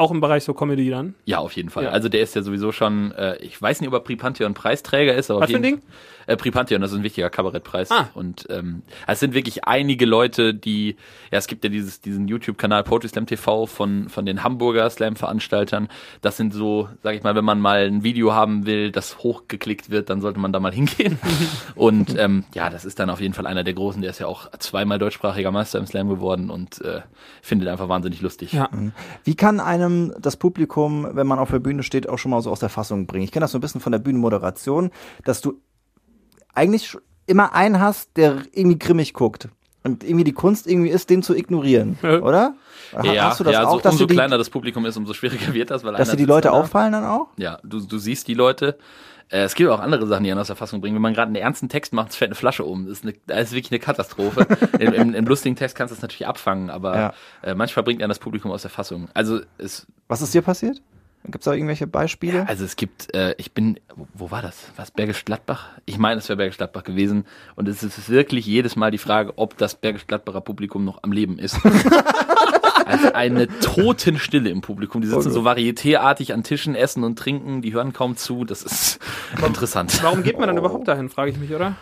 Auch 0.00 0.10
im 0.10 0.20
Bereich 0.20 0.44
so 0.44 0.54
Comedy 0.54 0.88
dann. 0.88 1.14
Ja, 1.26 1.38
auf 1.38 1.52
jeden 1.52 1.68
Fall. 1.68 1.84
Ja. 1.84 1.90
Also 1.90 2.08
der 2.08 2.22
ist 2.22 2.34
ja 2.34 2.42
sowieso 2.42 2.72
schon, 2.72 3.12
äh, 3.12 3.36
ich 3.36 3.60
weiß 3.60 3.80
nicht, 3.80 3.88
ob 3.88 3.94
er 3.94 4.00
Pripantheon 4.00 4.54
Preisträger 4.54 5.14
ist, 5.14 5.30
aber 5.30 5.40
Was 5.42 5.50
für 5.50 5.56
ein 5.56 5.62
Ding? 5.62 5.82
Äh, 6.26 6.36
Pripantheon, 6.36 6.80
das 6.80 6.92
ist 6.92 6.96
ein 6.96 7.02
wichtiger 7.02 7.28
Kabarettpreis. 7.28 7.90
Ah. 7.90 8.08
Und 8.14 8.46
ähm, 8.50 8.82
es 9.06 9.20
sind 9.20 9.34
wirklich 9.34 9.64
einige 9.64 10.06
Leute, 10.06 10.54
die, 10.54 10.96
ja, 11.30 11.38
es 11.38 11.48
gibt 11.48 11.64
ja 11.64 11.70
dieses, 11.70 12.00
diesen 12.00 12.28
YouTube-Kanal 12.28 12.82
Poetry 12.84 13.08
Slam 13.08 13.26
TV 13.26 13.66
von, 13.66 14.08
von 14.08 14.24
den 14.24 14.42
Hamburger 14.42 14.88
Slam-Veranstaltern. 14.88 15.88
Das 16.22 16.36
sind 16.36 16.54
so, 16.54 16.88
sag 17.02 17.14
ich 17.14 17.22
mal, 17.22 17.34
wenn 17.34 17.44
man 17.44 17.60
mal 17.60 17.86
ein 17.86 18.02
Video 18.02 18.32
haben 18.32 18.64
will, 18.64 18.92
das 18.92 19.18
hochgeklickt 19.18 19.90
wird, 19.90 20.08
dann 20.08 20.22
sollte 20.22 20.40
man 20.40 20.52
da 20.52 20.60
mal 20.60 20.72
hingehen. 20.72 21.18
und 21.74 22.16
ähm, 22.18 22.44
ja, 22.54 22.70
das 22.70 22.86
ist 22.86 22.98
dann 23.00 23.10
auf 23.10 23.20
jeden 23.20 23.34
Fall 23.34 23.46
einer 23.46 23.64
der 23.64 23.74
Großen, 23.74 24.00
der 24.00 24.10
ist 24.10 24.18
ja 24.18 24.26
auch 24.26 24.50
zweimal 24.58 24.98
deutschsprachiger 24.98 25.50
Meister 25.50 25.78
im 25.78 25.86
Slam 25.86 26.08
geworden 26.08 26.48
und 26.48 26.80
äh, 26.80 27.00
findet 27.42 27.68
einfach 27.68 27.88
wahnsinnig 27.88 28.22
lustig. 28.22 28.54
Ja. 28.54 28.70
Wie 29.24 29.34
kann 29.34 29.60
einem 29.60 29.89
das 30.18 30.36
Publikum, 30.36 31.06
wenn 31.12 31.26
man 31.26 31.38
auf 31.38 31.50
der 31.50 31.58
Bühne 31.60 31.82
steht, 31.82 32.08
auch 32.08 32.18
schon 32.18 32.30
mal 32.30 32.40
so 32.42 32.50
aus 32.50 32.60
der 32.60 32.68
Fassung 32.68 33.06
bringen? 33.06 33.24
Ich 33.24 33.32
kenne 33.32 33.44
das 33.44 33.52
so 33.52 33.58
ein 33.58 33.60
bisschen 33.60 33.80
von 33.80 33.92
der 33.92 33.98
Bühnenmoderation, 34.00 34.90
dass 35.24 35.40
du 35.40 35.60
eigentlich 36.54 36.96
immer 37.26 37.52
einen 37.54 37.80
hast, 37.80 38.16
der 38.16 38.42
irgendwie 38.52 38.78
grimmig 38.78 39.12
guckt. 39.14 39.48
Und 39.82 40.04
irgendwie 40.04 40.24
die 40.24 40.32
Kunst 40.34 40.66
irgendwie 40.66 40.90
ist, 40.90 41.08
den 41.08 41.22
zu 41.22 41.34
ignorieren, 41.34 41.96
oder? 42.02 42.54
Ha- 42.94 43.02
Ja, 43.14 43.24
hast 43.30 43.40
du 43.40 43.44
das 43.44 43.54
ja 43.54 43.66
auch, 43.66 43.76
so, 43.76 43.80
dass, 43.80 43.92
umso 43.94 44.04
die, 44.06 44.14
kleiner 44.14 44.36
das 44.36 44.50
Publikum 44.50 44.84
ist, 44.84 44.98
umso 44.98 45.14
schwieriger 45.14 45.54
wird 45.54 45.70
das, 45.70 45.84
weil 45.84 45.94
dass 45.94 46.10
dir 46.10 46.16
die 46.18 46.26
Leute 46.26 46.48
da. 46.48 46.54
auffallen 46.54 46.92
dann 46.92 47.04
auch? 47.06 47.28
Ja, 47.38 47.58
du, 47.64 47.80
du 47.80 47.96
siehst 47.98 48.28
die 48.28 48.34
Leute. 48.34 48.76
Äh, 49.30 49.42
es 49.42 49.54
gibt 49.54 49.70
auch 49.70 49.80
andere 49.80 50.06
Sachen, 50.06 50.24
die 50.24 50.30
einen 50.30 50.40
aus 50.40 50.48
der 50.48 50.56
Fassung 50.56 50.80
bringen. 50.80 50.94
Wenn 50.96 51.02
man 51.02 51.14
gerade 51.14 51.28
einen 51.28 51.36
ernsten 51.36 51.68
Text 51.68 51.92
macht, 51.92 52.10
es 52.10 52.16
fällt 52.16 52.30
eine 52.30 52.34
Flasche 52.34 52.64
um. 52.64 52.86
Das 52.86 52.98
ist, 52.98 53.04
eine, 53.04 53.14
das 53.26 53.40
ist 53.48 53.52
wirklich 53.52 53.70
eine 53.72 53.78
Katastrophe. 53.80 54.46
Im, 54.78 54.92
im, 54.92 55.14
Im 55.14 55.24
lustigen 55.26 55.56
Text 55.56 55.76
kannst 55.76 55.92
du 55.92 55.96
es 55.96 56.02
natürlich 56.02 56.26
abfangen, 56.26 56.70
aber 56.70 56.96
Ja. 56.96 57.12
äh, 57.42 57.54
manchmal 57.54 57.82
bringt 57.84 58.02
einen 58.02 58.08
das 58.10 58.18
Publikum 58.18 58.50
aus 58.50 58.62
der 58.62 58.70
Fassung. 58.70 59.08
Also 59.14 59.40
es, 59.58 59.86
Was 60.08 60.20
ist 60.22 60.34
dir 60.34 60.42
passiert? 60.42 60.80
Gibt 61.24 61.36
es 61.40 61.44
da 61.44 61.52
irgendwelche 61.52 61.86
Beispiele? 61.86 62.48
also 62.48 62.64
es 62.64 62.76
gibt, 62.76 63.14
äh, 63.14 63.34
ich 63.36 63.52
bin, 63.52 63.78
wo, 63.94 64.08
wo 64.14 64.30
war 64.30 64.40
das? 64.40 64.56
Was 64.76 64.90
Bergisch 64.90 65.26
Gladbach? 65.26 65.68
Ich 65.84 65.98
meine, 65.98 66.18
es 66.18 66.28
wäre 66.30 66.38
Bergisch 66.38 66.56
Gladbach 66.56 66.82
gewesen. 66.82 67.26
Und 67.56 67.68
es 67.68 67.82
ist 67.82 68.08
wirklich 68.08 68.46
jedes 68.46 68.74
Mal 68.74 68.90
die 68.90 68.96
Frage, 68.98 69.34
ob 69.36 69.58
das 69.58 69.74
Bergisch 69.74 70.06
Gladbacher 70.06 70.40
Publikum 70.40 70.82
noch 70.84 71.02
am 71.02 71.12
Leben 71.12 71.38
ist. 71.38 71.58
also 72.90 73.12
eine 73.12 73.46
Totenstille 73.60 74.50
im 74.50 74.60
Publikum. 74.60 75.00
Die 75.00 75.08
sitzen 75.08 75.30
so 75.30 75.42
varietéartig 75.42 76.32
an 76.32 76.42
Tischen, 76.42 76.74
essen 76.74 77.04
und 77.04 77.18
trinken, 77.18 77.62
die 77.62 77.72
hören 77.72 77.92
kaum 77.92 78.16
zu. 78.16 78.44
Das 78.44 78.62
ist 78.62 78.98
interessant. 79.44 79.98
Warum 80.02 80.22
geht 80.22 80.38
man 80.38 80.48
dann 80.48 80.58
überhaupt 80.58 80.88
dahin, 80.88 81.08
frage 81.08 81.30
ich 81.30 81.38
mich, 81.38 81.54
oder? 81.54 81.76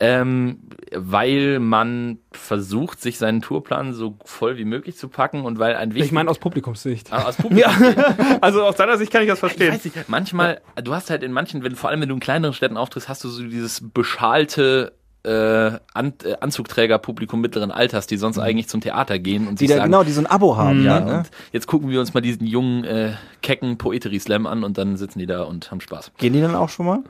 Ähm, 0.00 0.60
weil 0.94 1.58
man 1.58 2.18
versucht, 2.30 3.00
sich 3.00 3.18
seinen 3.18 3.42
Tourplan 3.42 3.94
so 3.94 4.16
voll 4.24 4.56
wie 4.56 4.64
möglich 4.64 4.96
zu 4.96 5.08
packen 5.08 5.40
und 5.44 5.58
weil 5.58 5.74
ein 5.74 5.90
wichtig 5.92 6.06
Ich 6.06 6.12
meine 6.12 6.30
aus 6.30 6.38
Publikumssicht. 6.38 7.12
Ah, 7.12 7.24
aus 7.24 7.36
Publikum. 7.36 7.72
Also 8.40 8.62
aus 8.62 8.76
deiner 8.76 8.96
Sicht 8.96 9.10
kann 9.10 9.22
ich 9.22 9.28
das 9.28 9.38
Ich 9.38 9.40
verstehen. 9.40 9.74
weiß 9.74 9.84
nicht, 9.84 10.08
manchmal, 10.08 10.60
du 10.84 10.94
hast 10.94 11.10
halt 11.10 11.24
in 11.24 11.32
manchen, 11.32 11.64
wenn, 11.64 11.74
vor 11.74 11.90
allem 11.90 12.00
wenn 12.00 12.08
du 12.08 12.14
in 12.14 12.20
kleineren 12.20 12.54
Städten 12.54 12.76
auftrittst, 12.76 13.08
hast 13.08 13.24
du 13.24 13.28
so 13.28 13.42
dieses 13.42 13.82
beschalte 13.92 14.92
äh, 15.28 15.78
An 15.94 16.14
äh, 16.24 16.36
Anzugträger-Publikum 16.40 17.40
mittleren 17.40 17.70
Alters, 17.70 18.06
die 18.06 18.16
sonst 18.16 18.38
eigentlich 18.38 18.68
zum 18.68 18.80
Theater 18.80 19.18
gehen 19.18 19.46
und 19.46 19.60
Die 19.60 19.66
sich 19.66 19.68
da, 19.68 19.82
sagen, 19.82 19.92
genau, 19.92 20.04
die 20.04 20.12
so 20.12 20.20
ein 20.20 20.26
Abo 20.26 20.56
haben. 20.56 20.84
ja, 20.84 20.98
dann, 21.00 21.08
ne? 21.08 21.18
und 21.18 21.30
jetzt 21.52 21.66
gucken 21.66 21.90
wir 21.90 22.00
uns 22.00 22.14
mal 22.14 22.20
diesen 22.20 22.46
jungen, 22.46 22.84
äh, 22.84 23.12
kecken 23.42 23.78
Poetry-Slam 23.78 24.46
an 24.46 24.64
und 24.64 24.78
dann 24.78 24.96
sitzen 24.96 25.18
die 25.18 25.26
da 25.26 25.42
und 25.42 25.70
haben 25.70 25.80
Spaß. 25.80 26.12
Gehen 26.18 26.32
die 26.32 26.40
dann 26.40 26.54
auch 26.54 26.68
schon 26.68 26.86
mal? 26.86 27.04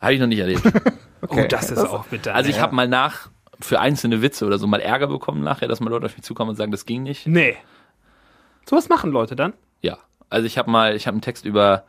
Habe 0.00 0.14
ich 0.14 0.20
noch 0.20 0.26
nicht 0.28 0.40
erlebt. 0.40 0.62
Oh, 1.30 1.44
das 1.48 1.72
ist 1.72 1.78
auch 1.84 2.06
bitter. 2.06 2.32
Also 2.32 2.48
ich 2.48 2.58
ja. 2.58 2.62
habe 2.62 2.76
mal 2.76 2.86
nach, 2.86 3.28
für 3.58 3.80
einzelne 3.80 4.22
Witze 4.22 4.46
oder 4.46 4.56
so 4.56 4.68
mal 4.68 4.78
Ärger 4.78 5.08
bekommen 5.08 5.42
nachher, 5.42 5.66
dass 5.66 5.80
mal 5.80 5.90
Leute 5.90 6.06
auf 6.06 6.16
mich 6.16 6.24
zukommen 6.24 6.50
und 6.50 6.54
sagen, 6.54 6.70
das 6.70 6.86
ging 6.86 7.02
nicht. 7.02 7.26
Nee. 7.26 7.56
Sowas 8.66 8.88
machen 8.88 9.10
Leute 9.10 9.34
dann? 9.34 9.52
Also 10.30 10.46
ich 10.46 10.58
habe 10.58 10.70
mal, 10.70 10.94
ich 10.94 11.06
habe 11.06 11.14
einen 11.14 11.22
Text 11.22 11.44
über 11.44 11.84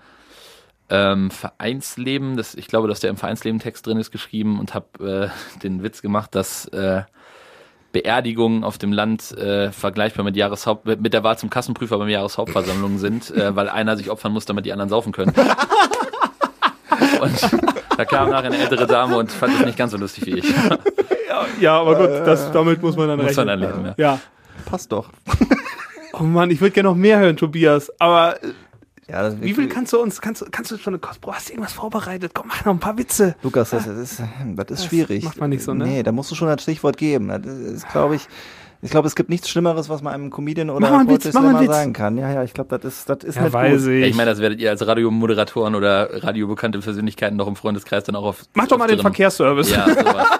ähm, 0.90 1.32
Vereinsleben, 1.32 2.38
das, 2.38 2.56
ich 2.56 2.68
glaube, 2.68 2.88
dass 2.88 3.00
der 3.00 3.10
im 3.10 3.18
Vereinsleben 3.18 3.60
Text 3.60 3.86
drin 3.86 3.98
ist, 3.98 4.12
geschrieben 4.12 4.60
und 4.60 4.74
habe 4.74 5.32
äh, 5.32 5.60
den 5.64 5.84
Witz 5.84 6.02
gemacht, 6.02 6.36
dass 6.36 6.66
äh, 6.70 7.04
Beerdigungen 7.92 8.64
auf 8.64 8.78
dem 8.78 8.94
Land 8.94 9.32
äh, 9.32 9.72
vergleichbar 9.72 10.24
mit 10.24 10.36
Jahreshaupt 10.36 10.86
mit 10.86 11.12
der 11.14 11.24
Wahl 11.24 11.38
zum 11.38 11.50
Kassenprüfer 11.50 11.98
beim 11.98 12.10
Jahreshauptversammlungen 12.10 13.00
sind, 13.00 13.32
äh, 13.32 13.56
weil 13.56 13.68
einer 13.68 13.98
sich 13.98 14.12
opfern 14.12 14.32
muss, 14.32 14.46
damit 14.46 14.66
die 14.66 14.72
anderen 14.72 14.90
saufen 14.90 15.12
können. 15.12 15.34
und 17.22 17.50
da 17.98 18.06
kam 18.06 18.30
nachher 18.30 18.52
eine 18.52 18.58
ältere 18.58 18.86
Dame 18.86 19.18
und 19.18 19.32
fand 19.32 19.60
es 19.60 19.66
nicht 19.66 19.78
ganz 19.78 19.92
so 19.92 19.98
lustig 19.98 20.26
wie 20.28 20.40
ich. 20.40 20.50
Ja, 20.50 20.78
ja 21.60 21.80
aber 21.80 21.96
gut, 21.96 22.28
das, 22.28 22.52
damit 22.52 22.82
muss 22.82 22.96
man 22.96 23.08
dann 23.08 23.18
Muss 23.18 23.30
rechnen. 23.30 23.48
man 23.48 23.60
dann 23.62 23.72
leben, 23.72 23.86
ja. 23.98 24.12
ja. 24.12 24.20
Passt 24.66 24.92
doch. 24.92 25.10
Oh 26.14 26.24
Mann, 26.24 26.52
ich 26.52 26.62
würde 26.62 26.72
gerne 26.72 26.90
noch 26.90 26.96
mehr 26.96 27.18
hören, 27.20 27.38
Tobias. 27.38 27.92
Aber 28.00 28.44
äh, 28.44 28.50
Ja, 29.10 29.24
das 29.24 29.42
wie 29.42 29.54
viel 29.54 29.68
kannst 29.68 29.92
du 29.92 30.00
uns, 30.00 30.22
kannst 30.22 30.42
du, 30.42 30.46
kannst 30.52 30.70
du 30.70 30.78
schon 30.78 30.94
eine 30.94 31.00
Kost, 31.00 31.20
Bro, 31.22 31.34
hast 31.34 31.50
du 31.50 31.54
irgendwas 31.54 31.74
vorbereitet? 31.74 32.32
Komm, 32.36 32.48
mach 32.48 32.64
noch 32.66 32.74
ein 32.74 32.80
paar 32.80 32.98
Witze. 32.98 33.36
Lukas, 33.42 33.72
das, 33.72 33.86
das 33.86 33.98
ist, 33.98 34.24
das 34.56 34.72
ist 34.72 34.86
schwierig. 34.86 35.24
macht 35.24 35.40
man 35.40 35.50
nicht 35.50 35.64
so, 35.64 35.74
ne? 35.74 35.86
Nee, 35.86 36.04
da 36.04 36.12
musst 36.12 36.30
du 36.30 36.36
schon 36.36 36.48
ein 36.48 36.60
Stichwort 36.60 36.98
geben. 36.98 37.28
Das 37.30 37.46
ist, 37.46 37.90
glaube 37.90 38.16
ich, 38.16 38.28
ich 38.82 38.92
glaube, 38.92 39.08
es 39.08 39.16
gibt 39.16 39.30
nichts 39.30 39.50
Schlimmeres, 39.50 39.90
was 39.90 40.02
man 40.02 40.14
einem 40.14 40.30
Comedian 40.30 40.70
oder 40.70 40.80
Mach 40.80 40.92
mal 40.92 41.00
einen 41.02 41.10
Witz, 41.10 41.34
mal 41.34 41.60
Witz. 41.62 41.72
sagen 41.72 41.94
kann. 41.94 42.18
Ja, 42.18 42.32
ja, 42.32 42.44
ich 42.44 42.54
glaube, 42.54 42.78
das 42.78 42.86
ist, 43.00 43.10
das 43.10 43.24
ist 43.24 43.36
Ja, 43.36 43.44
nicht 43.44 43.54
weiß 43.54 43.84
gut. 43.84 43.92
ich. 43.92 44.06
Ich 44.08 44.16
meine, 44.16 44.30
das 44.32 44.40
werdet 44.40 44.60
ihr 44.60 44.70
als 44.70 44.86
Radiomoderatoren 44.86 45.76
oder 45.76 46.24
radiobekannte 46.24 46.80
Persönlichkeiten 46.80 47.36
noch 47.38 47.48
im 47.48 47.56
Freundeskreis 47.56 48.04
dann 48.06 48.16
auch 48.16 48.24
auf. 48.24 48.44
Mach 48.54 48.68
doch 48.68 48.78
mal 48.78 48.88
den 48.88 49.00
Verkehrsservice. 49.00 49.72
Ja, 49.72 49.86
sowas. 49.88 50.28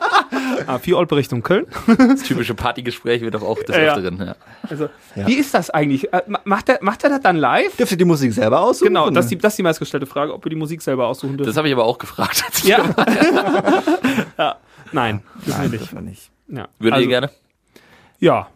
Ah, 0.68 0.78
Vier 0.78 1.00
Richtung 1.12 1.42
Köln. 1.42 1.66
Das 1.98 2.22
typische 2.24 2.54
Partygespräch 2.54 3.22
wird 3.22 3.34
doch 3.34 3.42
auch 3.42 3.58
des 3.64 3.76
Ja. 3.76 3.96
Öfteren. 3.96 4.20
Ja. 4.20 4.36
Also, 4.70 4.90
Ja. 5.16 5.26
wie 5.26 5.34
ist 5.36 5.54
das 5.54 5.72
eigentlich? 5.72 6.14
Äh, 6.14 6.22
ma- 6.28 6.42
Macht 6.44 6.70
er, 6.70 6.78
macht 6.82 7.04
er 7.04 7.10
das 7.10 7.22
dann 7.22 7.38
live? 7.38 7.76
Dürft 7.78 7.94
ihr 7.94 7.98
die 7.98 8.06
Musik 8.06 8.34
selber 8.34 8.60
aussuchen? 8.62 8.90
Genau, 8.90 9.10
das 9.10 9.26
ist 9.26 9.32
die, 9.32 9.38
das 9.38 9.54
ist 9.54 9.58
die 9.58 9.64
meistgestellte 9.64 10.06
Frage, 10.06 10.34
ob 10.34 10.46
wir 10.46 10.50
die 10.52 10.56
Musik 10.56 10.82
selber 10.84 11.08
aussuchen 11.08 11.38
dürfen. 11.38 11.50
Das 11.50 11.58
habe 11.58 11.68
ich 11.68 11.74
aber 11.74 11.86
auch 11.86 11.98
gefragt. 11.98 12.44
ja. 12.64 12.80
ja. 14.38 14.56
Nein, 14.92 15.22
dürfen 15.46 15.60
Nein, 15.62 15.72
wir 15.72 15.80
dürfen 15.80 16.06
nicht. 16.06 16.30
wir 16.48 16.56
nicht. 16.56 16.60
Ja. 16.66 16.68
Würdet 16.80 16.94
also, 16.94 17.04
ihr 17.04 17.10
gerne? 17.10 17.30
Ja. 18.20 18.48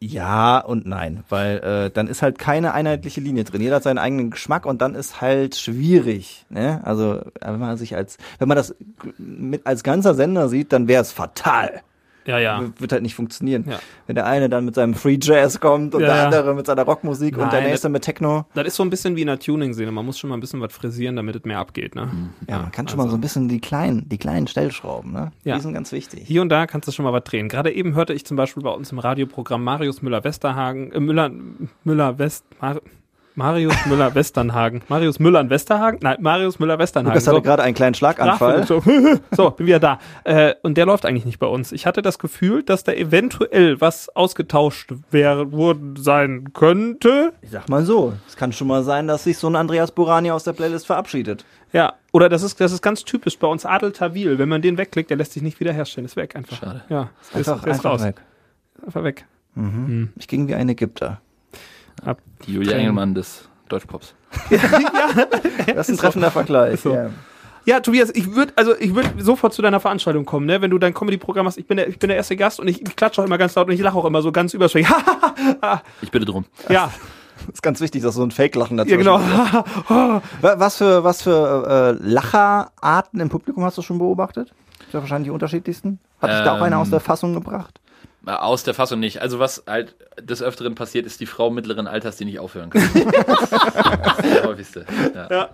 Ja 0.00 0.58
und 0.58 0.84
nein, 0.84 1.22
weil 1.28 1.58
äh, 1.58 1.90
dann 1.90 2.08
ist 2.08 2.22
halt 2.22 2.36
keine 2.36 2.74
einheitliche 2.74 3.20
Linie 3.20 3.44
drin. 3.44 3.60
Jeder 3.60 3.76
hat 3.76 3.84
seinen 3.84 3.98
eigenen 3.98 4.32
Geschmack 4.32 4.66
und 4.66 4.82
dann 4.82 4.96
ist 4.96 5.20
halt 5.20 5.54
schwierig. 5.54 6.44
Ne? 6.50 6.80
Also 6.82 7.20
wenn 7.40 7.60
man 7.60 7.76
sich 7.76 7.94
als, 7.94 8.18
wenn 8.40 8.48
man 8.48 8.56
das 8.56 8.74
mit 9.16 9.64
als 9.64 9.84
ganzer 9.84 10.14
Sender 10.14 10.48
sieht, 10.48 10.72
dann 10.72 10.88
wäre 10.88 11.02
es 11.02 11.12
fatal. 11.12 11.82
Ja, 12.26 12.38
ja. 12.38 12.62
Wird 12.78 12.92
halt 12.92 13.02
nicht 13.02 13.14
funktionieren. 13.14 13.64
Ja. 13.68 13.78
Wenn 14.06 14.14
der 14.14 14.26
eine 14.26 14.48
dann 14.48 14.64
mit 14.64 14.74
seinem 14.74 14.94
Free 14.94 15.18
Jazz 15.20 15.60
kommt 15.60 15.94
und 15.94 16.02
Ja, 16.02 16.08
der 16.08 16.24
andere 16.26 16.54
mit 16.54 16.66
seiner 16.66 16.82
Rockmusik 16.82 17.36
und 17.36 17.52
der 17.52 17.60
Nein, 17.60 17.70
nächste 17.70 17.88
mit 17.88 18.02
Techno. 18.02 18.46
Das 18.54 18.66
ist 18.66 18.76
so 18.76 18.82
ein 18.82 18.90
bisschen 18.90 19.16
wie 19.16 19.22
in 19.22 19.26
der 19.26 19.38
Tuning-Szene. 19.38 19.90
Man 19.90 20.06
muss 20.06 20.18
schon 20.18 20.30
mal 20.30 20.36
ein 20.36 20.40
bisschen 20.40 20.60
was 20.60 20.72
frisieren, 20.72 21.16
damit 21.16 21.36
es 21.36 21.44
mehr 21.44 21.58
abgeht. 21.58 21.94
Ne? 21.94 22.10
Ja, 22.48 22.58
man 22.58 22.72
kann 22.72 22.88
schon 22.88 22.98
mal 22.98 23.08
so 23.08 23.16
ein 23.16 23.20
bisschen 23.20 23.48
die 23.48 23.60
kleinen, 23.60 24.08
die 24.08 24.18
kleinen 24.18 24.46
Stellschrauben, 24.46 25.12
ne? 25.12 25.32
Ja. 25.44 25.56
Die 25.56 25.60
sind 25.60 25.74
ganz 25.74 25.92
wichtig. 25.92 26.22
Hier 26.26 26.42
und 26.42 26.48
da 26.48 26.66
kannst 26.66 26.88
du 26.88 26.92
schon 26.92 27.04
mal 27.04 27.12
was 27.12 27.24
drehen. 27.24 27.48
Gerade 27.48 27.72
eben 27.72 27.94
hörte 27.94 28.12
ich 28.12 28.24
zum 28.24 28.36
Beispiel 28.36 28.62
bei 28.62 28.70
uns 28.70 28.92
im 28.92 28.98
Radioprogramm 28.98 29.64
Marius 29.64 30.02
Müller-Westerhagen, 30.02 30.92
äh, 30.92 31.00
Müller, 31.00 31.30
Müller-West, 31.84 32.44
Mar 32.60 32.80
Marius 33.34 33.74
Müller-Westernhagen. 33.86 34.82
Marius 34.88 35.18
Müller-Westerhagen? 35.18 35.98
Nein, 36.02 36.18
Marius 36.20 36.58
Müller-Westernhagen. 36.58 37.12
Lukas 37.14 37.26
hatte 37.26 37.36
So. 37.36 37.42
gerade 37.42 37.62
einen 37.62 37.74
kleinen 37.74 37.94
Schlaganfall. 37.94 38.64
Sprachfehler. 38.66 39.20
So, 39.32 39.50
bin 39.50 39.66
wieder 39.66 39.80
da. 39.80 39.98
Äh, 40.24 40.54
und 40.62 40.76
der 40.76 40.86
läuft 40.86 41.06
eigentlich 41.06 41.24
nicht 41.24 41.38
bei 41.38 41.46
uns. 41.46 41.72
Ich 41.72 41.86
hatte 41.86 42.02
das 42.02 42.18
Gefühl, 42.18 42.62
dass 42.62 42.84
da 42.84 42.92
eventuell 42.92 43.80
was 43.80 44.08
ausgetauscht 44.14 44.92
wäre, 45.10 45.52
worden 45.52 45.96
sein 45.96 46.52
könnte. 46.52 47.32
Ich 47.42 47.50
sag 47.50 47.68
mal 47.68 47.84
so, 47.84 48.12
es 48.28 48.36
kann 48.36 48.52
schon 48.52 48.68
mal 48.68 48.82
sein, 48.84 49.06
dass 49.08 49.24
sich 49.24 49.38
so 49.38 49.48
ein 49.48 49.56
Andreas 49.56 49.92
Burani 49.92 50.30
aus 50.30 50.44
der 50.44 50.52
Playlist 50.52 50.86
verabschiedet. 50.86 51.44
Ja, 51.72 51.94
oder 52.12 52.28
das 52.28 52.42
ist, 52.42 52.60
das 52.60 52.72
ist 52.72 52.82
ganz 52.82 53.04
typisch 53.04 53.38
bei 53.38 53.46
uns 53.46 53.64
Adel 53.64 53.92
Tawil. 53.92 54.38
Wenn 54.38 54.48
man 54.50 54.60
den 54.60 54.76
wegklickt, 54.76 55.08
der 55.08 55.16
lässt 55.16 55.32
sich 55.32 55.42
nicht 55.42 55.58
wiederherstellen. 55.58 56.04
Ist 56.04 56.16
weg 56.16 56.36
einfach. 56.36 56.58
Schade. 56.58 56.82
Ja, 56.90 57.08
ist, 57.22 57.34
Einfach, 57.36 57.66
ist 57.66 57.72
einfach 57.76 57.90
raus. 57.90 58.04
weg. 58.04 58.16
Einfach 58.84 59.04
weg. 59.04 59.24
Ich 60.16 60.28
ging 60.28 60.48
wie 60.48 60.54
ein 60.54 60.68
Ägypter. 60.68 61.20
Ab. 62.04 62.18
Die 62.46 62.54
Julia 62.54 62.76
Engelmann 62.76 63.14
des 63.14 63.48
Deutschpops. 63.68 64.14
Das 65.74 65.88
ist 65.88 65.96
ein 65.96 65.98
treffender 65.98 66.30
Vergleich. 66.30 66.80
so. 66.80 66.94
Ja. 66.94 67.10
Ja, 67.64 67.78
Tobias, 67.80 68.10
ich 68.14 68.34
würde 68.34 68.52
also 68.56 68.74
ich 68.76 68.92
würde 68.94 69.10
sofort 69.22 69.54
zu 69.54 69.62
deiner 69.62 69.78
Veranstaltung 69.78 70.24
kommen, 70.24 70.46
ne? 70.46 70.60
Wenn 70.60 70.70
du 70.72 70.78
dein 70.78 70.92
Comedy-Programm 70.94 71.46
hast, 71.46 71.58
ich 71.58 71.66
bin 71.68 71.76
der, 71.76 71.86
ich 71.86 71.98
bin 72.00 72.08
der 72.08 72.16
erste 72.16 72.34
Gast 72.34 72.58
und 72.58 72.66
ich, 72.66 72.82
ich 72.82 72.96
klatsche 72.96 73.22
auch 73.22 73.26
immer 73.26 73.38
ganz 73.38 73.54
laut 73.54 73.68
und 73.68 73.72
ich 73.72 73.80
lache 73.80 73.96
auch 73.96 74.04
immer 74.04 74.20
so 74.20 74.32
ganz 74.32 74.52
überschwänglich. 74.54 74.92
Ich 76.02 76.10
bitte 76.10 76.24
drum. 76.24 76.44
ja, 76.68 76.90
ist 77.52 77.62
ganz 77.62 77.80
wichtig, 77.80 78.02
dass 78.02 78.14
so 78.16 78.22
ein 78.24 78.30
Fake-Lachen 78.32 78.78
ja 78.78 78.84
genau. 78.84 79.18
ist. 79.18 79.26
Wa- 79.88 80.20
Was 80.58 80.76
für, 80.78 81.04
was 81.04 81.22
für 81.22 81.96
äh, 82.00 82.04
Lacherarten 82.04 83.20
im 83.20 83.28
Publikum 83.28 83.64
hast 83.64 83.78
du 83.78 83.82
schon 83.82 83.98
beobachtet? 83.98 84.52
Das 84.80 84.90
sind 84.92 85.00
wahrscheinlich 85.00 85.26
die 85.28 85.32
unterschiedlichsten. 85.32 86.00
Hat 86.20 86.30
dich 86.30 86.40
da 86.44 86.56
auch 86.56 86.62
einer 86.62 86.76
Ähm, 86.76 86.82
aus 86.82 86.90
der 86.90 87.00
Fassung 87.00 87.32
gebracht? 87.34 87.78
Äh, 88.26 88.30
Aus 88.30 88.62
der 88.62 88.74
Fassung 88.74 89.00
nicht. 89.00 89.20
Also 89.20 89.38
was 89.38 89.64
halt 89.66 89.96
des 90.20 90.42
Öfteren 90.42 90.74
passiert, 90.74 91.06
ist 91.06 91.20
die 91.20 91.26
Frau 91.26 91.50
mittleren 91.50 91.86
Alters, 91.86 92.16
die 92.16 92.24
nicht 92.24 92.38
aufhören 92.38 92.70
kann. 92.70 92.82
das 92.94 94.18
ist 94.18 94.34
der 94.34 94.44
häufigste. 94.44 94.86
Ja. 95.14 95.50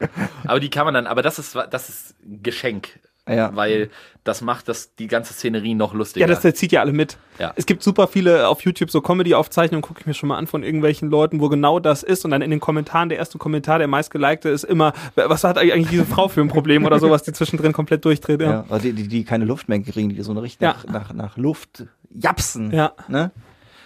Aber 0.47 0.61
die 0.61 0.71
kann 0.71 0.85
man 0.85 0.95
dann, 0.95 1.07
aber 1.07 1.23
das 1.23 1.39
ist, 1.39 1.57
das 1.71 1.89
ist 1.89 2.15
Geschenk. 2.23 3.01
Ja. 3.29 3.55
Weil 3.55 3.91
das 4.25 4.41
macht 4.41 4.69
das, 4.69 4.95
die 4.95 5.07
ganze 5.07 5.35
Szenerie 5.35 5.75
noch 5.75 5.93
lustiger. 5.93 6.27
Ja, 6.27 6.33
das, 6.33 6.41
das 6.41 6.55
zieht 6.55 6.73
ja 6.73 6.81
alle 6.81 6.93
mit. 6.93 7.19
Ja. 7.39 7.53
Es 7.57 7.67
gibt 7.67 7.83
super 7.83 8.09
viele 8.09 8.49
auf 8.49 8.63
YouTube 8.63 8.91
so 8.91 9.03
Comedy-Aufzeichnungen, 9.03 9.83
gucke 9.83 10.01
ich 10.01 10.07
mir 10.07 10.15
schon 10.15 10.31
mal 10.31 10.39
an 10.39 10.47
von 10.47 10.63
irgendwelchen 10.63 11.11
Leuten, 11.11 11.41
wo 11.41 11.49
genau 11.51 11.79
das 11.79 12.03
ist. 12.03 12.25
Und 12.25 12.31
dann 12.31 12.41
in 12.41 12.51
den 12.51 12.61
Kommentaren, 12.61 13.11
der 13.11 13.19
erste 13.19 13.37
Kommentar, 13.37 13.79
der 13.79 13.87
meistgelikte, 13.89 14.49
ist 14.49 14.65
immer, 14.65 14.95
was 15.15 15.45
hat 15.45 15.59
eigentlich 15.59 15.89
diese 15.89 16.07
Frau 16.07 16.29
für 16.29 16.41
ein 16.41 16.49
Problem 16.49 16.87
oder 16.87 16.99
sowas, 16.99 17.23
die 17.23 17.33
zwischendrin 17.33 17.73
komplett 17.75 18.05
durchdreht. 18.05 18.41
Ja. 18.41 18.51
Ja. 18.51 18.65
Also 18.71 18.85
die, 18.85 18.95
die, 18.95 19.09
die 19.09 19.25
keine 19.25 19.45
Luft 19.45 19.69
mehr 19.69 19.81
kriegen, 19.83 20.09
die 20.09 20.23
so 20.23 20.31
eine 20.31 20.41
richtig 20.43 20.63
Ja. 20.63 20.77
nach, 20.87 20.87
nach, 20.87 21.13
nach 21.13 21.37
Luft 21.37 21.85
japsen. 22.11 22.71
Ja. 22.73 22.93
Ne? 23.09 23.31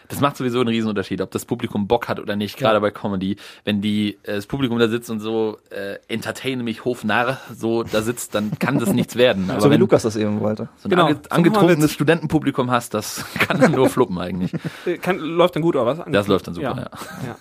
Das 0.08 0.20
macht 0.20 0.36
sowieso 0.36 0.60
einen 0.60 0.68
Riesenunterschied, 0.68 1.22
ob 1.22 1.30
das 1.30 1.46
Publikum 1.46 1.86
Bock 1.88 2.06
hat 2.06 2.20
oder 2.20 2.36
nicht, 2.36 2.58
gerade 2.58 2.78
bei 2.82 2.90
Comedy. 2.90 3.36
Wenn 3.64 3.80
die, 3.80 4.18
äh, 4.24 4.34
das 4.34 4.46
Publikum 4.46 4.78
da 4.78 4.88
sitzt 4.88 5.08
und 5.08 5.20
so, 5.20 5.56
äh, 5.70 5.96
entertaine 6.08 6.62
mich 6.62 6.84
hofnarr, 6.84 7.38
so 7.54 7.82
da 7.82 8.02
sitzt, 8.02 8.34
dann 8.34 8.50
kann 8.58 8.78
das 8.78 8.92
nichts 8.92 9.16
werden. 9.16 9.46
Aber 9.50 9.60
So 9.62 9.68
wie 9.68 9.72
wenn 9.72 9.80
Lukas 9.80 10.02
das 10.02 10.16
eben 10.16 10.40
wollte. 10.40 10.68
so 10.76 10.88
ein 10.88 10.90
Genau. 10.90 11.06
ange 11.06 11.20
angetrunkenes. 11.30 11.92
Studentenpublikum 11.92 12.70
hast, 12.70 12.92
das 12.92 13.24
kann 13.38 13.58
dann 13.58 13.72
nur 13.72 13.88
fluppen 13.88 14.18
eigentlich. 14.18 14.52
Äh, 14.84 14.98
Kann, 14.98 15.18
läuft 15.18 15.56
dann 15.56 15.62
gut, 15.62 15.76
oder 15.76 15.86
was? 15.86 16.00
Das 16.12 16.26
läuft 16.26 16.46
dann 16.46 16.54
super, 16.54 16.76
ja. 16.76 17.26
ja. 17.26 17.36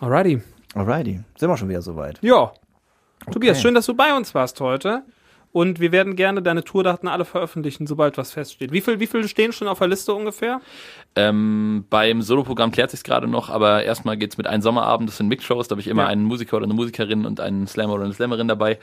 Alrighty. 0.00 0.40
Alrighty. 0.74 1.20
Sind 1.36 1.48
wir 1.50 1.56
schon 1.58 1.68
wieder 1.68 1.82
soweit. 1.82 2.18
Ja. 2.22 2.52
Tobias, 3.30 3.60
schön, 3.60 3.74
dass 3.74 3.84
du 3.86 3.94
bei 3.94 4.16
uns 4.16 4.34
warst 4.34 4.58
heute. 4.60 5.02
Und 5.52 5.80
wir 5.80 5.92
werden 5.92 6.16
gerne 6.16 6.40
deine 6.40 6.64
Tourdaten 6.64 7.08
alle 7.08 7.26
veröffentlichen, 7.26 7.86
sobald 7.86 8.16
was 8.16 8.32
feststeht. 8.32 8.72
Wie 8.72 8.80
viel, 8.80 9.00
wie 9.00 9.06
viele 9.06 9.28
stehen 9.28 9.52
schon 9.52 9.68
auf 9.68 9.78
der 9.80 9.88
Liste 9.88 10.14
ungefähr? 10.14 10.62
Ähm, 11.14 11.84
beim 11.90 12.22
Soloprogramm 12.22 12.72
klärt 12.72 12.90
sich 12.90 13.04
gerade 13.04 13.28
noch, 13.28 13.50
aber 13.50 13.84
erstmal 13.84 14.16
geht's 14.16 14.38
mit 14.38 14.46
einem 14.46 14.62
Sommerabend, 14.62 15.10
das 15.10 15.18
sind 15.18 15.28
Mixshows, 15.28 15.68
da 15.68 15.74
habe 15.74 15.82
ich 15.82 15.88
immer 15.88 16.04
Ja. 16.04 16.08
einen 16.08 16.24
Musiker 16.24 16.56
oder 16.56 16.64
eine 16.64 16.72
Musikerin 16.72 17.26
und 17.26 17.38
einen 17.38 17.66
Slammer 17.66 17.92
oder 17.94 18.04
eine 18.04 18.14
Slammerin 18.14 18.48
dabei. 18.48 18.78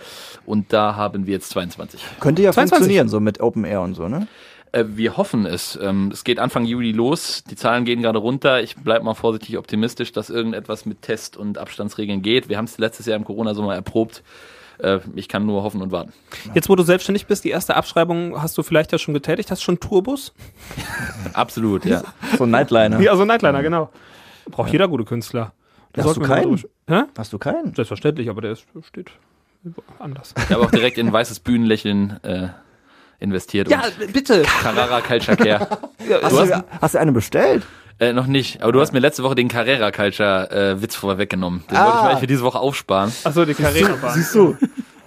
Und 0.46 0.72
da 0.72 0.96
haben 0.96 1.26
wir 1.26 1.34
jetzt 1.34 1.50
22. 1.50 2.02
Könnte 2.20 2.44
ja 2.44 2.52
22. 2.52 2.70
funktionieren, 2.78 3.10
so 3.10 3.20
mit 3.20 3.40
Open 3.42 3.66
Air 3.66 3.82
und 3.82 3.96
so, 3.96 4.08
ne? 4.08 4.28
Äh, 4.72 4.86
wir 4.90 5.18
hoffen 5.18 5.48
es. 5.48 5.80
Ähm, 5.82 6.12
es 6.14 6.24
geht 6.24 6.38
Anfang 6.38 6.66
Juli 6.66 6.92
los. 6.92 7.44
Die 7.50 7.56
Zahlen 7.56 7.84
gehen 7.86 8.04
gerade 8.04 8.20
runter. 8.20 8.62
Ich 8.62 8.76
bleibe 8.76 9.04
mal 9.06 9.16
vorsichtig 9.16 9.58
optimistisch, 9.58 10.12
dass 10.12 10.30
irgendetwas 10.30 10.86
mit 10.86 11.02
Test 11.02 11.36
und 11.36 11.58
Abstandsregeln 11.58 12.22
geht. 12.22 12.48
Wir 12.50 12.58
haben 12.58 12.66
es 12.66 12.78
letztes 12.78 13.08
Jahr 13.08 13.18
im 13.18 13.26
Corona-Sommer 13.26 13.74
erprobt. 13.74 14.22
Äh, 14.80 15.00
ich 15.16 15.28
kann 15.28 15.46
nur 15.46 15.64
hoffen 15.64 15.82
und 15.82 15.92
warten. 15.92 16.14
Jetzt, 16.54 16.70
wo 16.70 16.76
du 16.76 16.84
selbstständig 16.84 17.28
bist, 17.28 17.44
die 17.44 17.50
erste 17.50 17.76
Abschreibung 17.76 18.42
hast 18.42 18.58
du 18.58 18.64
vielleicht 18.64 18.92
ja 18.92 18.98
schon 18.98 19.14
getätigt. 19.14 19.52
Hast 19.52 19.62
du 19.62 19.66
schon 19.66 19.80
Tourbus? 19.80 20.34
Absolut, 21.34 21.86
ja. 21.86 22.04
So 22.38 22.46
ein 22.46 22.52
Nightliner. 22.52 23.00
Ja, 23.00 23.12
also 23.12 23.26
Nightliner, 23.26 23.62
genau. 23.62 23.90
Braucht 24.50 24.72
jeder 24.72 24.88
gute 24.88 25.06
Künstler. 25.06 25.54
Da 25.94 26.04
Hast 26.04 26.18
du 26.18 26.22
keinen? 26.22 26.58
Hä? 26.88 27.04
Hast 27.18 27.34
du 27.34 27.38
keinen? 27.38 27.74
Selbstverständlich, 27.76 28.30
aber 28.30 28.42
der 28.42 28.52
ist, 28.52 28.66
steht 28.88 29.12
anders. 30.00 30.34
Ich 30.38 30.52
habe 30.52 30.64
auch 30.64 30.72
direkt 30.72 30.98
in 30.98 31.12
weißes 31.12 31.42
Bühnenlächeln 31.42 32.24
äh, 32.24 32.50
investiert. 33.20 33.70
Ja, 33.70 33.84
und 34.00 34.14
bitte. 34.14 34.44
Carrara 34.44 35.02
Culture 35.02 35.36
Care. 35.36 35.68
Hast 36.24 36.36
Du 36.36 36.46
du, 36.46 36.64
hast 36.82 36.96
du 36.96 37.00
eine 37.00 37.12
bestellt? 37.12 37.64
Äh, 38.00 38.14
noch 38.14 38.28
nicht, 38.28 38.62
aber 38.64 38.72
du 38.72 38.80
hast 38.80 38.94
mir 38.94 39.00
letzte 39.00 39.24
Woche 39.24 39.36
den 39.36 39.50
Carrera 39.50 39.92
Culture 39.92 40.50
äh, 40.52 40.82
Witz 40.82 40.96
vorweggenommen. 40.96 41.64
Den 41.70 41.78
wollte 41.78 41.90
ich 41.90 41.94
mir 41.96 42.08
eigentlich 42.10 42.20
für 42.20 42.28
diese 42.28 42.44
Woche 42.44 42.60
aufsparen. 42.60 43.12
Achso, 43.26 43.44
die 43.46 43.54
Carrera-Bahn. 43.54 44.14
Siehst 44.14 44.34
du? 44.36 44.56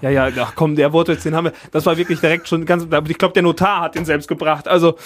Ja, 0.03 0.11
ja, 0.11 0.29
ach 0.41 0.55
komm, 0.57 0.75
der 0.75 0.93
Wortwitz, 0.93 1.23
den 1.23 1.35
haben 1.37 1.45
wir, 1.45 1.53
das 1.71 1.87
war 1.87 1.97
wirklich 1.97 2.19
direkt 2.21 2.49
schon 2.49 2.67
ganz, 2.67 2.83
ich 3.09 3.19
glaube, 3.19 3.35
der 3.35 3.43
Notar 3.45 3.83
hat 3.83 3.95
den 3.95 4.05
selbst 4.05 4.27
gebracht. 4.27 4.67
Also, 4.67 4.97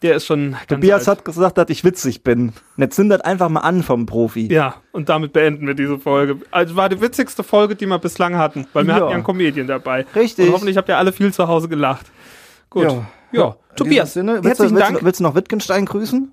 der 0.00 0.14
ist 0.14 0.26
schon 0.26 0.52
ganz 0.52 0.66
Tobias 0.68 1.08
alt. 1.08 1.18
hat 1.18 1.24
gesagt, 1.24 1.58
dass 1.58 1.68
ich 1.70 1.82
witzig 1.82 2.22
bin. 2.22 2.50
Und 2.50 2.54
Jetzt 2.78 2.94
zündet 2.94 3.24
einfach 3.24 3.48
mal 3.48 3.60
an 3.60 3.82
vom 3.82 4.06
Profi. 4.06 4.46
Ja, 4.52 4.76
und 4.92 5.08
damit 5.08 5.32
beenden 5.32 5.66
wir 5.66 5.74
diese 5.74 5.98
Folge. 5.98 6.36
Also 6.52 6.76
war 6.76 6.88
die 6.88 7.00
witzigste 7.00 7.42
Folge, 7.42 7.74
die 7.74 7.86
wir 7.86 7.98
bislang 7.98 8.38
hatten, 8.38 8.66
weil 8.74 8.84
wir 8.86 8.90
Ja. 8.90 9.00
hatten 9.00 9.08
ja 9.08 9.14
einen 9.16 9.24
Comedian 9.24 9.66
dabei. 9.66 10.06
Richtig. 10.14 10.46
Und 10.46 10.54
hoffentlich 10.54 10.76
habt 10.76 10.88
ihr 10.88 10.98
alle 10.98 11.12
viel 11.12 11.32
zu 11.34 11.48
Hause 11.48 11.68
gelacht. 11.68 12.06
Gut. 12.70 12.84
Ja. 12.84 13.06
Ja. 13.32 13.56
Tobias, 13.74 14.12
Sinne, 14.12 14.34
willst, 14.34 14.44
du, 14.44 14.48
herzlichen 14.50 14.76
willst, 14.76 14.88
Dank. 14.88 14.98
du, 15.00 15.04
willst 15.04 15.18
du 15.20 15.24
noch 15.24 15.34
Wittgenstein 15.34 15.84
grüßen? 15.84 16.32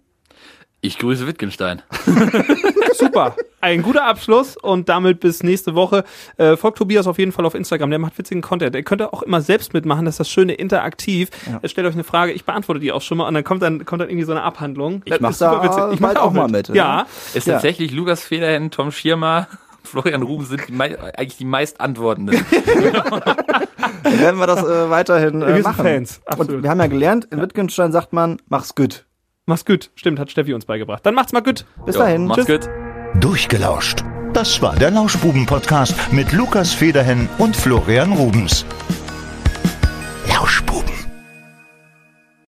Ich 0.84 0.98
grüße 0.98 1.28
Wittgenstein. 1.28 1.84
Super. 2.94 3.36
Ein 3.62 3.84
guter 3.84 4.06
Abschluss 4.08 4.58
und 4.58 4.89
damit 4.89 5.20
bis 5.20 5.44
nächste 5.44 5.76
Woche. 5.76 6.04
Äh, 6.38 6.58
folgt 6.58 6.80
Tobias 6.80 7.06
auf 7.06 7.20
jeden 7.20 7.32
Fall 7.32 7.46
auf 7.46 7.54
Instagram. 7.54 7.91
Der 7.91 8.00
macht 8.00 8.17
witzigen 8.17 8.41
Content. 8.41 8.76
Er 8.76 8.82
könnte 8.82 9.13
auch 9.13 9.22
immer 9.22 9.41
selbst 9.41 9.76
mitmachen. 9.76 10.06
Das 10.06 10.15
ist 10.15 10.20
das 10.22 10.30
Schöne 10.30 10.54
interaktiv. 10.54 11.29
Er 11.62 11.69
stellt 11.69 11.86
euch 11.86 11.94
eine 11.94 12.04
Frage. 12.04 12.32
Ich 12.32 12.46
beantworte 12.46 12.79
die 12.79 12.92
auch 12.92 13.04
schon 13.04 13.19
mal 13.19 13.27
und 13.27 13.36
dann 13.36 13.44
kommt 13.44 13.62
dann, 13.62 13.86
kommt 13.86 14.02
dann 14.02 14.10
irgendwie 14.10 14.25
so 14.25 14.32
eine 14.32 14.42
Abhandlung. 14.42 15.04
Ich 15.06 15.19
mach 15.19 15.38
da 15.38 15.92
Ich 15.94 16.00
mach 16.00 16.10
bald 16.10 16.17
auch 16.19 16.34
mal 16.34 16.48
mit, 16.48 16.69
Ja. 16.69 17.06
Ist 17.36 17.46
Ja. 17.46 17.54
tatsächlich 17.54 17.92
Lukas 17.92 18.23
Federhen, 18.23 18.71
Tom 18.71 18.92
Schirmer, 18.92 19.48
Florian 19.84 20.23
Ruben 20.23 20.46
sind 20.46 20.62
die 20.67 20.73
eigentlich 20.82 21.38
die 21.38 21.46
meist 21.46 21.79
Antwortenden. 21.79 22.36
Werden 24.04 24.40
wir 24.40 24.48
das 24.48 24.63
äh, 24.63 24.90
weiterhin 24.90 25.42
Wir 25.42 25.48
äh, 25.48 25.54
sind 25.54 25.63
machen. 25.63 25.86
Fans, 25.86 26.21
absolut. 26.25 26.56
Und 26.56 26.63
wir 26.63 26.69
haben 26.71 26.79
ja 26.79 26.88
gelernt, 26.88 27.25
in 27.25 27.40
Wittgenstein 27.40 27.92
sagt 27.92 28.13
man, 28.13 28.38
mach's 28.50 28.73
gut. 28.73 29.06
Mach's 29.48 29.65
gut. 29.65 29.89
Stimmt, 29.96 30.19
hat 30.19 30.29
Steffi 30.31 30.54
uns 30.54 30.65
beigebracht. 30.65 31.06
Dann 31.06 31.15
macht's 31.15 31.33
mal 31.33 31.42
gut. 31.42 31.65
Bis 31.85 31.96
Jo, 31.96 32.02
dahin. 32.02 32.29
Tschüss. 32.31 32.46
gut. 32.46 32.69
Durchgelauscht. 33.19 34.04
Das 34.33 34.62
war 34.62 34.75
der 34.75 34.92
Lauschbuben-Podcast 34.92 36.13
mit 36.13 36.31
Lukas 36.31 36.73
Federhen 36.73 37.27
und 37.37 37.56
Florian 37.56 38.13
Rubens. 38.13 38.65